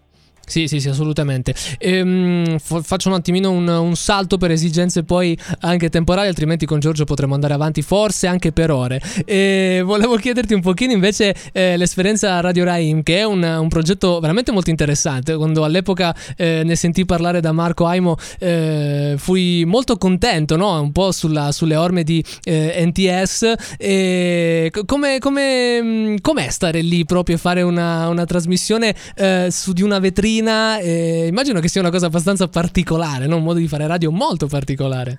Sì, 0.47 0.67
sì, 0.67 0.81
sì, 0.81 0.89
assolutamente. 0.89 1.55
Ehm, 1.79 2.59
faccio 2.59 3.09
un 3.09 3.15
attimino 3.15 3.51
un, 3.51 3.67
un, 3.69 3.95
salto 3.97 4.37
per 4.37 4.51
esigenze 4.51 5.03
poi 5.05 5.39
anche 5.61 5.89
temporali, 5.89 6.29
altrimenti 6.29 6.67
con 6.67 6.81
Giorgio 6.81 7.05
potremmo 7.05 7.35
andare 7.35 7.55
avanti 7.55 7.81
forse 7.81 8.27
anche 8.27 8.53
per 8.53 8.71
ore. 8.71 9.01
E 9.25 9.83
volevo 9.85 10.17
chiederti 10.17 10.53
un 10.53 10.61
pochino 10.61 10.93
invece 10.93 11.35
eh, 11.53 11.77
l'esperienza 11.77 12.41
Radio 12.41 12.65
Raim, 12.65 13.03
che 13.03 13.19
è 13.19 13.25
un, 13.25 13.43
un, 13.43 13.69
progetto 13.69 14.19
veramente 14.21 14.53
molto 14.53 14.71
interessante. 14.71 15.37
Quando 15.37 15.65
all'epoca 15.65 16.15
eh, 16.37 16.63
ne 16.65 16.77
sentì 16.77 17.05
parlare 17.05 17.41
da 17.41 17.53
Marco 17.53 17.87
Aimo, 17.87 18.17
eh, 18.39 19.15
fui 19.17 19.65
molto 19.65 19.97
contento, 19.97 20.57
no? 20.57 20.81
un 20.81 20.93
po' 20.93 21.13
sulla, 21.13 21.53
sulle 21.53 21.77
orme 21.77 22.03
di 22.03 22.23
eh, 22.43 22.85
NTS. 22.85 23.55
E 23.79 24.71
come, 24.85 25.19
come, 25.19 26.17
com'è 26.21 26.51
stare 26.51 26.81
lì 26.83 27.05
proprio 27.05 27.37
e 27.37 27.39
fare 27.39 27.63
una, 27.63 28.09
una 28.09 28.25
trasmissione 28.25 28.95
eh, 29.15 29.49
su 29.51 29.73
di 29.73 29.83
una 29.83 29.99
vetrina? 29.99 30.31
Mattina. 30.33 30.79
Eh, 30.79 31.27
immagino 31.29 31.61
che 31.61 31.69
sia 31.69 31.81
una 31.81 31.91
cosa 31.91 32.07
abbastanza 32.07 32.49
particolare, 32.49 33.27
no? 33.27 33.37
un 33.37 33.43
modo 33.43 33.59
di 33.59 33.69
fare 33.69 33.87
radio 33.87 34.11
molto 34.11 34.47
particolare. 34.47 35.19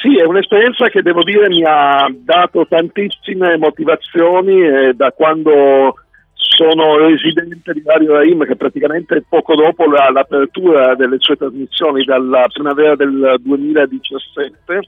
Sì, 0.00 0.16
è 0.16 0.24
un'esperienza 0.24 0.88
che 0.88 1.02
devo 1.02 1.22
dire 1.22 1.48
mi 1.48 1.62
ha 1.64 2.08
dato 2.12 2.66
tantissime 2.68 3.56
motivazioni 3.56 4.60
eh, 4.60 4.94
da 4.94 5.12
quando 5.12 5.94
sono 6.34 6.96
residente 6.96 7.72
di 7.72 7.82
Radio 7.84 8.14
Raim 8.14 8.44
che 8.44 8.56
praticamente 8.56 9.24
poco 9.28 9.54
dopo 9.54 9.84
la, 9.86 10.10
l'apertura 10.10 10.96
delle 10.96 11.16
sue 11.20 11.36
trasmissioni 11.36 12.04
dalla 12.04 12.46
primavera 12.52 12.96
del 12.96 13.36
2017 13.40 14.80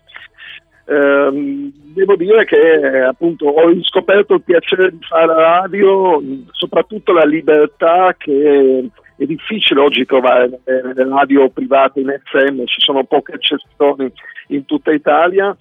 ehm, 0.87 1.73
devo 1.95 2.17
dire 2.17 2.45
che 2.45 3.01
appunto 3.01 3.47
ho 3.47 3.69
riscoperto 3.69 4.35
il 4.35 4.43
piacere 4.43 4.91
di 4.91 4.99
fare 5.01 5.35
radio, 5.35 6.23
soprattutto 6.51 7.13
la 7.13 7.25
libertà 7.25 8.15
che 8.19 8.89
è 9.17 9.25
difficile 9.25 9.81
oggi 9.81 10.05
trovare 10.05 10.61
nelle 10.65 11.09
radio 11.09 11.49
private 11.49 12.01
in 12.01 12.21
FM, 12.25 12.65
ci 12.65 12.81
sono 12.81 13.05
poche 13.05 13.35
eccezioni 13.35 14.13
in 14.49 14.65
tutta 14.65 14.93
Italia. 14.93 15.57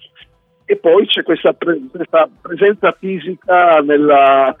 E 0.66 0.76
poi 0.76 1.06
c'è 1.06 1.22
questa, 1.22 1.52
pre- 1.52 1.78
questa 1.90 2.28
presenza 2.40 2.96
fisica 2.98 3.80
nella 3.80 4.56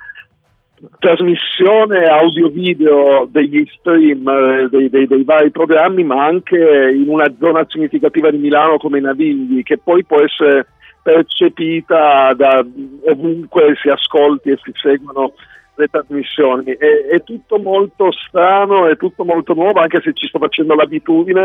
trasmissione 0.98 2.04
audio-video 2.04 3.28
degli 3.30 3.64
stream 3.78 4.26
eh, 4.28 4.68
dei, 4.70 4.88
dei, 4.90 5.06
dei, 5.06 5.24
vari 5.24 5.50
programmi, 5.50 6.04
ma 6.04 6.24
anche 6.24 6.56
in 6.56 7.08
una 7.08 7.32
zona 7.38 7.64
significativa 7.68 8.30
di 8.30 8.38
Milano 8.38 8.76
come 8.76 9.00
Navigli, 9.00 9.62
che 9.62 9.78
poi 9.78 10.04
può 10.04 10.20
essere 10.20 10.66
percepita 11.02 12.32
da 12.34 12.64
ovunque 13.06 13.74
si 13.80 13.88
ascolti 13.88 14.50
e 14.50 14.58
si 14.62 14.72
seguono 14.74 15.34
le 15.76 15.88
trasmissioni. 15.88 16.72
È, 16.72 17.06
è, 17.10 17.22
tutto 17.22 17.58
molto 17.58 18.10
strano, 18.12 18.88
è 18.88 18.96
tutto 18.96 19.24
molto 19.24 19.54
nuovo, 19.54 19.80
anche 19.80 20.00
se 20.02 20.12
ci 20.14 20.26
sto 20.26 20.38
facendo 20.38 20.74
l'abitudine. 20.74 21.42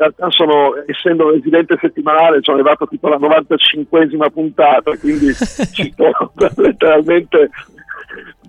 In 0.00 0.06
realtà 0.06 0.30
sono, 0.30 0.74
essendo 0.86 1.30
residente 1.30 1.76
settimanale, 1.80 2.38
sono 2.40 2.58
arrivato 2.58 2.86
tipo 2.86 3.06
alla 3.06 3.18
95esima 3.18 4.30
puntata, 4.30 4.96
quindi 4.96 5.32
ci 5.72 5.90
sto 5.92 6.32
letteralmente 6.56 7.50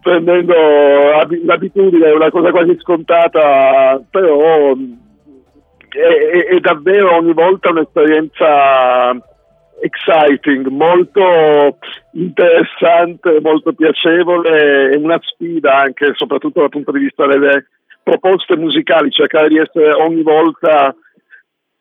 prendendo 0.01 0.53
l'abitudine, 1.43 2.07
è 2.07 2.13
una 2.13 2.29
cosa 2.29 2.51
quasi 2.51 2.75
scontata, 2.79 4.01
però 4.09 4.73
è, 5.89 6.45
è 6.49 6.59
davvero 6.59 7.15
ogni 7.15 7.33
volta 7.33 7.69
un'esperienza 7.69 9.11
exciting, 9.81 10.67
molto 10.67 11.77
interessante, 12.13 13.39
molto 13.41 13.73
piacevole 13.73 14.91
e 14.91 14.97
una 14.97 15.19
sfida 15.21 15.77
anche 15.77 16.11
soprattutto 16.15 16.59
dal 16.59 16.69
punto 16.69 16.91
di 16.91 16.99
vista 16.99 17.25
delle 17.25 17.67
proposte 18.03 18.55
musicali, 18.55 19.11
cercare 19.11 19.47
di 19.49 19.57
essere 19.57 19.91
ogni 19.93 20.21
volta 20.21 20.95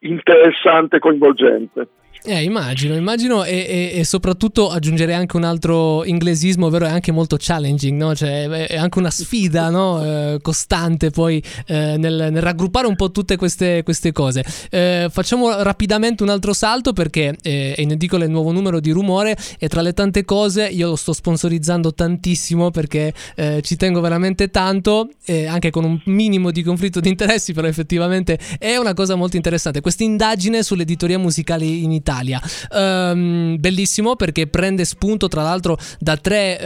interessante 0.01 0.97
e 0.97 0.99
coinvolgente. 0.99 1.89
Eh, 2.23 2.43
immagino, 2.43 2.95
immagino 2.95 3.45
e, 3.45 3.91
e, 3.95 3.99
e, 3.99 4.05
soprattutto 4.05 4.69
aggiungerei 4.69 5.15
anche 5.15 5.39
un 5.39 5.45
altro 5.45 6.05
inglesismo, 6.05 6.67
ovvero 6.67 6.85
è 6.85 6.91
anche 6.91 7.13
molto 7.13 7.37
challenging, 7.39 7.99
no? 7.99 8.15
cioè, 8.15 8.47
è 8.47 8.77
anche 8.77 8.99
una 8.99 9.11
sfida 9.11 9.71
no? 9.71 10.05
eh, 10.05 10.39
costante 10.43 11.09
poi 11.09 11.43
eh, 11.67 11.97
nel, 11.97 12.29
nel, 12.31 12.43
raggruppare 12.43 12.87
un 12.87 12.95
po' 12.95 13.11
tutte 13.11 13.37
queste, 13.37 13.83
queste 13.85 14.13
cose. 14.13 14.45
Eh, 14.69 15.09
facciamo 15.11 15.63
rapidamente 15.63 16.23
un 16.23 16.29
altro 16.29 16.53
salto 16.53 16.93
perché 16.93 17.39
eh, 17.41 17.73
è 17.75 17.81
in 17.81 17.93
edicola 17.93 18.25
il 18.25 18.31
nuovo 18.31 18.53
numero 18.53 18.81
di 18.81 18.91
Rumore 18.91 19.35
e 19.59 19.69
tra 19.69 19.81
le 19.81 19.95
tante 19.95 20.23
cose 20.27 20.67
io 20.67 20.89
lo 20.89 20.97
sto 20.97 21.15
sponsorizzando 21.15 21.95
tantissimo 21.95 22.71
perché 22.71 23.15
eh, 23.35 23.61
ci 23.63 23.77
tengo 23.77 24.01
veramente 24.01 24.51
tanto, 24.51 25.09
anche 25.27 25.71
con 25.71 25.85
un 25.85 26.01
minimo 26.07 26.51
di 26.51 26.63
conflitto 26.63 26.99
di 27.01 27.09
interessi, 27.09 27.53
però 27.53 27.67
effettivamente 27.67 28.39
è 28.59 28.77
una 28.77 28.95
cosa 28.95 29.15
molto 29.15 29.37
interessante. 29.37 29.81
Questa 29.81 30.03
indagine 30.03 30.63
sull'editoria 30.63 31.19
musicale 31.19 31.65
in 31.65 31.93
Italia 31.93 32.00
Italia. 32.01 32.41
Um, 32.71 33.57
bellissimo 33.59 34.17
perché 34.17 34.47
prende 34.47 34.85
spunto 34.85 35.29
tra 35.29 35.43
l'altro 35.43 35.79
da 35.99 36.17
tre, 36.17 36.59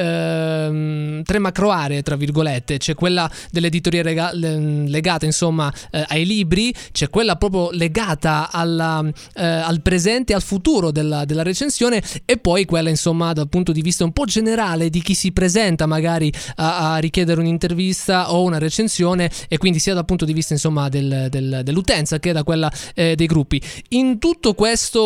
um, 0.69 1.23
tre 1.23 1.39
macro 1.39 1.71
aree, 1.71 2.03
tra 2.03 2.17
virgolette. 2.17 2.79
C'è 2.79 2.95
quella 2.95 3.31
dell'editoria 3.51 4.03
rega- 4.03 4.33
legata 4.33 5.27
insomma 5.27 5.73
eh, 5.91 6.05
ai 6.09 6.25
libri, 6.25 6.73
c'è 6.93 7.11
quella 7.11 7.37
proprio 7.37 7.71
legata 7.71 8.51
alla, 8.51 9.05
eh, 9.35 9.45
al 9.45 9.83
presente 9.83 10.33
e 10.33 10.35
al 10.35 10.43
futuro 10.43 10.91
della, 10.91 11.25
della, 11.25 11.43
recensione 11.43 12.03
e 12.25 12.39
poi 12.39 12.65
quella 12.65 12.89
insomma 12.89 13.33
dal 13.33 13.49
punto 13.49 13.73
di 13.73 13.83
vista 13.83 14.05
un 14.05 14.13
po' 14.13 14.25
generale 14.25 14.89
di 14.89 15.03
chi 15.03 15.15
si 15.15 15.33
presenta 15.33 15.87
magari 15.87 16.33
a, 16.57 16.95
a 16.95 16.97
richiedere 16.99 17.41
un'intervista 17.41 18.33
o 18.33 18.43
una 18.43 18.59
recensione 18.59 19.31
e 19.49 19.59
quindi 19.59 19.79
sia 19.79 19.95
dal 19.95 20.05
punto 20.05 20.25
di 20.25 20.33
vista 20.33 20.55
insomma 20.55 20.89
del, 20.89 21.27
del, 21.29 21.61
dell'utenza 21.63 22.19
che 22.19 22.33
da 22.33 22.45
quella 22.45 22.73
eh, 22.95 23.15
dei 23.15 23.27
gruppi. 23.27 23.61
In 23.91 24.19
tutto 24.19 24.55
questo 24.55 25.03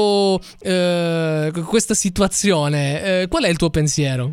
eh, 0.61 1.51
questa 1.67 1.95
situazione, 1.95 3.23
eh, 3.23 3.29
qual 3.29 3.45
è 3.45 3.49
il 3.49 3.57
tuo 3.57 3.71
pensiero? 3.71 4.33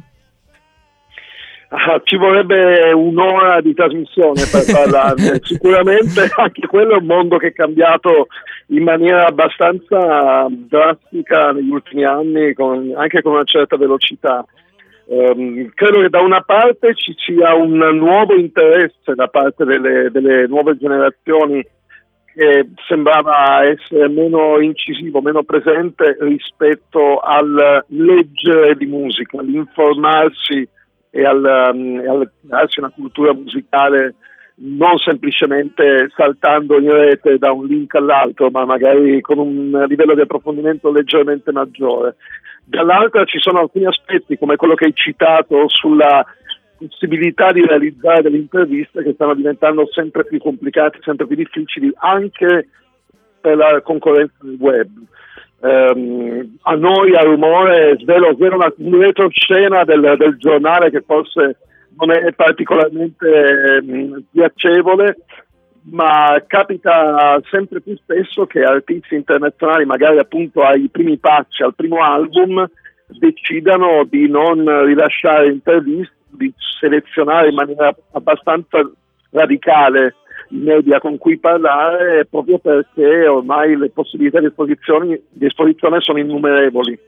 Ah, 1.69 1.99
ci 2.03 2.15
vorrebbe 2.15 2.91
un'ora 2.93 3.59
di 3.59 3.73
trasmissione 3.73 4.43
per 4.49 4.63
parlarne. 4.71 5.39
Sicuramente 5.41 6.29
anche 6.35 6.67
quello 6.67 6.93
è 6.93 6.99
un 6.99 7.05
mondo 7.05 7.37
che 7.37 7.47
è 7.47 7.53
cambiato 7.53 8.27
in 8.67 8.83
maniera 8.83 9.27
abbastanza 9.27 10.47
drastica 10.49 11.51
negli 11.51 11.69
ultimi 11.69 12.05
anni, 12.05 12.53
con, 12.53 12.93
anche 12.95 13.21
con 13.21 13.33
una 13.33 13.43
certa 13.43 13.77
velocità. 13.77 14.45
Um, 15.07 15.69
credo 15.75 16.01
che 16.01 16.09
da 16.09 16.21
una 16.21 16.41
parte 16.41 16.95
ci 16.95 17.13
sia 17.15 17.53
un 17.53 17.77
nuovo 17.77 18.33
interesse 18.33 19.13
da 19.13 19.27
parte 19.27 19.63
delle, 19.63 20.09
delle 20.09 20.47
nuove 20.47 20.77
generazioni 20.77 21.63
che 22.35 22.67
sembrava 22.85 23.63
essere 23.63 24.09
meno 24.09 24.59
incisivo, 24.59 25.21
meno 25.21 25.43
presente 25.43 26.17
rispetto 26.19 27.19
al 27.19 27.85
leggere 27.87 28.75
di 28.75 28.85
musica, 28.85 29.39
all'informarsi 29.39 30.67
e 31.09 31.23
al, 31.25 31.71
um, 31.73 32.03
al 32.05 32.29
darsi 32.41 32.79
una 32.79 32.91
cultura 32.93 33.33
musicale 33.33 34.15
non 34.57 34.97
semplicemente 34.97 36.09
saltando 36.13 36.77
in 36.77 36.91
rete 36.91 37.37
da 37.37 37.53
un 37.53 37.65
link 37.67 37.95
all'altro, 37.95 38.49
ma 38.49 38.65
magari 38.65 39.21
con 39.21 39.37
un 39.37 39.85
livello 39.87 40.13
di 40.13 40.21
approfondimento 40.21 40.91
leggermente 40.91 41.53
maggiore. 41.53 42.15
Dall'altra 42.65 43.23
ci 43.23 43.37
sono 43.39 43.59
alcuni 43.59 43.85
aspetti, 43.85 44.37
come 44.37 44.57
quello 44.57 44.73
che 44.75 44.85
hai 44.85 44.93
citato 44.93 45.67
sulla 45.67 46.25
possibilità 46.77 47.51
di 47.51 47.65
realizzare 47.65 48.21
delle 48.21 48.37
interviste 48.37 49.03
che 49.03 49.13
stanno 49.13 49.33
diventando 49.33 49.87
sempre 49.91 50.25
più 50.25 50.39
complicate, 50.39 50.99
sempre 51.01 51.27
più 51.27 51.35
difficili 51.35 51.91
anche 51.97 52.67
per 53.41 53.57
la 53.57 53.81
concorrenza 53.81 54.35
del 54.41 54.57
web. 54.59 54.89
Um, 55.59 56.57
a 56.63 56.75
noi 56.75 57.15
a 57.15 57.21
rumore 57.21 57.95
svelo, 57.99 58.33
svelo 58.35 58.55
una, 58.55 58.71
un 58.77 58.99
retroscena 58.99 59.83
del, 59.83 60.15
del, 60.17 60.37
giornale 60.37 60.91
che 60.91 61.01
forse 61.01 61.57
non 61.97 62.11
è 62.11 62.33
particolarmente 62.33 63.79
um, 63.81 64.23
piacevole, 64.31 65.17
ma 65.91 66.43
capita 66.45 67.39
sempre 67.49 67.81
più 67.81 67.95
spesso 67.95 68.45
che 68.45 68.63
artisti 68.63 69.15
internazionali, 69.15 69.85
magari 69.85 70.19
appunto 70.19 70.61
ai 70.61 70.89
primi 70.89 71.17
passi, 71.17 71.63
al 71.63 71.75
primo 71.75 72.03
album, 72.03 72.67
decidano 73.07 74.03
di 74.09 74.27
non 74.27 74.85
rilasciare 74.85 75.47
interviste 75.47 76.13
di 76.35 76.53
selezionare 76.79 77.49
in 77.49 77.55
maniera 77.55 77.95
abbastanza 78.11 78.89
radicale 79.31 80.15
i 80.49 80.57
media 80.57 80.99
con 80.99 81.17
cui 81.17 81.37
parlare 81.37 82.25
proprio 82.25 82.59
perché 82.59 83.27
ormai 83.27 83.75
le 83.75 83.89
possibilità 83.89 84.39
di, 84.39 84.51
di 85.29 85.45
esposizione 85.45 86.01
sono 86.01 86.19
innumerevoli. 86.19 86.99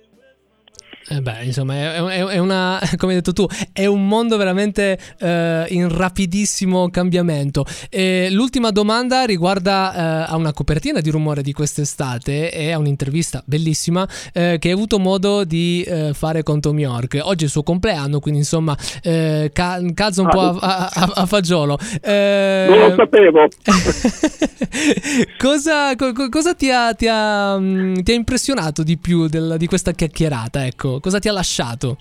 Eh 1.10 1.22
beh, 1.22 1.44
insomma, 1.46 1.74
è, 1.76 2.04
è- 2.04 2.26
è 2.26 2.38
una, 2.38 2.80
come 2.98 3.14
hai 3.14 3.20
detto 3.20 3.32
tu, 3.32 3.48
è 3.72 3.86
un 3.86 4.06
mondo 4.08 4.36
veramente 4.36 5.00
eh, 5.20 5.66
in 5.70 5.88
rapidissimo 5.96 6.90
cambiamento. 6.90 7.66
E 7.90 8.28
l'ultima 8.30 8.72
domanda 8.72 9.24
riguarda 9.24 10.26
eh, 10.28 10.32
a 10.32 10.36
una 10.36 10.52
copertina 10.52 11.00
di 11.00 11.10
rumore 11.10 11.42
di 11.44 11.54
quest'estate 11.54 12.52
e 12.52 12.72
a 12.72 12.78
un'intervista 12.78 13.42
bellissima 13.46 14.06
eh, 14.34 14.58
che 14.60 14.68
hai 14.68 14.74
avuto 14.74 15.00
modo 15.00 15.46
di 15.46 15.82
eh, 15.88 16.12
fare 16.14 16.44
con 16.44 16.60
Tom 16.60 16.78
York. 16.78 17.18
Oggi 17.24 17.44
è 17.44 17.46
il 17.46 17.52
suo 17.52 17.64
compleanno, 17.64 18.20
quindi 18.20 18.42
insomma 18.42 18.76
eh, 19.02 19.50
ca- 19.54 19.80
calza 19.94 20.22
un 20.24 20.28
po' 20.30 20.42
a, 20.42 20.58
a- 20.60 20.92
a- 20.94 21.12
a 21.16 21.26
fagiolo. 21.26 21.80
Non 22.04 22.90
lo 22.90 22.96
sapevo. 22.98 23.48
cosa, 25.38 25.96
co- 25.96 26.12
co- 26.12 26.30
cosa 26.30 26.54
ti, 26.54 26.70
ha, 26.70 26.94
ti 26.94 27.08
ha, 27.10 27.58
mm, 27.58 27.96
ti 28.02 28.12
ha 28.12 28.16
impressionato 28.16 28.84
di 28.84 28.98
più 28.98 29.28
del- 29.28 29.56
di 29.58 29.68
questa 29.68 29.92
chiacchierata? 29.94 30.66
Ecco, 30.66 30.97
cosa 31.00 31.20
ti 31.20 31.28
ha 31.28 31.34
lasciato? 31.34 31.98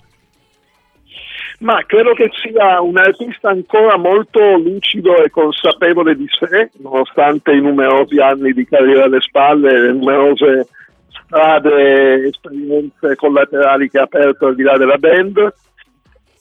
Ma 1.59 1.83
credo 1.87 2.13
che 2.13 2.29
sia 2.33 2.81
un 2.81 2.97
artista 2.97 3.49
ancora 3.49 3.97
molto 3.97 4.57
lucido 4.57 5.23
e 5.23 5.31
consapevole 5.31 6.15
di 6.15 6.27
sé, 6.29 6.69
nonostante 6.77 7.51
i 7.51 7.61
numerosi 7.61 8.19
anni 8.19 8.53
di 8.53 8.65
carriera 8.65 9.05
alle 9.05 9.21
spalle 9.21 9.81
le 9.81 9.91
numerose 9.93 10.67
strade 11.09 12.23
e 12.23 12.27
esperienze 12.27 13.15
collaterali 13.15 13.89
che 13.89 13.97
ha 13.97 14.03
aperto 14.03 14.47
al 14.47 14.55
di 14.55 14.61
là 14.61 14.77
della 14.77 14.97
band. 14.97 15.53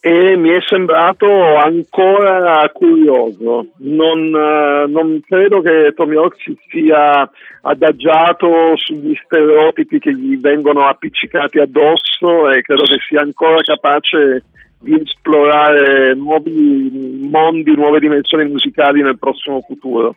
E 0.07 0.37
mi 0.37 0.51
è 0.51 0.59
sembrato 0.65 1.27
ancora 1.57 2.71
curioso. 2.73 3.73
Non, 3.79 4.33
eh, 4.33 4.87
non 4.87 5.21
credo 5.27 5.61
che 5.61 5.95
Tom 5.97 6.13
York 6.13 6.37
si 6.43 6.57
sia 6.69 7.29
adagiato 7.63 8.77
sugli 8.77 9.19
stereotipi 9.25 9.99
che 9.99 10.15
gli 10.15 10.39
vengono 10.39 10.87
appiccicati 10.87 11.59
addosso 11.59 12.49
e 12.51 12.63
credo 12.63 12.85
che 12.85 12.99
sia 13.09 13.23
ancora 13.23 13.61
capace 13.63 14.45
di 14.79 14.95
esplorare 14.95 16.15
nuovi 16.15 17.29
mondi, 17.29 17.75
nuove 17.75 17.99
dimensioni 17.99 18.49
musicali 18.49 19.03
nel 19.03 19.19
prossimo 19.19 19.61
futuro. 19.63 20.15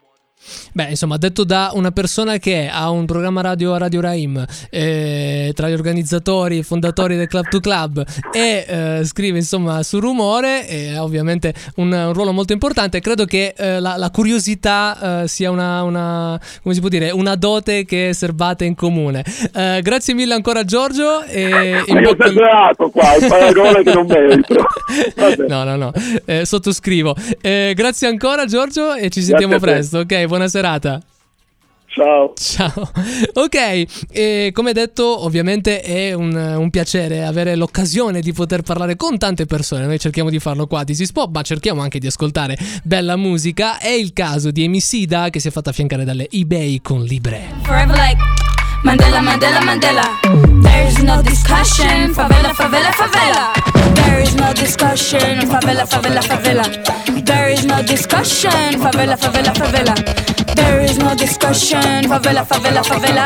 Beh, 0.72 0.86
insomma, 0.90 1.18
detto 1.18 1.44
da 1.44 1.72
una 1.74 1.92
persona 1.92 2.38
che 2.38 2.70
ha 2.72 2.90
un 2.90 3.06
programma 3.06 3.42
radio 3.42 3.74
a 3.74 3.78
Radio 3.78 4.00
Raim, 4.00 4.46
eh, 4.70 5.52
tra 5.54 5.68
gli 5.68 5.74
organizzatori 5.74 6.60
e 6.60 6.64
fondatori 6.64 7.18
del 7.18 7.28
Club 7.28 7.50
to 7.50 7.60
Club 7.60 8.04
e 8.32 8.66
eh, 8.68 9.02
scrive 9.04 9.38
insomma 9.40 9.84
su 9.84 10.00
rumore, 10.00 10.66
e 10.68 10.96
ha 10.96 11.04
ovviamente 11.04 11.54
un, 11.76 11.92
un 11.92 12.14
ruolo 12.14 12.32
molto 12.32 12.54
importante. 12.54 13.02
Credo 13.02 13.26
che 13.26 13.54
eh, 13.58 13.80
la, 13.82 13.98
la 13.98 14.10
curiosità 14.12 15.24
eh, 15.24 15.28
sia 15.28 15.52
una, 15.52 15.84
una- 15.84 16.40
come 16.64 16.74
si 16.74 16.80
può 16.80 16.90
dire, 16.90 17.12
una 17.12 17.36
dote 17.36 17.84
che 17.84 18.12
serbate 18.14 18.64
in 18.64 18.76
comune. 18.76 19.26
Eh, 19.54 19.82
grazie 19.84 20.14
mille 20.14 20.34
ancora 20.34 20.64
Giorgio. 20.64 21.22
E 21.24 21.84
in 21.86 22.02
bocca 22.02 22.26
esagerato 22.26 22.90
qua, 22.90 23.16
il 23.16 23.28
paragone 23.28 23.84
che 23.84 23.94
non 23.94 24.06
merito. 24.06 24.56
Vabbè. 25.16 25.48
No, 25.48 25.64
no, 25.66 25.76
no, 25.76 25.92
sottoscrivo. 26.44 27.14
Grazie 27.42 28.08
ancora 28.08 28.46
Giorgio 28.46 28.94
e 28.94 29.10
ci 29.10 29.22
sentiamo 29.22 29.60
presto. 29.60 30.00
Ok, 30.00 30.28
buona 30.30 30.48
serata. 30.48 31.02
Ciao. 31.88 32.34
Ciao. 32.36 32.92
Ok, 33.34 34.08
e 34.12 34.52
come 34.54 34.74
detto, 34.74 35.26
ovviamente 35.26 35.82
è 35.82 36.14
un, 36.14 36.34
un 36.34 36.70
piacere 36.70 37.26
avere 37.26 37.56
l'occasione 37.56 38.22
di 38.22 38.32
poter 38.32 38.62
parlare 38.62 38.96
con 38.96 39.18
tante 39.18 39.46
persone. 39.46 39.86
Noi 39.86 40.00
cerchiamo 40.00 40.30
di 40.30 40.40
farlo 40.40 40.68
qua 40.68 40.84
is 40.86 41.12
Pop, 41.12 41.32
ma 41.34 41.42
cerchiamo 41.42 41.82
anche 41.82 42.00
di 42.00 42.08
ascoltare 42.08 42.58
bella 42.84 43.16
musica. 43.16 43.80
È 43.80 43.90
il 43.90 44.14
caso 44.14 44.52
di 44.52 44.64
Emicida 44.64 45.30
che 45.30 45.40
si 45.40 45.48
è 45.48 45.52
fatta 45.52 45.72
affiancare 45.72 46.04
dalle 46.04 46.30
eBay 46.30 46.80
con 46.82 47.02
Libre. 47.02 47.42
Forever 47.64 47.98
like 47.98 48.49
Mandela, 48.84 49.22
Mandela, 49.22 49.60
Mandela. 49.62 50.04
There 50.64 50.88
is 50.88 51.04
no 51.04 51.22
discussion. 51.22 52.14
Favela, 52.14 52.54
favela, 52.54 52.92
favela. 52.94 53.54
There 53.96 54.20
is 54.22 54.36
no 54.36 54.54
discussion. 54.54 55.40
Favela, 55.50 55.86
favela, 55.86 56.22
favela. 56.22 56.64
There 57.26 57.50
is 57.54 57.66
no 57.66 57.82
discussion. 57.84 58.80
Favela, 58.80 59.18
favela, 59.18 59.54
favela. 59.54 59.96
There 60.56 60.82
is 60.86 60.98
no 60.98 61.16
discussion. 61.16 62.04
Favela, 62.10 62.46
favela, 62.46 62.84
favela. 62.84 63.26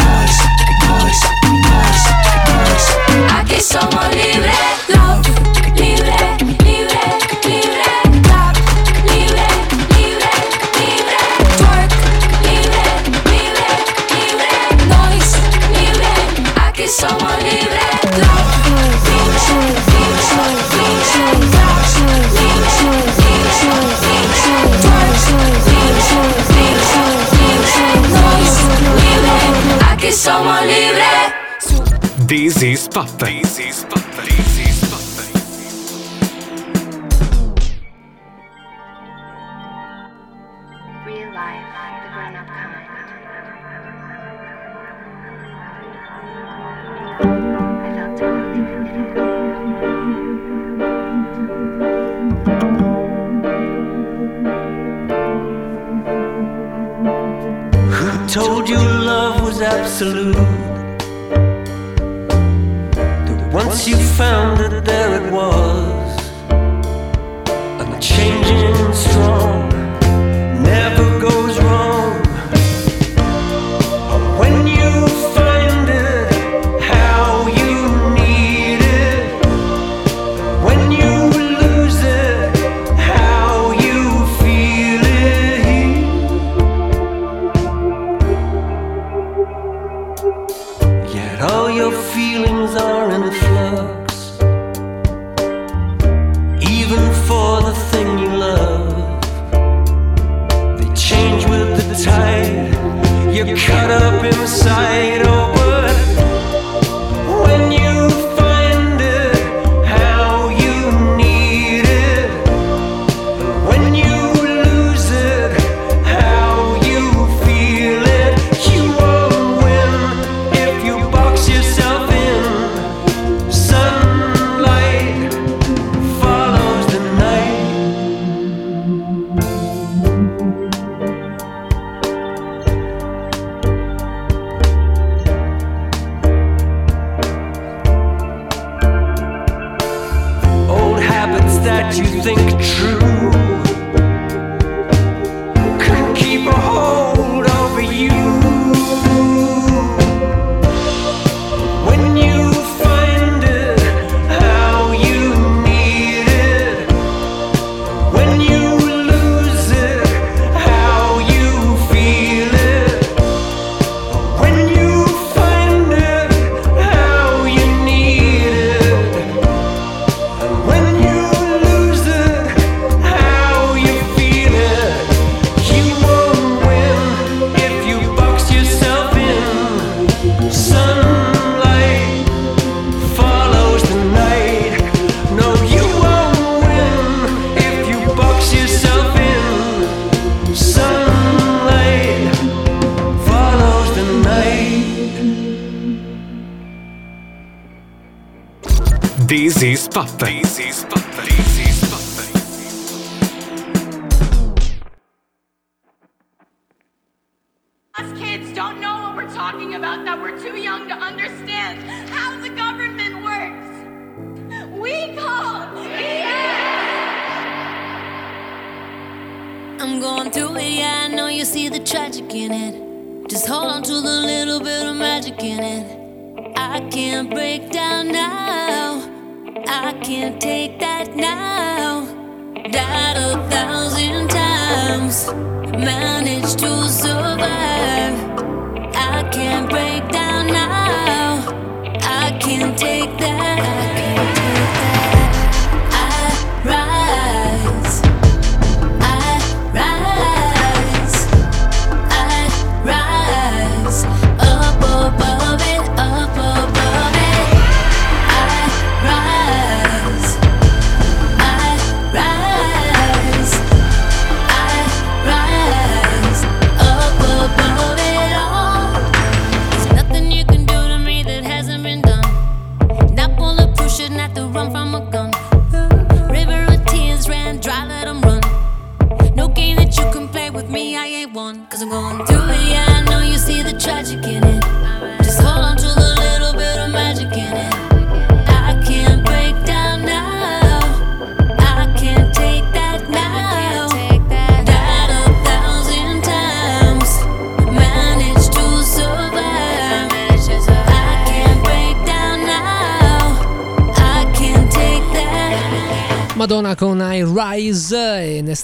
This 199.59 199.89
is 199.89 200.48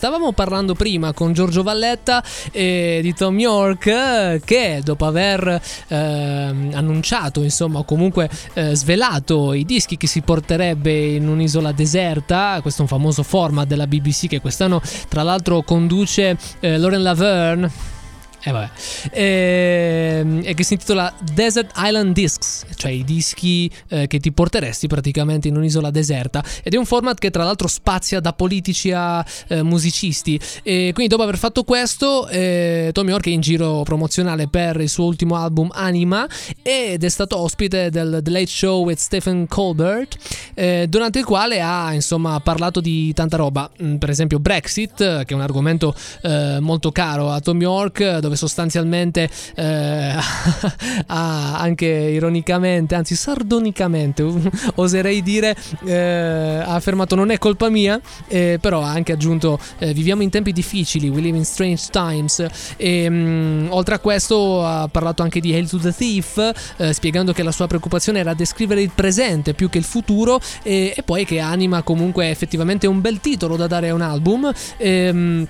stavamo 0.06 0.34
parlando 0.34 0.76
prima 0.76 1.14
con 1.14 1.34
Giorgio 1.34 1.64
Valletta 1.64 2.23
e 2.52 2.99
di 3.02 3.15
Tom 3.15 3.40
York 3.40 3.88
eh, 3.88 4.41
che 4.45 4.82
dopo 4.84 5.06
aver 5.06 5.60
ehm, 5.88 6.73
annunciato 6.76 7.41
insomma 7.41 7.80
o 7.80 7.84
comunque 7.86 8.30
eh, 8.53 8.76
svelato 8.76 9.53
i 9.53 9.65
dischi 9.65 9.98
che 9.98 10.06
si 10.06 10.22
porterebbe 10.22 11.15
in 11.15 11.27
un'isola 11.27 11.72
deserta 11.72 12.60
questo 12.61 12.82
è 12.82 12.84
un 12.84 12.90
famoso 12.90 13.23
format 13.23 13.65
della 13.65 13.88
BBC 13.88 14.27
che 14.27 14.41
quest'anno 14.41 14.80
tra 15.10 15.23
l'altro 15.23 15.64
conduce 15.64 16.38
eh, 16.60 16.77
Lauren 16.77 17.02
Laverne 17.02 17.94
e 18.45 18.51
vabbè. 18.51 18.69
Ehm, 19.11 20.41
E, 20.45 20.53
che 20.53 20.63
si 20.63 20.73
intitola 20.73 21.13
Desert 21.34 21.72
Island 21.76 22.13
Discs, 22.13 22.65
cioè 22.76 22.91
i 22.91 23.03
dischi 23.03 23.69
eh, 23.89 24.07
che 24.07 24.19
ti 24.19 24.31
porteresti 24.31 24.88
praticamente 24.88 25.47
in 25.47 25.55
un'isola 25.55 25.89
deserta. 25.89 26.43
Ed 26.63 26.73
è 26.73 26.77
un 26.77 26.85
format 26.85 27.17
che 27.17 27.31
tra 27.31 27.43
l'altro 27.43 27.67
spazia 27.67 28.19
da 28.19 28.34
politici 28.34 28.91
a 28.91 29.26
eh, 29.47 29.63
musicisti. 29.63 30.39
E 30.63 30.91
quindi 30.93 31.07
dopo 31.07 31.23
aver 31.23 31.38
fatto 31.38 31.63
questo, 31.63 32.27
eh, 32.27 32.89
Tom 32.93 33.09
York 33.09 33.26
è 33.26 33.30
in 33.30 33.41
giro 33.41 33.81
promozionale 33.84 34.47
per 34.47 34.80
il 34.80 34.89
suo 34.89 35.05
ultimo 35.05 35.35
album 35.35 35.69
Anima 35.73 36.27
ed 36.61 37.03
è 37.03 37.09
stato 37.09 37.38
ospite 37.39 37.89
del 37.89 38.19
The 38.22 38.31
Late 38.31 38.47
Show 38.47 38.84
with 38.85 38.99
Stephen 38.99 39.47
Colbert, 39.47 40.17
eh, 40.53 40.85
durante 40.88 41.19
il 41.19 41.26
quale 41.26 41.61
ha 41.61 41.93
insomma 41.93 42.39
parlato 42.39 42.81
di 42.81 43.13
tanta 43.13 43.38
roba. 43.38 43.69
Mm, 43.81 43.95
Per 43.95 44.09
esempio 44.09 44.39
Brexit, 44.39 44.95
che 44.97 45.26
è 45.26 45.34
un 45.34 45.41
argomento 45.41 45.95
eh, 46.22 46.59
molto 46.59 46.91
caro 46.91 47.31
a 47.31 47.39
Tom 47.39 47.59
York, 47.61 48.17
dove 48.19 48.35
sostanzialmente 48.36 49.30
eh, 49.56 50.14
ha 51.07 51.60
anche 51.60 51.86
ironicamente, 51.86 52.95
anzi 52.95 53.16
sardonicamente, 53.16 54.24
oserei 54.76 55.22
dire, 55.22 55.56
eh, 55.86 55.94
ha 55.95 56.74
affermato 56.74 57.16
non 57.16 57.32
è 57.32 57.38
colpa 57.38 57.70
mia, 57.70 57.99
eh, 58.28 58.57
però 58.60 58.82
ha 58.82 58.90
anche 58.90 59.12
aggiunto 59.12 59.60
eh, 59.80 59.94
viviamo 59.94 60.22
in 60.22 60.30
tempi 60.30 60.52
difficili, 60.52 61.10
we 61.10 61.22
live 61.22 61.38
in 61.38 61.45
strange 61.45 61.86
times 61.91 62.45
e 62.78 63.10
mm, 63.10 63.68
oltre 63.72 63.95
a 63.95 63.99
questo 63.99 64.66
ha 64.66 64.88
parlato 64.88 65.24
anche 65.24 65.40
di 65.40 65.53
Hail 65.53 65.70
to 65.70 65.78
the 65.78 65.94
Thief, 65.94 66.52
eh, 66.78 66.94
spiegando 66.94 67.34
che 67.34 67.44
la 67.44 67.52
sua 67.52 67.68
preoccupazione 67.68 68.20
era 68.20 68.34
descrivere 68.34 68.82
il 68.82 68.91
presente 68.94 69.53
più 69.53 69.70
che 69.70 69.78
il 69.78 69.84
futuro 69.84 70.40
e, 70.64 70.94
e 70.95 71.03
poi 71.03 71.26
che 71.26 71.40
Anima 71.40 71.82
comunque 71.84 72.26
è 72.26 72.30
effettivamente 72.30 72.88
un 72.88 73.02
bel 73.02 73.20
titolo 73.20 73.56
da 73.56 73.68
dare 73.68 73.90
a 73.90 73.94
un 73.94 74.02
album. 74.02 74.52
Ehm, 74.78 75.48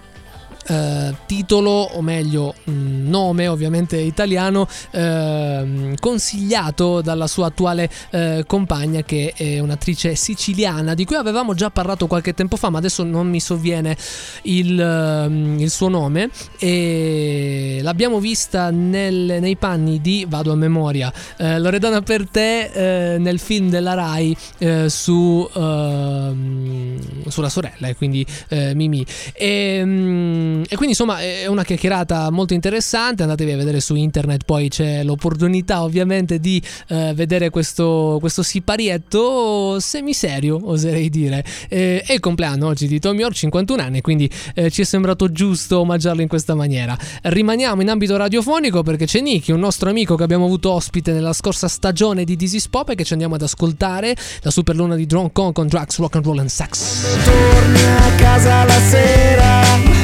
eh, 0.67 1.15
titolo 1.25 1.69
o 1.69 2.01
meglio 2.01 2.53
mh, 2.63 3.09
nome 3.09 3.47
ovviamente 3.47 3.97
italiano 3.97 4.67
ehm, 4.91 5.95
consigliato 5.99 7.01
dalla 7.01 7.27
sua 7.27 7.47
attuale 7.47 7.89
eh, 8.11 8.43
compagna 8.47 9.03
che 9.03 9.33
è 9.35 9.59
un'attrice 9.59 10.15
siciliana 10.15 10.93
di 10.93 11.05
cui 11.05 11.15
avevamo 11.15 11.53
già 11.53 11.69
parlato 11.69 12.07
qualche 12.07 12.33
tempo 12.33 12.55
fa 12.57 12.69
ma 12.69 12.77
adesso 12.77 13.03
non 13.03 13.29
mi 13.29 13.39
sovviene 13.39 13.95
il, 14.43 14.79
ehm, 14.79 15.59
il 15.59 15.69
suo 15.69 15.89
nome. 15.89 16.29
E 16.59 17.79
l'abbiamo 17.81 18.19
vista 18.19 18.69
nel- 18.71 19.37
nei 19.39 19.55
panni 19.55 20.01
di 20.01 20.25
vado 20.27 20.51
a 20.51 20.55
memoria 20.55 21.11
eh, 21.37 21.59
Loredana 21.59 22.01
per 22.01 22.27
te 22.29 23.13
eh, 23.13 23.17
nel 23.17 23.39
film 23.39 23.69
della 23.69 23.93
Rai 23.93 24.35
eh, 24.57 24.89
su 24.89 25.47
ehm, 25.53 27.29
sulla 27.29 27.49
sorella 27.49 27.87
e 27.87 27.95
quindi 27.95 28.25
eh, 28.49 28.73
Mimi. 28.75 29.05
E, 29.33 29.81
mm, 29.83 30.54
e 30.63 30.75
quindi 30.75 30.89
insomma 30.89 31.19
è 31.19 31.47
una 31.47 31.63
chiacchierata 31.63 32.29
molto 32.29 32.53
interessante. 32.53 33.23
Andatevi 33.23 33.51
a 33.51 33.57
vedere 33.57 33.79
su 33.79 33.95
internet 33.95 34.43
poi 34.45 34.69
c'è 34.69 35.03
l'opportunità 35.03 35.83
ovviamente 35.83 36.39
di 36.39 36.61
eh, 36.89 37.13
vedere 37.15 37.49
questo, 37.49 38.17
questo 38.19 38.43
siparietto 38.43 39.79
semiserio 39.79 40.59
oserei 40.63 41.09
dire. 41.09 41.43
Eh, 41.69 42.01
è 42.05 42.13
il 42.13 42.19
compleanno 42.19 42.67
oggi 42.67 42.87
di 42.87 42.99
Tom 42.99 43.17
York 43.17 43.33
51 43.33 43.81
anni 43.81 44.01
quindi 44.01 44.29
eh, 44.53 44.69
ci 44.69 44.81
è 44.81 44.85
sembrato 44.85 45.31
giusto 45.31 45.79
omaggiarlo 45.79 46.21
in 46.21 46.27
questa 46.27 46.55
maniera. 46.55 46.97
Rimaniamo 47.23 47.81
in 47.81 47.89
ambito 47.89 48.17
radiofonico 48.17 48.83
perché 48.83 49.05
c'è 49.05 49.21
Nicky 49.21 49.51
un 49.51 49.59
nostro 49.59 49.89
amico 49.89 50.15
che 50.15 50.23
abbiamo 50.23 50.45
avuto 50.45 50.71
ospite 50.71 51.11
nella 51.11 51.33
scorsa 51.33 51.67
stagione 51.67 52.23
di 52.23 52.35
Disis 52.35 52.67
Pop 52.67 52.89
e 52.89 52.95
che 52.95 53.03
ci 53.03 53.13
andiamo 53.13 53.35
ad 53.35 53.41
ascoltare 53.41 54.15
la 54.41 54.51
superluna 54.51 54.95
di 54.95 55.05
Drone 55.05 55.31
Con 55.31 55.53
con 55.53 55.67
Drugs, 55.67 55.97
Rock 55.99 56.15
and 56.15 56.25
Roll 56.25 56.39
and 56.39 56.49
Sex. 56.49 57.23
Torni 57.23 57.83
a 57.83 58.15
casa 58.15 58.63
la 58.65 58.79
sera, 58.79 59.94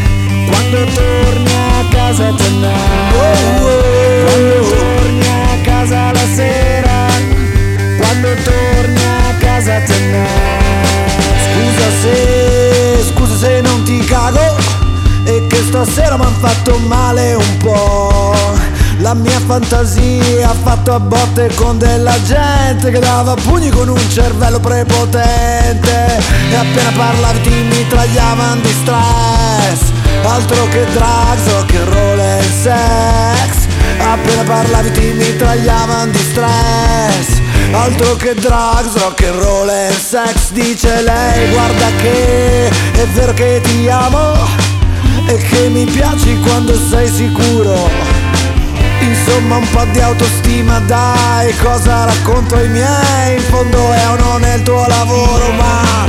quando 0.72 0.92
torni 0.94 1.52
a 1.54 1.86
casa 1.90 2.32
tonight, 2.32 3.14
quando 3.14 4.70
torni 4.70 5.28
a 5.28 5.62
casa 5.64 6.12
la 6.14 6.26
sera, 6.34 7.08
quando 7.98 8.28
torni 8.42 9.04
a 9.04 9.36
casa 9.38 9.82
tonight. 9.82 11.10
Scusa 11.44 11.90
se, 12.02 13.04
scusa 13.10 13.38
se 13.38 13.62
non 13.62 13.84
ti 13.84 14.00
cago, 14.06 14.56
e 15.26 15.46
che 15.48 15.58
stasera 15.58 16.16
m'han 16.16 16.36
fatto 16.40 16.78
male 16.88 17.34
un 17.34 17.58
po'. 17.58 18.34
La 19.00 19.14
mia 19.14 19.40
fantasia 19.46 20.52
ha 20.52 20.54
fatto 20.54 20.94
a 20.94 21.00
botte 21.00 21.52
con 21.56 21.80
della 21.80 22.16
gente 22.24 22.92
che 22.92 23.00
dava 23.00 23.34
pugni 23.34 23.70
con 23.72 23.90
un 23.90 24.10
cervello 24.12 24.60
prepotente 24.60 26.22
E 26.52 26.56
appena 26.56 26.92
parlavi 26.96 27.42
ti 27.42 27.50
mitragliavano 27.50 28.62
di 28.62 28.70
stress 28.70 30.01
Altro 30.24 30.68
che 30.70 30.86
drugs, 30.94 31.52
rock 31.52 31.76
and 31.76 31.94
roll 31.94 32.20
e 32.20 32.42
sex. 32.62 33.68
Appena 33.98 34.44
parlavi 34.44 34.92
ti 34.92 35.12
mitragliavano 35.14 36.12
di 36.12 36.20
stress. 36.20 37.40
Altro 37.72 38.16
che 38.16 38.34
drugs, 38.36 38.98
rock 38.98 39.24
and 39.24 39.42
roll 39.42 39.70
e 39.70 39.92
sex 39.94 40.52
Dice 40.52 41.02
lei 41.04 41.50
guarda 41.52 41.88
che 42.02 42.68
è 42.68 43.06
vero 43.14 43.34
che 43.34 43.62
ti 43.64 43.88
amo 43.88 44.34
E 45.26 45.38
che 45.38 45.70
mi 45.70 45.86
piaci 45.86 46.38
quando 46.42 46.78
sei 46.90 47.08
sicuro. 47.08 47.90
Insomma 49.00 49.56
un 49.58 49.70
po' 49.70 49.86
di 49.92 50.00
autostima 50.00 50.80
dai 50.80 51.56
Cosa 51.58 52.06
racconto 52.06 52.56
ai 52.56 52.68
miei? 52.68 53.38
In 53.38 53.42
fondo 53.42 53.92
è 53.92 54.08
o 54.10 54.16
non 54.16 54.44
è 54.44 54.56
il 54.56 54.62
tuo 54.62 54.86
lavoro 54.88 55.52
Ma 55.54 56.06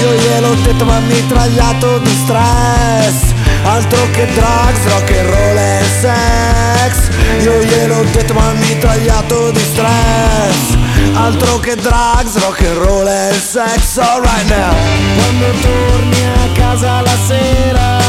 io 0.00 0.12
gliel'ho 0.14 0.54
detto 0.62 0.84
ma 0.84 0.98
mitragliato 0.98 1.98
di 1.98 2.10
stress 2.24 3.32
Altro 3.64 4.10
che 4.10 4.26
drugs, 4.34 4.84
rock 4.88 5.10
and 5.10 5.28
roll 5.28 5.56
e 5.56 5.82
sex. 6.00 7.08
Io 7.42 7.62
gliel'ho 7.62 8.04
detto 8.12 8.34
ma 8.34 8.52
mitragliato 8.52 9.50
di 9.50 9.60
stress. 9.60 10.76
Altro 11.14 11.60
che 11.60 11.76
drugs, 11.76 12.38
rock 12.42 12.60
and 12.62 12.76
roll 12.78 13.06
e 13.06 13.32
sex. 13.32 13.98
Alright 13.98 14.48
now. 14.48 14.74
Quando 15.16 15.46
torni 15.60 16.24
a 16.26 16.52
casa 16.54 17.00
la 17.00 17.16
sera. 17.26 18.00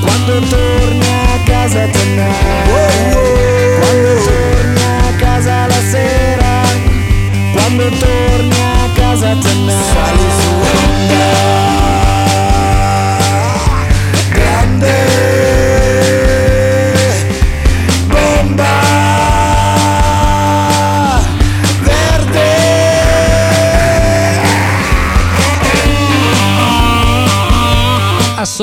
Quando 0.00 0.38
torni 0.46 1.06
a 1.06 1.42
casa 1.44 1.88
tonight 1.88 3.12
Quando 3.80 4.14
torni 4.24 4.82
a 4.82 5.16
casa 5.16 5.66
la 5.66 5.80
sera. 5.90 6.62
Quando 7.52 7.88
torni 7.88 8.60
a 8.60 8.88
casa 8.94 9.36
tonight 9.40 9.84
Sali 9.92 10.30
su 10.38 10.50
onda 10.50 11.75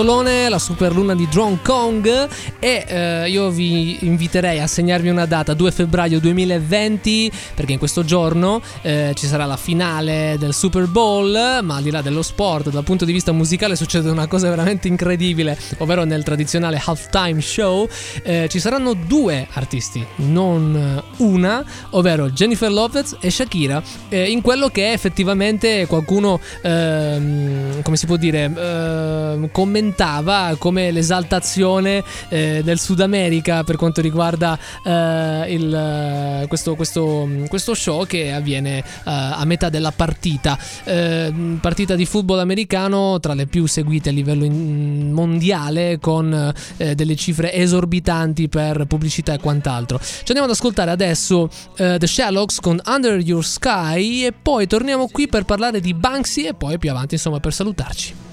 A 0.03 0.05
Solone, 0.05 0.49
la 0.49 0.59
superluna 0.59 1.15
di 1.15 1.29
Drone 1.29 1.59
Kong 1.63 2.27
e 2.59 2.85
eh, 2.85 3.29
io 3.29 3.49
vi 3.51 3.99
inviterei 4.01 4.59
a 4.59 4.67
segnarvi 4.67 5.07
una 5.07 5.25
data, 5.25 5.53
2 5.53 5.71
febbraio 5.71 6.19
2020, 6.19 7.31
perché 7.55 7.71
in 7.71 7.79
questo 7.79 8.03
giorno 8.03 8.61
eh, 8.81 9.13
ci 9.15 9.27
sarà 9.27 9.45
la 9.45 9.55
finale 9.55 10.35
del 10.37 10.53
Super 10.53 10.87
Bowl, 10.87 11.31
ma 11.63 11.77
al 11.77 11.83
di 11.83 11.89
là 11.89 12.01
dello 12.01 12.21
sport, 12.21 12.69
dal 12.69 12.83
punto 12.83 13.05
di 13.05 13.13
vista 13.13 13.31
musicale 13.31 13.77
succede 13.77 14.09
una 14.09 14.27
cosa 14.27 14.49
veramente 14.49 14.89
incredibile, 14.89 15.57
ovvero 15.77 16.03
nel 16.03 16.23
tradizionale 16.23 16.81
halftime 16.83 17.39
show 17.39 17.87
eh, 18.23 18.47
ci 18.49 18.59
saranno 18.59 18.95
due 18.95 19.47
artisti, 19.53 20.05
non 20.15 21.01
una, 21.19 21.63
ovvero 21.91 22.29
Jennifer 22.29 22.69
Lopez 22.69 23.15
e 23.21 23.31
Shakira, 23.31 23.81
eh, 24.09 24.29
in 24.29 24.41
quello 24.41 24.67
che 24.67 24.91
effettivamente 24.91 25.87
qualcuno, 25.87 26.41
ehm, 26.61 27.81
come 27.83 27.95
si 27.95 28.05
può 28.05 28.17
dire, 28.17 28.51
ehm, 28.53 29.49
commentava 29.93 30.55
come 30.57 30.91
l'esaltazione 30.91 32.03
eh, 32.29 32.61
del 32.63 32.79
Sud 32.79 32.99
America 32.99 33.63
per 33.63 33.75
quanto 33.75 34.01
riguarda 34.01 34.57
eh, 34.83 35.53
il, 35.53 35.73
eh, 35.73 36.47
questo, 36.47 36.75
questo, 36.75 37.29
questo 37.47 37.75
show 37.75 38.05
che 38.05 38.33
avviene 38.33 38.79
eh, 38.79 38.83
a 39.03 39.43
metà 39.45 39.69
della 39.69 39.91
partita. 39.91 40.57
Eh, 40.83 41.31
partita 41.61 41.95
di 41.95 42.05
football 42.05 42.39
americano 42.39 43.19
tra 43.19 43.33
le 43.33 43.45
più 43.45 43.67
seguite 43.67 44.09
a 44.09 44.11
livello 44.11 44.43
in- 44.43 45.11
mondiale 45.11 45.99
con 45.99 46.53
eh, 46.77 46.95
delle 46.95 47.15
cifre 47.15 47.53
esorbitanti 47.53 48.49
per 48.49 48.85
pubblicità 48.85 49.33
e 49.33 49.39
quant'altro. 49.39 49.99
Ci 49.99 50.23
andiamo 50.27 50.45
ad 50.45 50.51
ascoltare 50.51 50.89
adesso 50.91 51.49
The 51.75 52.07
Sherlocks 52.07 52.59
con 52.59 52.81
Under 52.85 53.19
Your 53.19 53.45
Sky 53.45 54.25
e 54.25 54.33
poi 54.33 54.65
torniamo 54.65 55.07
qui 55.07 55.27
per 55.27 55.43
parlare 55.43 55.79
di 55.79 55.93
Banksy 55.93 56.45
e 56.45 56.53
poi 56.53 56.77
più 56.79 56.89
avanti 56.89 57.15
insomma 57.15 57.39
per 57.39 57.53
salutarci. 57.53 58.32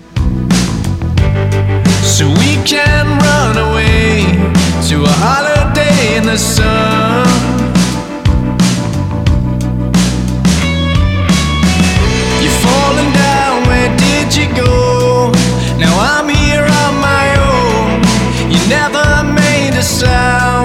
So 2.02 2.28
we 2.28 2.52
can 2.65 3.07
run 3.27 3.57
away 3.57 4.24
to 4.89 5.05
a 5.05 5.15
holiday 5.27 6.16
in 6.16 6.24
the 6.27 6.36
sun. 6.36 7.27
You're 12.43 12.59
falling 12.66 13.12
down, 13.12 13.66
where 13.69 13.90
did 13.97 14.36
you 14.36 14.47
go? 14.55 15.32
Now 15.78 15.94
I'm 15.98 16.28
here 16.28 16.66
on 16.82 16.94
my 17.11 17.27
own. 17.51 18.02
You 18.52 18.61
never 18.69 19.07
made 19.32 19.74
a 19.78 19.82
sound. 19.82 20.60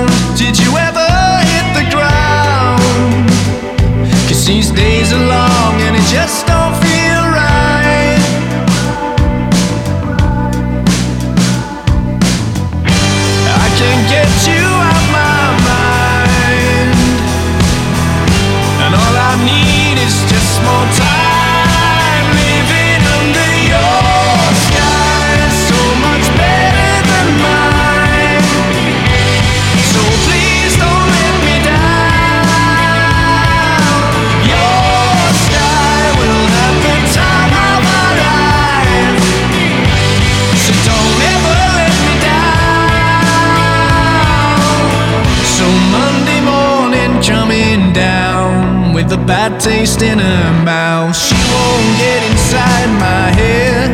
Bad 49.28 49.60
taste 49.60 50.02
in 50.04 50.20
her 50.20 50.64
mouth. 50.64 51.16
She 51.16 51.34
won't 51.34 51.98
get 51.98 52.22
inside 52.30 52.90
my 53.00 53.26
head. 53.34 53.90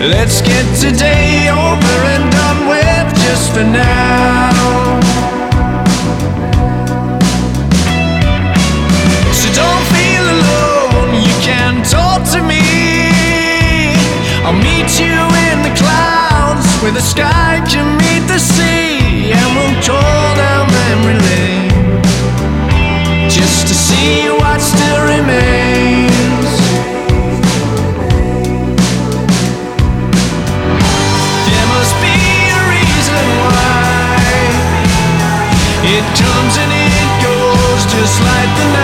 Let's 0.00 0.40
get 0.42 0.64
today 0.78 1.50
over 1.50 1.96
and 2.14 2.24
done 2.30 2.60
with 2.70 3.08
just 3.26 3.50
for 3.52 3.66
now. 3.66 5.00
So 9.34 9.46
don't 9.50 9.86
feel 9.90 10.24
alone, 10.36 11.10
you 11.26 11.34
can 11.42 11.82
talk 11.82 12.22
to 12.34 12.40
me. 12.42 12.62
I'll 14.46 14.54
meet 14.54 14.90
you 15.02 15.18
in 15.50 15.56
the 15.66 15.74
clouds 15.74 16.66
where 16.80 16.92
the 16.92 17.02
sky 17.02 17.60
can 17.66 17.98
meet 17.98 18.22
the 18.28 18.38
sea, 18.38 19.32
and 19.32 19.48
we'll 19.56 19.82
crawl 19.82 20.36
down 20.36 20.70
memory 20.70 21.18
lane 21.18 21.35
see 23.86 24.28
what 24.40 24.60
still 24.60 25.00
remains. 25.14 26.50
There 31.46 31.68
must 31.74 31.94
be 32.06 32.16
a 32.58 32.62
reason 32.74 33.24
why 33.46 34.18
it 35.94 36.04
comes 36.22 36.54
and 36.62 36.72
it 36.90 37.10
goes 37.26 37.80
just 37.94 38.16
like 38.30 38.50
the 38.58 38.75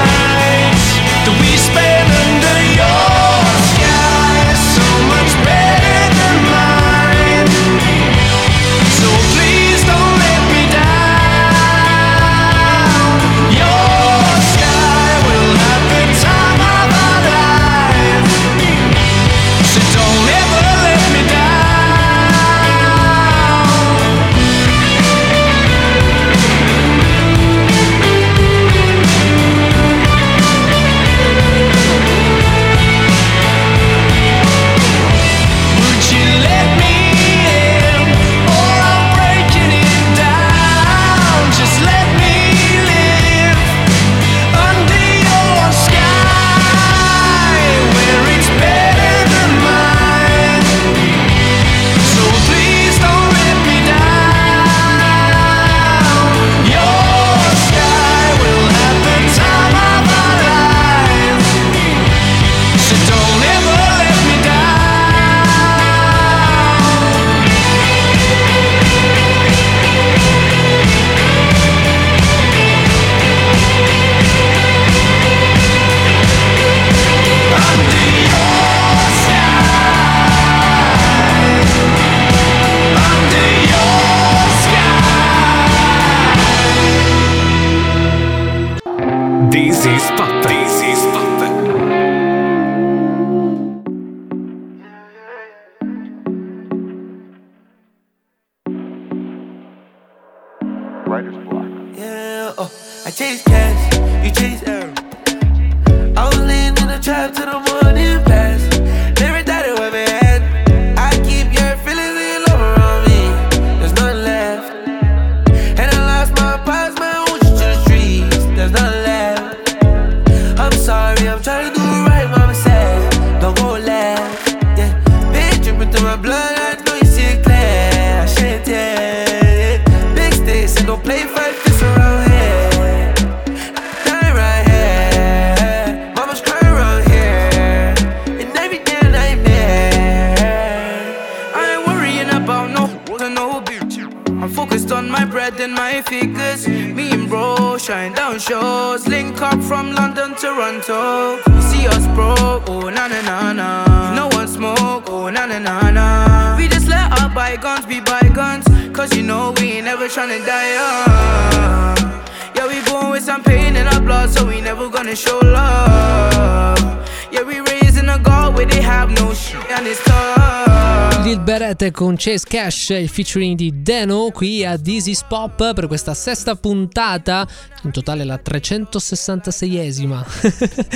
con 172.03 172.16
Chase 172.19 172.47
Cash, 172.49 172.89
il 172.89 173.09
featuring 173.09 173.57
di 173.57 173.81
Deno 173.81 174.31
qui 174.33 174.65
a 174.65 174.77
Dizzy's 174.77 175.23
Pop 175.23 175.73
per 175.73 175.87
questa 175.87 176.15
sesta 176.15 176.57
puntata, 176.57 177.47
in 177.85 177.93
totale 177.93 178.24
la 178.24 178.41
366esima. 178.45 180.24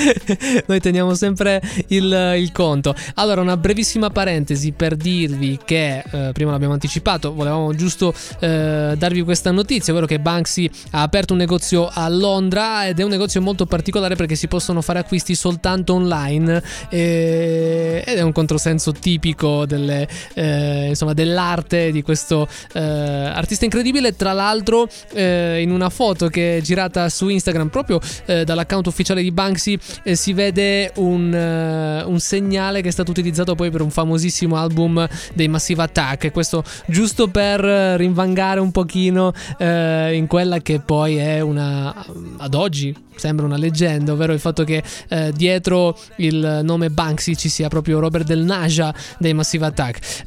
Noi 0.66 0.80
teniamo 0.80 1.14
sempre 1.14 1.62
il, 1.88 2.34
il 2.38 2.50
conto. 2.50 2.92
Allora, 3.14 3.40
una 3.40 3.56
brevissima 3.56 4.10
parentesi 4.10 4.72
per 4.72 4.96
dirvi 4.96 5.60
che, 5.64 6.02
eh, 6.10 6.30
prima 6.32 6.50
l'abbiamo 6.50 6.72
anticipato, 6.72 7.32
volevamo 7.32 7.72
giusto 7.72 8.12
eh, 8.40 8.94
darvi 8.98 9.22
questa 9.22 9.52
notizia, 9.52 9.92
ovvero 9.92 10.06
che 10.06 10.18
Banksy 10.18 10.68
ha 10.90 11.02
aperto 11.02 11.34
un 11.34 11.38
negozio 11.38 11.88
a 11.88 12.08
Londra 12.08 12.88
ed 12.88 12.98
è 12.98 13.04
un 13.04 13.10
negozio 13.10 13.40
molto 13.40 13.64
particolare 13.64 14.16
perché 14.16 14.34
si 14.34 14.48
possono 14.48 14.82
fare 14.82 14.98
acquisti 14.98 15.36
soltanto 15.36 15.94
online 15.94 16.60
eh, 16.88 18.02
ed 18.04 18.18
è 18.18 18.22
un 18.22 18.32
controsenso 18.32 18.90
tipico 18.90 19.66
delle, 19.66 20.08
eh, 20.34 20.94
insomma, 20.96 21.12
dell'arte 21.12 21.92
di 21.92 22.02
questo 22.02 22.48
eh, 22.72 22.80
artista 22.80 23.64
incredibile. 23.64 24.16
Tra 24.16 24.32
l'altro, 24.32 24.88
eh, 25.12 25.60
in 25.60 25.70
una 25.70 25.90
foto 25.90 26.28
che 26.28 26.56
è 26.56 26.60
girata 26.60 27.08
su 27.08 27.28
Instagram 27.28 27.68
proprio 27.68 28.00
eh, 28.24 28.44
dall'account 28.44 28.86
ufficiale 28.86 29.22
di 29.22 29.30
Banksy, 29.30 29.78
eh, 30.02 30.14
si 30.16 30.32
vede 30.32 30.92
un, 30.96 31.32
eh, 31.32 32.02
un 32.04 32.18
segnale 32.18 32.80
che 32.80 32.88
è 32.88 32.92
stato 32.92 33.10
utilizzato 33.10 33.54
poi 33.54 33.70
per 33.70 33.82
un 33.82 33.90
famosissimo 33.90 34.56
album 34.56 35.06
dei 35.34 35.48
Massive 35.48 35.82
Attack. 35.82 36.32
Questo 36.32 36.64
giusto 36.86 37.28
per 37.28 37.60
rinvangare 37.60 38.60
un 38.60 38.72
pochino 38.72 39.32
eh, 39.58 40.14
in 40.14 40.26
quella 40.26 40.60
che 40.60 40.80
poi 40.80 41.16
è 41.16 41.40
una 41.40 41.94
ad 42.38 42.54
oggi 42.54 42.94
sembra 43.16 43.46
una 43.46 43.56
leggenda, 43.56 44.12
ovvero 44.12 44.32
il 44.34 44.40
fatto 44.40 44.62
che 44.62 44.82
dietro 45.32 45.98
il 46.16 46.60
nome 46.62 46.90
Banksy 46.90 47.34
ci 47.34 47.48
sia 47.48 47.68
proprio 47.68 47.98
Robert 47.98 48.26
Del 48.26 48.40
Naja 48.40 48.94
dei 49.18 49.32
Massive 49.32 49.64
Attack. 49.64 50.24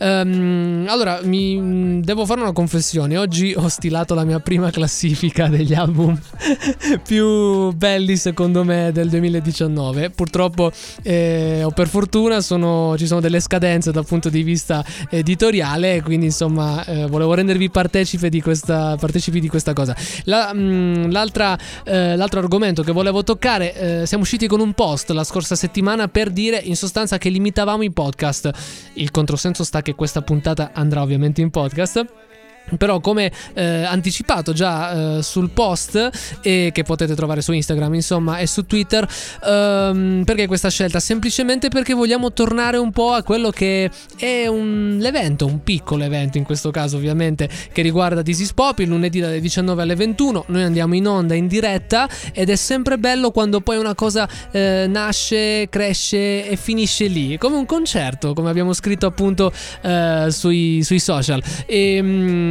Ehm, 0.50 0.86
allora, 0.90 1.20
mi 1.24 2.02
devo 2.02 2.26
fare 2.26 2.42
una 2.42 2.52
confessione. 2.52 3.18
Oggi 3.18 3.54
ho 3.56 3.68
stilato 3.68 4.16
la 4.16 4.24
mia 4.24 4.40
prima 4.40 4.72
classifica 4.72 5.48
degli 5.48 5.74
album 5.74 6.20
più 7.06 7.72
belli, 7.74 8.16
secondo 8.18 8.64
me, 8.64 8.92
del 8.92 9.10
2019. 9.10 10.10
Purtroppo, 10.10 10.72
eh, 11.04 11.62
o 11.64 11.70
per 11.72 11.88
fortuna, 11.88 12.42
sono- 12.42 12.96
ci 12.98 13.06
sono 13.06 13.20
delle 13.22 13.40
scadenze 13.40 13.92
dal 13.92 14.06
punto 14.06 14.30
di 14.30 14.42
vista 14.44 14.84
editoriale. 15.10 16.02
Quindi, 16.02 16.26
insomma, 16.28 16.84
eh, 16.86 17.06
volevo 17.06 17.34
rendervi 17.34 17.70
partecipe 17.70 18.30
di 18.30 18.42
questa, 18.42 18.96
partecipi 19.00 19.40
di 19.40 19.48
questa 19.48 19.74
cosa. 19.74 19.96
La- 20.24 20.52
mm, 20.54 21.12
l'altra, 21.12 21.58
eh, 21.84 22.16
l'altro 22.16 22.40
argomento 22.40 22.82
che 22.82 22.92
volevo 22.92 23.24
toccare, 23.24 24.02
eh, 24.02 24.06
siamo 24.06 24.24
usciti 24.24 24.48
con 24.48 24.60
un 24.60 24.74
post 24.74 25.12
la 25.12 25.24
scorsa 25.24 25.56
settimana 25.56 26.08
per 26.08 26.32
dire 26.32 26.58
in 26.58 26.76
sostanza 26.76 27.18
che 27.18 27.30
limitavamo 27.30 27.84
i 27.84 27.92
podcast. 27.92 28.50
Il 28.94 29.12
controsenso 29.12 29.64
sta 29.64 29.82
che 29.82 29.94
questa 29.96 30.22
puntata 30.22 30.39
andrà 30.74 31.02
ovviamente 31.02 31.42
in 31.42 31.50
podcast. 31.50 32.29
Però 32.78 33.00
come 33.00 33.32
eh, 33.54 33.84
anticipato 33.84 34.54
già 34.54 35.18
eh, 35.18 35.24
sul 35.24 35.50
post 35.50 36.10
e 36.42 36.70
che 36.74 36.84
potete 36.84 37.16
trovare 37.16 37.42
su 37.42 37.52
Instagram 37.52 37.96
insomma 37.96 38.38
e 38.38 38.48
su 38.48 38.66
Twitter 38.66 39.08
ehm, 39.46 40.24
perché 40.26 40.48
questa 40.48 40.70
scelta? 40.70 41.00
Semplicemente 41.00 41.70
perché 41.70 41.94
vogliamo 41.94 42.32
tornare 42.34 42.78
un 42.78 42.92
po' 42.92 43.12
a 43.12 43.24
quello 43.24 43.50
che 43.50 43.90
è 44.18 44.48
un 44.48 44.98
l'evento, 45.00 45.46
un 45.46 45.64
piccolo 45.64 46.04
evento 46.04 46.38
in 46.38 46.44
questo 46.44 46.72
caso 46.72 46.98
ovviamente 46.98 47.50
che 47.72 47.82
riguarda 47.82 48.22
This 48.22 48.40
is 48.40 48.54
Pop 48.54 48.80
il 48.80 48.88
lunedì 48.88 49.20
dalle 49.20 49.40
19 49.40 49.82
alle 49.82 49.96
21 49.96 50.46
noi 50.48 50.64
andiamo 50.64 50.96
in 50.96 51.08
onda 51.08 51.34
in 51.34 51.48
diretta 51.48 52.08
ed 52.34 52.50
è 52.50 52.56
sempre 52.56 52.98
bello 52.98 53.32
quando 53.32 53.62
poi 53.62 53.78
una 53.78 53.96
cosa 53.96 54.28
eh, 54.52 54.86
nasce, 54.88 55.68
cresce 55.70 56.48
e 56.48 56.56
finisce 56.56 57.08
lì. 57.08 57.38
Come 57.38 57.56
un 57.56 57.66
concerto 57.66 58.34
come 58.34 58.50
abbiamo 58.50 58.74
scritto 58.74 59.06
appunto 59.06 59.52
eh, 59.82 60.28
sui, 60.30 60.82
sui 60.84 61.00
social. 61.00 61.42
E 61.66 62.02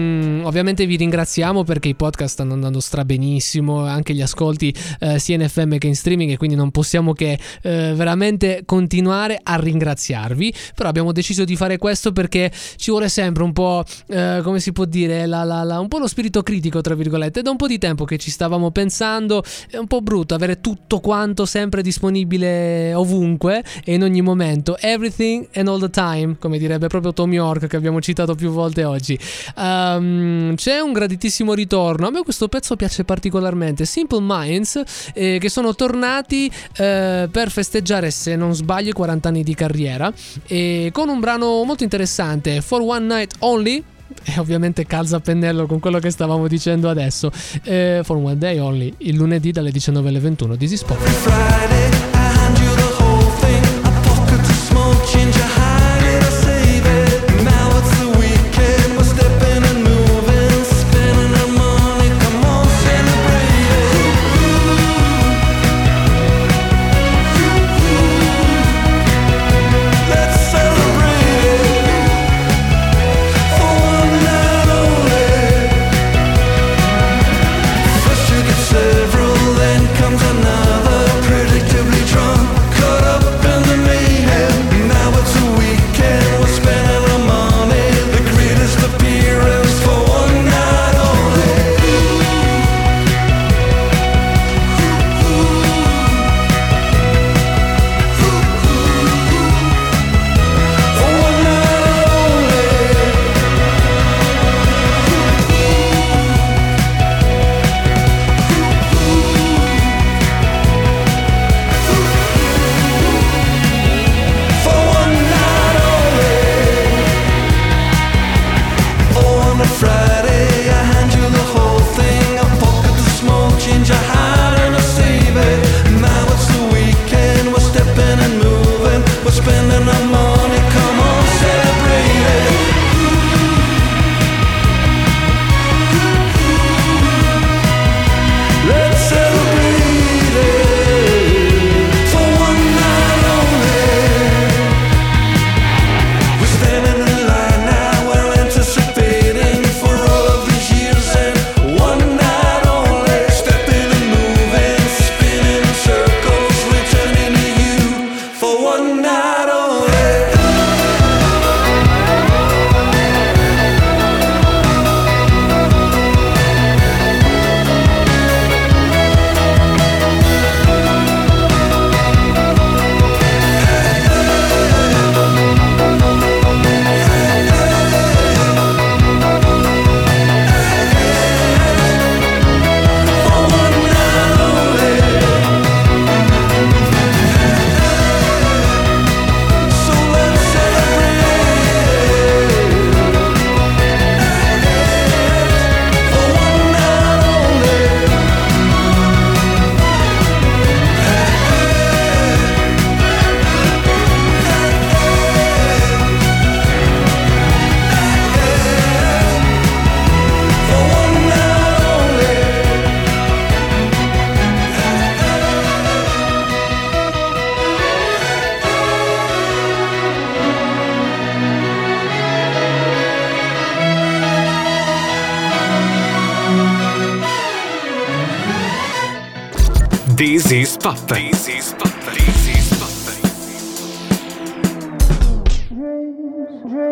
mm, 0.08 0.44
ovviamente 0.44 0.86
vi 0.86 0.96
ringraziamo 0.96 1.64
perché 1.64 1.88
i 1.88 1.94
podcast 1.94 2.32
stanno 2.34 2.54
andando 2.54 2.80
strabenissimo 2.80 3.84
anche 3.84 4.14
gli 4.14 4.22
ascolti 4.22 4.74
eh, 5.00 5.18
sia 5.18 5.34
in 5.36 5.48
FM 5.48 5.76
che 5.78 5.86
in 5.86 5.94
streaming 5.96 6.30
e 6.30 6.36
quindi 6.36 6.56
non 6.56 6.70
possiamo 6.70 7.12
che 7.12 7.38
eh, 7.62 7.92
veramente 7.94 8.62
continuare 8.64 9.38
a 9.42 9.56
ringraziarvi. 9.56 10.54
Però 10.74 10.88
abbiamo 10.88 11.12
deciso 11.12 11.44
di 11.44 11.56
fare 11.56 11.78
questo 11.78 12.12
perché 12.12 12.50
ci 12.76 12.90
vuole 12.90 13.08
sempre 13.08 13.42
un 13.42 13.52
po' 13.52 13.84
eh, 14.08 14.40
come 14.42 14.60
si 14.60 14.72
può 14.72 14.84
dire 14.84 15.26
la- 15.26 15.44
la- 15.44 15.62
la- 15.62 15.80
un 15.80 15.88
po' 15.88 15.98
lo 15.98 16.06
spirito 16.06 16.42
critico 16.42 16.80
tra 16.80 16.94
virgolette. 16.94 17.40
È 17.40 17.42
da 17.42 17.50
un 17.50 17.56
po' 17.56 17.66
di 17.66 17.78
tempo 17.78 18.04
che 18.04 18.18
ci 18.18 18.30
stavamo 18.30 18.70
pensando 18.70 19.42
è 19.70 19.76
un 19.76 19.86
po' 19.86 20.00
brutto 20.00 20.34
avere 20.34 20.60
tutto 20.60 21.00
quanto 21.00 21.46
sempre 21.46 21.82
disponibile 21.82 22.94
ovunque 22.94 23.62
e 23.84 23.94
in 23.94 24.02
ogni 24.02 24.22
momento 24.22 24.76
everything 24.78 25.48
and 25.54 25.68
all 25.68 25.80
the 25.80 25.90
time 25.90 26.36
come 26.38 26.58
direbbe 26.58 26.86
proprio 26.88 27.12
Tom 27.12 27.32
York 27.32 27.66
che 27.66 27.76
abbiamo 27.76 28.00
citato 28.00 28.34
più 28.34 28.50
volte 28.50 28.84
oggi 28.84 29.18
Ehm, 29.98 30.54
c'è 30.54 30.80
un 30.80 30.92
graditissimo 30.92 31.54
ritorno. 31.54 32.06
A 32.06 32.10
me 32.10 32.22
questo 32.22 32.48
pezzo 32.48 32.76
piace 32.76 33.04
particolarmente. 33.04 33.84
Simple 33.84 34.20
Minds 34.22 34.82
eh, 35.14 35.38
che 35.38 35.48
sono 35.48 35.74
tornati 35.74 36.50
eh, 36.76 37.28
per 37.30 37.50
festeggiare 37.50 38.10
se 38.10 38.36
non 38.36 38.54
sbaglio 38.54 38.90
i 38.90 38.92
40 38.92 39.28
anni 39.28 39.42
di 39.42 39.54
carriera 39.54 40.12
e 40.46 40.90
con 40.92 41.08
un 41.08 41.20
brano 41.20 41.62
molto 41.64 41.82
interessante 41.82 42.60
For 42.60 42.80
One 42.80 43.06
Night 43.06 43.34
Only 43.40 43.82
e 44.24 44.38
ovviamente 44.38 44.86
calza 44.86 45.16
a 45.16 45.20
pennello 45.20 45.66
con 45.66 45.80
quello 45.80 45.98
che 45.98 46.10
stavamo 46.10 46.48
dicendo 46.48 46.88
adesso 46.88 47.30
eh, 47.64 48.00
For 48.02 48.16
One 48.16 48.38
Day 48.38 48.58
Only 48.58 48.94
il 48.98 49.16
lunedì 49.16 49.52
dalle 49.52 49.70
19 49.70 50.08
alle 50.08 50.20
21 50.20 50.56
This 50.56 50.72
is 50.72 50.84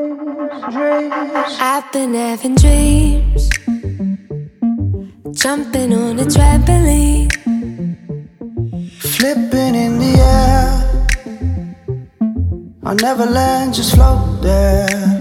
I've 0.09 1.91
been 1.93 2.15
having 2.15 2.55
dreams, 2.55 3.51
jumping 5.33 5.93
on 5.93 6.21
a 6.21 6.25
trampoline. 6.25 7.33
Flipping 9.01 9.75
in 9.75 9.99
the 9.99 10.15
air. 10.19 10.87
I 12.85 12.95
never 12.95 13.25
Neverland, 13.25 13.75
just 13.75 13.97
float 13.97 14.43
there. 14.43 15.16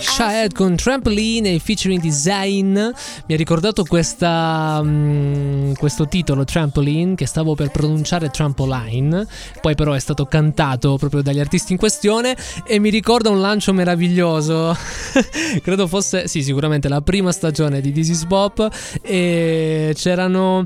Shahed 0.00 0.52
con 0.52 0.76
Trampoline 0.76 1.54
e 1.54 1.58
featuring 1.58 2.00
Design. 2.00 2.72
Mi 2.74 3.34
ha 3.34 3.36
ricordato 3.36 3.84
questa, 3.84 4.80
mm, 4.82 5.72
questo 5.74 6.06
titolo 6.06 6.44
Trampoline 6.44 7.14
che 7.14 7.26
stavo 7.26 7.54
per 7.54 7.70
pronunciare 7.70 8.28
Trampoline. 8.28 9.26
Poi 9.60 9.74
però 9.74 9.92
è 9.92 9.98
stato 9.98 10.26
cantato 10.26 10.96
proprio 10.96 11.22
dagli 11.22 11.40
artisti 11.40 11.72
in 11.72 11.78
questione 11.78 12.36
e 12.66 12.78
mi 12.78 12.90
ricorda 12.90 13.30
un 13.30 13.40
lancio 13.40 13.72
meraviglioso. 13.72 14.76
Credo 15.62 15.86
fosse 15.86 16.28
sì 16.28 16.42
sicuramente 16.42 16.88
la 16.88 17.00
prima 17.00 17.32
stagione 17.32 17.80
di 17.80 17.92
This 17.92 18.08
Is 18.08 18.24
Bop. 18.24 18.68
E 19.02 19.92
c'erano 19.96 20.64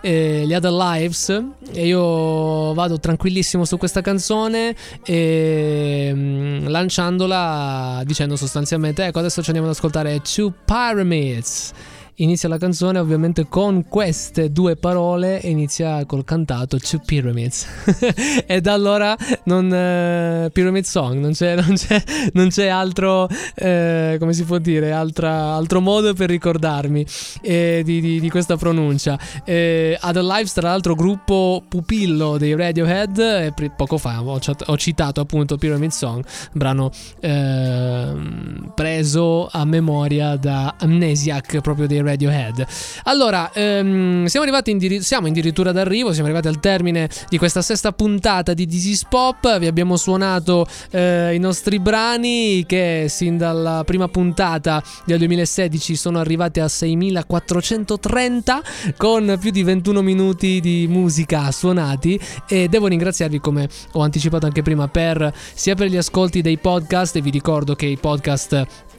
eh, 0.00 0.42
gli 0.44 0.54
Other 0.54 0.72
Lives. 0.72 1.44
E 1.72 1.86
io 1.86 2.74
vado 2.74 2.98
tranquillissimo 2.98 3.64
su 3.64 3.78
questa 3.78 4.00
canzone 4.00 4.74
e 5.04 6.12
mm, 6.14 6.66
lanciandola 6.66 8.02
dicendo 8.04 8.36
sostanzialmente 8.36 8.80
ecco 8.88 9.18
adesso 9.18 9.42
ci 9.42 9.48
andiamo 9.48 9.68
ad 9.68 9.74
ascoltare 9.74 10.20
Two 10.20 10.52
Pyramids 10.64 11.72
Inizia 12.16 12.46
la 12.48 12.58
canzone 12.58 12.98
ovviamente 12.98 13.48
con 13.48 13.86
queste 13.88 14.52
due 14.52 14.76
parole 14.76 15.40
e 15.40 15.48
inizia 15.48 16.04
col 16.04 16.24
cantato 16.24 16.78
Two 16.78 17.00
Pyramids. 17.04 17.66
E 18.46 18.60
da 18.60 18.72
allora 18.74 19.16
non, 19.44 19.72
eh, 19.72 20.50
Pyramid 20.52 20.84
Song 20.84 21.18
non 21.18 21.32
c'è, 21.32 21.54
non 21.62 21.74
c'è, 21.74 22.02
non 22.34 22.48
c'è 22.48 22.66
altro 22.66 23.28
eh, 23.54 24.16
come 24.18 24.32
si 24.34 24.44
può 24.44 24.58
dire 24.58 24.92
altra, 24.92 25.54
altro 25.54 25.80
modo 25.80 26.12
per 26.12 26.28
ricordarmi 26.28 27.06
eh, 27.40 27.82
di, 27.84 28.00
di, 28.00 28.20
di, 28.20 28.30
questa 28.30 28.56
pronuncia. 28.56 29.18
Eh, 29.44 29.98
Other 30.02 30.24
Lives 30.24 30.52
tra 30.52 30.68
l'altro 30.68 30.94
gruppo 30.94 31.62
pupillo 31.66 32.36
dei 32.36 32.54
Radiohead 32.54 33.18
e 33.18 33.70
poco 33.74 33.96
fa 33.96 34.22
ho, 34.22 34.38
ho 34.66 34.76
citato 34.76 35.20
appunto 35.20 35.56
Pyramid 35.56 35.90
Song 35.90 36.24
brano 36.52 36.90
ehm, 37.20 38.72
preso 38.74 39.48
a 39.50 39.64
memoria 39.64 40.36
da 40.36 40.74
Amnesiac 40.78 41.60
proprio 41.60 41.86
dei 41.86 42.01
Radiohead. 42.02 42.66
Allora, 43.04 43.50
ehm, 43.52 44.26
siamo 44.26 44.44
arrivati 44.44 44.70
in 44.70 44.78
diri- 44.78 45.02
siamo 45.02 45.26
addirittura 45.28 45.72
d'arrivo, 45.72 46.12
siamo 46.12 46.28
arrivati 46.28 46.48
al 46.48 46.60
termine 46.60 47.08
di 47.28 47.38
questa 47.38 47.62
sesta 47.62 47.92
puntata 47.92 48.54
di 48.54 48.66
Disease 48.66 49.06
Pop. 49.08 49.58
Vi 49.58 49.66
abbiamo 49.66 49.96
suonato 49.96 50.66
eh, 50.90 51.34
i 51.34 51.38
nostri 51.38 51.78
brani 51.78 52.64
che 52.66 53.06
sin 53.08 53.36
dalla 53.36 53.82
prima 53.84 54.08
puntata 54.08 54.82
del 55.04 55.18
2016 55.18 55.96
sono 55.96 56.18
arrivati 56.18 56.60
a 56.60 56.68
6430 56.68 58.62
con 58.96 59.36
più 59.40 59.50
di 59.50 59.62
21 59.62 60.02
minuti 60.02 60.60
di 60.60 60.86
musica 60.88 61.50
suonati 61.50 62.18
e 62.48 62.68
devo 62.68 62.86
ringraziarvi 62.86 63.40
come 63.40 63.68
ho 63.92 64.02
anticipato 64.02 64.46
anche 64.46 64.62
prima 64.62 64.88
per 64.88 65.32
sia 65.54 65.74
per 65.74 65.88
gli 65.88 65.96
ascolti 65.96 66.40
dei 66.40 66.58
podcast 66.58 67.16
e 67.16 67.20
vi 67.20 67.30
ricordo 67.30 67.74
che 67.74 67.86
i 67.86 67.96
podcast 67.96 68.90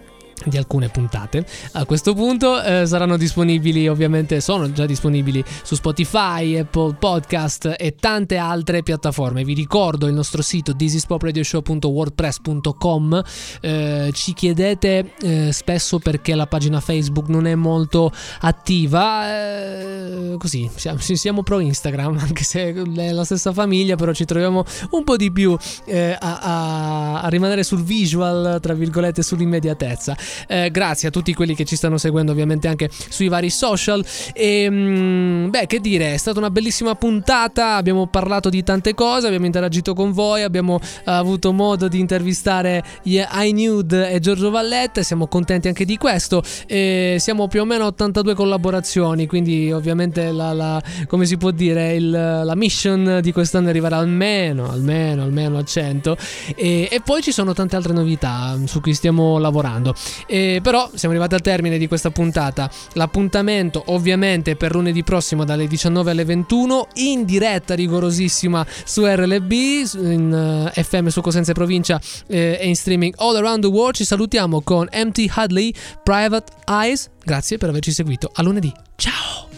di 0.46 0.58
alcune 0.58 0.90
puntate. 0.90 1.46
A 1.74 1.86
questo 1.86 2.14
punto 2.14 2.62
eh, 2.62 2.86
saranno 2.86 3.18
disponibili, 3.18 3.88
ovviamente 3.88 4.40
sono 4.42 4.72
già 4.72 4.86
disponibili 4.86 5.44
su 5.64 5.74
Spotify, 5.76 6.58
Apple 6.58 6.94
Podcast 6.96 7.76
e 7.78 7.96
tante 7.96 8.38
altre 8.38 8.84
piattaforme. 8.84 9.44
Vi 9.44 9.54
ricordo 9.54 10.08
il 10.08 10.14
nostro 10.14 10.42
sito 10.42 10.74
thisispopradioshow.wordpress.com. 10.76 13.24
Eh, 13.62 14.10
ci 14.14 14.34
chiedete 14.34 15.14
eh, 15.22 15.52
spesso 15.52 16.00
perché 16.00 16.34
la 16.36 16.48
pagina 16.48 16.80
Facebook 16.80 17.28
non 17.30 17.46
è 17.48 17.56
molto 17.56 18.12
attiva. 18.42 19.30
Eh, 19.30 20.36
così 20.38 20.70
siamo, 20.76 21.00
siamo, 21.00 21.42
pro 21.44 21.60
Instagram, 21.60 22.18
anche 22.20 22.44
se 22.44 22.74
è 22.74 23.12
la 23.12 23.24
stessa 23.24 23.54
famiglia, 23.54 23.96
però 23.96 24.14
ci 24.14 24.26
troviamo 24.26 24.64
un 24.92 25.04
po' 25.04 25.16
di 25.16 25.32
più 25.32 25.58
eh, 25.86 26.16
a, 26.20 26.40
a, 26.40 27.22
a 27.22 27.28
rimanere 27.30 27.64
sul 27.64 27.84
visual, 27.84 28.60
tra 28.62 28.74
virgolette, 28.74 29.22
sull'immediatezza. 29.22 30.18
Eh, 30.48 30.70
grazie 30.72 31.10
a 31.10 31.12
tutti 31.12 31.34
quelli 31.34 31.56
che 31.56 31.66
ci 31.66 31.76
stanno 31.76 31.98
seguendo 31.98 32.32
ovviamente 32.32 32.68
anche 32.68 32.90
sui 33.10 33.28
vari 33.28 33.50
social. 33.50 34.04
E 34.34 34.68
mm, 34.70 35.50
beh, 35.50 35.68
che 35.68 35.80
dire, 35.80 36.14
è 36.14 36.18
stata 36.18 36.40
una 36.40 36.50
bellissima 36.50 36.96
puntata, 36.96 37.76
abbiamo 37.76 38.08
parlato 38.08 38.50
di 38.50 38.64
tante 38.64 38.94
cose, 38.94 39.28
abbiamo 39.28 39.46
interagito 39.46 39.94
con 39.94 40.12
voi, 40.12 40.44
abbiamo 40.44 40.76
uh, 40.76 40.80
avuto 41.04 41.52
modo 41.52 41.88
di 41.88 42.00
intervistare 42.00 42.84
iNude 43.04 44.10
e 44.10 44.20
Giorgio 44.20 44.50
Valletta 44.50 45.02
siamo 45.04 45.28
contenti 45.28 45.68
anche 45.68 45.86
di 45.86 45.98
questo. 45.98 46.42
E 46.68 47.18
siamo 47.20 47.48
più 47.48 47.62
o 47.62 47.66
meno 47.66 47.86
a 47.86 47.88
82 47.88 48.34
collaborazioni, 48.34 49.28
quindi 49.28 49.72
ovviamente 49.72 50.32
la, 50.32 50.54
la 50.54 50.82
come 51.08 51.26
si 51.26 51.38
può 51.38 51.52
dire, 51.52 51.94
il, 51.94 52.10
la 52.10 52.56
mission 52.56 53.20
di 53.22 53.32
quest'anno 53.32 53.70
arriverà 53.70 53.98
almeno, 53.98 54.70
almeno, 54.70 55.24
almeno 55.24 55.58
a 55.58 55.64
100. 55.64 56.18
E, 56.56 56.88
e 56.92 57.02
poi 57.04 57.22
ci 57.22 57.32
sono 57.32 57.54
tante 57.54 57.76
altre 57.76 57.94
novità 57.94 58.58
su 58.66 58.82
cui 58.82 58.94
stiamo 58.94 59.38
lavorando. 59.38 59.94
E 60.26 60.60
però 60.62 60.90
siamo 60.94 61.14
arrivati 61.14 61.36
al 61.36 61.42
termine 61.42 61.78
di 61.78 61.88
questa 61.88 62.12
puntata. 62.12 62.70
L'appuntamento 62.94 63.84
ovviamente 63.88 64.56
per 64.56 64.74
lunedì 64.74 65.04
prossimo 65.04 65.44
dalle 65.44 65.68
19 65.68 66.12
alle 66.12 66.26
21 66.26 66.88
in 66.96 67.26
diretta 67.26 67.76
rigorosissima 67.76 68.66
su 68.86 69.06
RLB, 69.06 69.52
in 69.52 70.70
uh, 70.76 70.82
FM 70.82 71.08
su 71.08 71.22
Cosenza 71.22 71.52
e 71.52 71.54
Provincia 71.54 72.00
eh, 72.28 72.58
e 72.60 72.68
in 72.68 72.76
streaming 72.76 73.14
all 73.18 73.36
around 73.36 73.62
the 73.62 73.70
world. 73.70 73.96
Ci 73.96 74.06
salutiamo 74.06 74.62
con 74.62 74.88
MT 74.92 75.26
Hadley, 75.34 75.74
Private 76.04 76.52
Eyes. 76.68 77.10
Grazie 77.24 77.58
per 77.58 77.70
averci 77.70 77.92
seguito. 77.92 78.30
A 78.34 78.42
lunedì. 78.42 78.72
Ciao. 78.96 79.52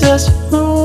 successful. 0.00 0.79